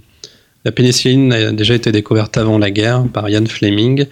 La 0.64 0.72
pénicilline 0.72 1.32
a 1.32 1.52
déjà 1.52 1.74
été 1.74 1.92
découverte 1.92 2.36
avant 2.36 2.58
la 2.58 2.70
guerre 2.70 3.04
par 3.12 3.28
Ian 3.28 3.46
Fleming, 3.46 4.06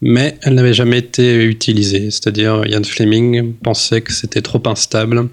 mais 0.00 0.38
elle 0.42 0.54
n'avait 0.54 0.74
jamais 0.74 0.98
été 0.98 1.44
utilisée. 1.44 2.10
C'est-à-dire, 2.10 2.62
Ian 2.66 2.82
Fleming 2.84 3.54
pensait 3.54 4.00
que 4.00 4.12
c'était 4.12 4.42
trop 4.42 4.62
instable. 4.66 5.28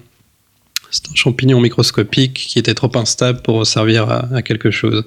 C'est 0.90 1.08
un 1.10 1.14
champignon 1.14 1.60
microscopique 1.60 2.34
qui 2.34 2.58
était 2.58 2.74
trop 2.74 2.90
instable 2.96 3.42
pour 3.42 3.66
servir 3.66 4.10
à 4.10 4.42
quelque 4.42 4.70
chose. 4.70 5.04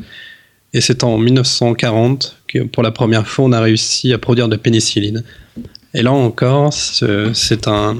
Et 0.73 0.81
c'est 0.81 1.03
en 1.03 1.17
1940 1.17 2.37
que 2.47 2.59
pour 2.59 2.83
la 2.83 2.91
première 2.91 3.27
fois 3.27 3.45
on 3.45 3.51
a 3.51 3.59
réussi 3.59 4.13
à 4.13 4.17
produire 4.17 4.47
de 4.47 4.53
la 4.53 4.57
pénicilline. 4.57 5.23
Et 5.93 6.01
là 6.01 6.13
encore, 6.13 6.71
c'est 6.71 7.67
un, 7.67 7.95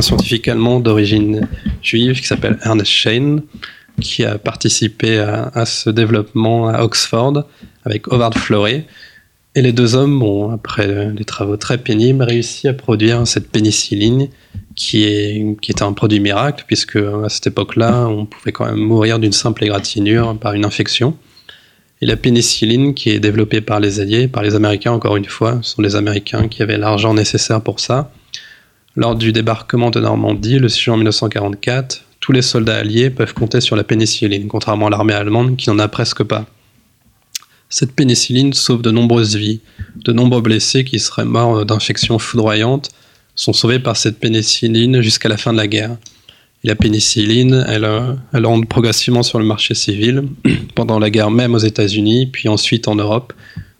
scientifique 0.00 0.48
allemand 0.48 0.80
d'origine 0.80 1.46
juive 1.82 2.18
qui 2.20 2.26
s'appelle 2.26 2.58
Ernest 2.64 2.90
Schein 2.90 3.40
qui 4.00 4.24
a 4.24 4.38
participé 4.38 5.18
à, 5.18 5.66
ce 5.66 5.90
développement 5.90 6.68
à 6.68 6.82
Oxford 6.82 7.44
avec 7.84 8.08
Howard 8.08 8.34
Florey. 8.34 8.86
Et 9.54 9.62
les 9.62 9.72
deux 9.72 9.94
hommes 9.94 10.22
ont, 10.22 10.50
après 10.50 11.12
des 11.12 11.24
travaux 11.24 11.56
très 11.56 11.76
pénibles, 11.76 12.22
réussi 12.22 12.68
à 12.68 12.72
produire 12.72 13.26
cette 13.26 13.50
pénicilline 13.50 14.28
qui, 14.74 15.04
est, 15.04 15.60
qui 15.60 15.72
était 15.72 15.82
un 15.82 15.92
produit 15.92 16.20
miracle, 16.20 16.64
puisque 16.66 16.96
à 16.96 17.28
cette 17.28 17.48
époque-là, 17.48 18.06
on 18.06 18.26
pouvait 18.26 18.52
quand 18.52 18.64
même 18.64 18.76
mourir 18.76 19.18
d'une 19.18 19.32
simple 19.32 19.64
égratignure 19.64 20.38
par 20.38 20.54
une 20.54 20.64
infection. 20.64 21.16
Et 22.02 22.06
la 22.06 22.16
pénicilline 22.16 22.94
qui 22.94 23.10
est 23.10 23.20
développée 23.20 23.60
par 23.60 23.80
les 23.80 24.00
Alliés, 24.00 24.28
par 24.28 24.42
les 24.42 24.54
Américains 24.54 24.92
encore 24.92 25.16
une 25.16 25.26
fois. 25.26 25.58
Ce 25.62 25.74
sont 25.74 25.82
les 25.82 25.96
Américains 25.96 26.48
qui 26.48 26.62
avaient 26.62 26.78
l'argent 26.78 27.14
nécessaire 27.14 27.60
pour 27.60 27.80
ça. 27.80 28.10
Lors 28.96 29.14
du 29.14 29.32
débarquement 29.32 29.90
de 29.90 30.00
Normandie, 30.00 30.58
le 30.58 30.68
6 30.68 30.80
juin 30.80 30.96
1944, 30.96 32.04
tous 32.20 32.32
les 32.32 32.42
soldats 32.42 32.76
alliés 32.76 33.10
peuvent 33.10 33.34
compter 33.34 33.60
sur 33.60 33.76
la 33.76 33.84
pénicilline, 33.84 34.48
contrairement 34.48 34.88
à 34.88 34.90
l'armée 34.90 35.14
allemande 35.14 35.56
qui 35.56 35.70
n'en 35.70 35.78
a 35.78 35.88
presque 35.88 36.22
pas. 36.24 36.46
Cette 37.68 37.92
pénicilline 37.92 38.52
sauve 38.52 38.82
de 38.82 38.90
nombreuses 38.90 39.36
vies. 39.36 39.60
De 40.04 40.12
nombreux 40.12 40.40
blessés 40.40 40.84
qui 40.84 40.98
seraient 40.98 41.24
morts 41.24 41.64
d'infections 41.64 42.18
foudroyantes 42.18 42.90
sont 43.36 43.52
sauvés 43.52 43.78
par 43.78 43.96
cette 43.96 44.18
pénicilline 44.18 45.00
jusqu'à 45.00 45.28
la 45.28 45.36
fin 45.36 45.52
de 45.52 45.58
la 45.58 45.68
guerre. 45.68 45.96
Et 46.62 46.68
la 46.68 46.74
pénicilline, 46.74 47.64
elle, 47.68 47.88
elle 48.32 48.46
rentre 48.46 48.68
progressivement 48.68 49.22
sur 49.22 49.38
le 49.38 49.44
marché 49.44 49.74
civil, 49.74 50.24
pendant 50.74 50.98
la 50.98 51.10
guerre 51.10 51.30
même 51.30 51.54
aux 51.54 51.58
États-Unis, 51.58 52.26
puis 52.26 52.48
ensuite 52.48 52.88
en 52.88 52.94
Europe. 52.94 53.32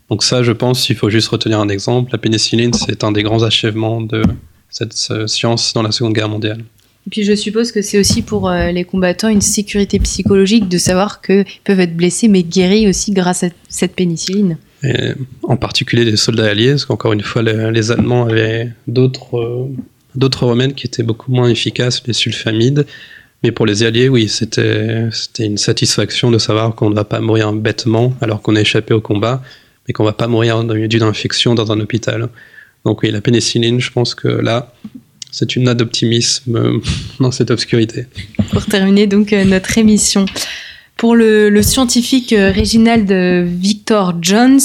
Donc 0.08 0.24
ça, 0.24 0.42
je 0.42 0.52
pense, 0.52 0.88
il 0.88 0.96
faut 0.96 1.10
juste 1.10 1.28
retenir 1.28 1.60
un 1.60 1.68
exemple. 1.68 2.10
La 2.12 2.18
pénicilline, 2.18 2.72
c'est 2.72 3.04
un 3.04 3.12
des 3.12 3.22
grands 3.22 3.42
achèvements 3.42 4.00
de 4.00 4.22
cette 4.68 4.92
science 5.26 5.72
dans 5.72 5.82
la 5.82 5.92
Seconde 5.92 6.14
Guerre 6.14 6.28
mondiale. 6.28 6.64
Et 7.06 7.10
puis 7.10 7.24
je 7.24 7.34
suppose 7.34 7.72
que 7.72 7.80
c'est 7.80 7.98
aussi 7.98 8.22
pour 8.22 8.48
euh, 8.50 8.72
les 8.72 8.84
combattants 8.84 9.28
une 9.28 9.40
sécurité 9.40 9.98
psychologique 10.00 10.68
de 10.68 10.78
savoir 10.78 11.22
qu'ils 11.22 11.46
peuvent 11.64 11.80
être 11.80 11.96
blessés 11.96 12.28
mais 12.28 12.42
guéris 12.42 12.88
aussi 12.88 13.12
grâce 13.12 13.42
à 13.42 13.48
cette 13.68 13.94
pénicilline. 13.94 14.58
Et 14.82 15.12
en 15.42 15.56
particulier 15.56 16.04
les 16.04 16.16
soldats 16.16 16.46
alliés, 16.46 16.70
parce 16.70 16.84
qu'encore 16.84 17.12
une 17.12 17.22
fois, 17.22 17.42
les, 17.42 17.90
Allemands 17.90 18.26
avaient 18.26 18.70
d'autres 18.86 19.38
euh, 19.38 19.68
d'autres 20.14 20.46
remèdes 20.46 20.74
qui 20.74 20.86
étaient 20.86 21.02
beaucoup 21.02 21.32
moins 21.32 21.48
efficaces, 21.48 22.02
les 22.06 22.12
sulfamides. 22.12 22.86
Mais 23.42 23.52
pour 23.52 23.66
les 23.66 23.82
alliés, 23.82 24.08
oui, 24.08 24.28
c'était 24.28 25.08
une 25.38 25.58
satisfaction 25.58 26.30
de 26.30 26.38
savoir 26.38 26.74
qu'on 26.74 26.90
ne 26.90 26.94
va 26.94 27.04
pas 27.04 27.20
mourir 27.20 27.52
bêtement 27.52 28.14
alors 28.20 28.42
qu'on 28.42 28.54
a 28.56 28.60
échappé 28.60 28.92
au 28.92 29.00
combat, 29.00 29.42
mais 29.86 29.94
qu'on 29.94 30.02
ne 30.02 30.08
va 30.08 30.12
pas 30.12 30.26
mourir 30.26 30.62
d'une 30.64 31.02
infection 31.02 31.54
dans 31.54 31.72
un 31.72 31.80
hôpital. 31.80 32.28
Donc 32.84 33.02
oui, 33.02 33.10
la 33.10 33.20
pénicilline, 33.20 33.80
je 33.80 33.90
pense 33.90 34.14
que 34.14 34.28
là, 34.28 34.74
c'est 35.32 35.56
une 35.56 35.64
note 35.64 35.78
d'optimisme 35.78 36.80
dans 37.20 37.30
cette 37.30 37.50
obscurité. 37.50 38.06
Pour 38.50 38.66
terminer 38.66 39.06
donc 39.06 39.32
euh, 39.32 39.44
notre 39.44 39.78
émission. 39.78 40.26
Pour 40.96 41.16
le, 41.16 41.62
scientifique 41.62 42.34
euh, 42.34 42.52
Reginald 42.52 43.10
Victor 43.10 44.14
Jones, 44.20 44.60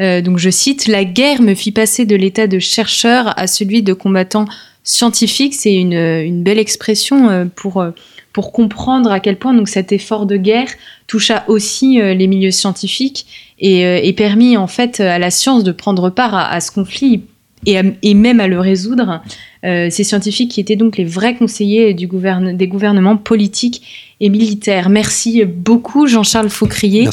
euh, 0.00 0.20
donc 0.20 0.38
je 0.38 0.50
cite, 0.50 0.86
La 0.86 1.04
guerre 1.04 1.42
me 1.42 1.54
fit 1.54 1.72
passer 1.72 2.04
de 2.04 2.16
l'état 2.16 2.46
de 2.46 2.58
chercheur 2.58 3.38
à 3.38 3.46
celui 3.46 3.82
de 3.82 3.92
combattant 3.92 4.46
scientifique. 4.84 5.54
C'est 5.54 5.74
une, 5.74 6.42
belle 6.42 6.58
expression 6.58 7.50
pour, 7.56 7.84
pour 8.32 8.52
comprendre 8.52 9.10
à 9.10 9.18
quel 9.18 9.36
point 9.36 9.54
donc, 9.54 9.68
cet 9.68 9.90
effort 9.92 10.26
de 10.26 10.36
guerre 10.36 10.68
toucha 11.06 11.44
aussi 11.48 11.96
les 12.00 12.26
milieux 12.26 12.50
scientifiques 12.50 13.26
et, 13.58 14.12
permis 14.16 14.56
en 14.56 14.66
fait 14.66 15.00
à 15.00 15.18
la 15.18 15.30
science 15.30 15.64
de 15.64 15.72
prendre 15.72 16.10
part 16.10 16.34
à 16.34 16.60
ce 16.60 16.70
conflit 16.70 17.22
et, 17.66 18.14
même 18.14 18.40
à 18.40 18.46
le 18.46 18.60
résoudre. 18.60 19.22
Euh, 19.64 19.88
ces 19.90 20.04
scientifiques 20.04 20.50
qui 20.50 20.60
étaient 20.60 20.76
donc 20.76 20.98
les 20.98 21.06
vrais 21.06 21.34
conseillers 21.34 21.94
du 21.94 22.06
des 22.06 22.68
gouvernements 22.68 23.16
politiques 23.16 24.12
et 24.20 24.28
militaires. 24.28 24.90
Merci 24.90 25.42
beaucoup 25.44 26.06
Jean-Charles 26.06 26.50
Faucrier. 26.50 27.08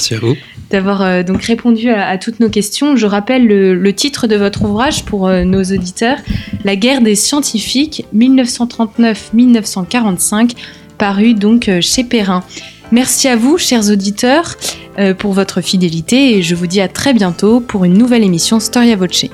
D'avoir 0.69 1.01
euh, 1.01 1.23
donc 1.23 1.43
répondu 1.43 1.89
à, 1.89 2.17
toutes 2.17 2.41
nos 2.41 2.49
questions. 2.49 2.97
Je 2.97 3.05
rappelle 3.05 3.47
le, 3.47 3.93
titre 3.93 4.27
de 4.27 4.35
votre 4.35 4.63
ouvrage 4.63 5.05
pour 5.05 5.27
euh, 5.27 5.45
nos 5.45 5.63
auditeurs, 5.63 6.17
La 6.65 6.75
guerre 6.75 6.99
des 7.01 7.15
scientifiques 7.15 8.03
1939-1945, 8.15 10.51
paru 10.97 11.33
donc 11.33 11.69
chez 11.79 12.03
Perrin. 12.03 12.43
Merci 12.91 13.29
à 13.29 13.37
vous, 13.37 13.57
chers 13.57 13.89
auditeurs, 13.89 14.57
pour 15.19 15.31
votre 15.31 15.61
fidélité 15.61 16.37
et 16.37 16.41
je 16.41 16.53
vous 16.53 16.67
dis 16.67 16.81
à 16.81 16.89
très 16.89 17.13
bientôt 17.13 17.61
pour 17.61 17.85
une 17.85 17.97
nouvelle 17.97 18.23
émission 18.23 18.59
Storia 18.59 18.97
Voce. 18.97 19.27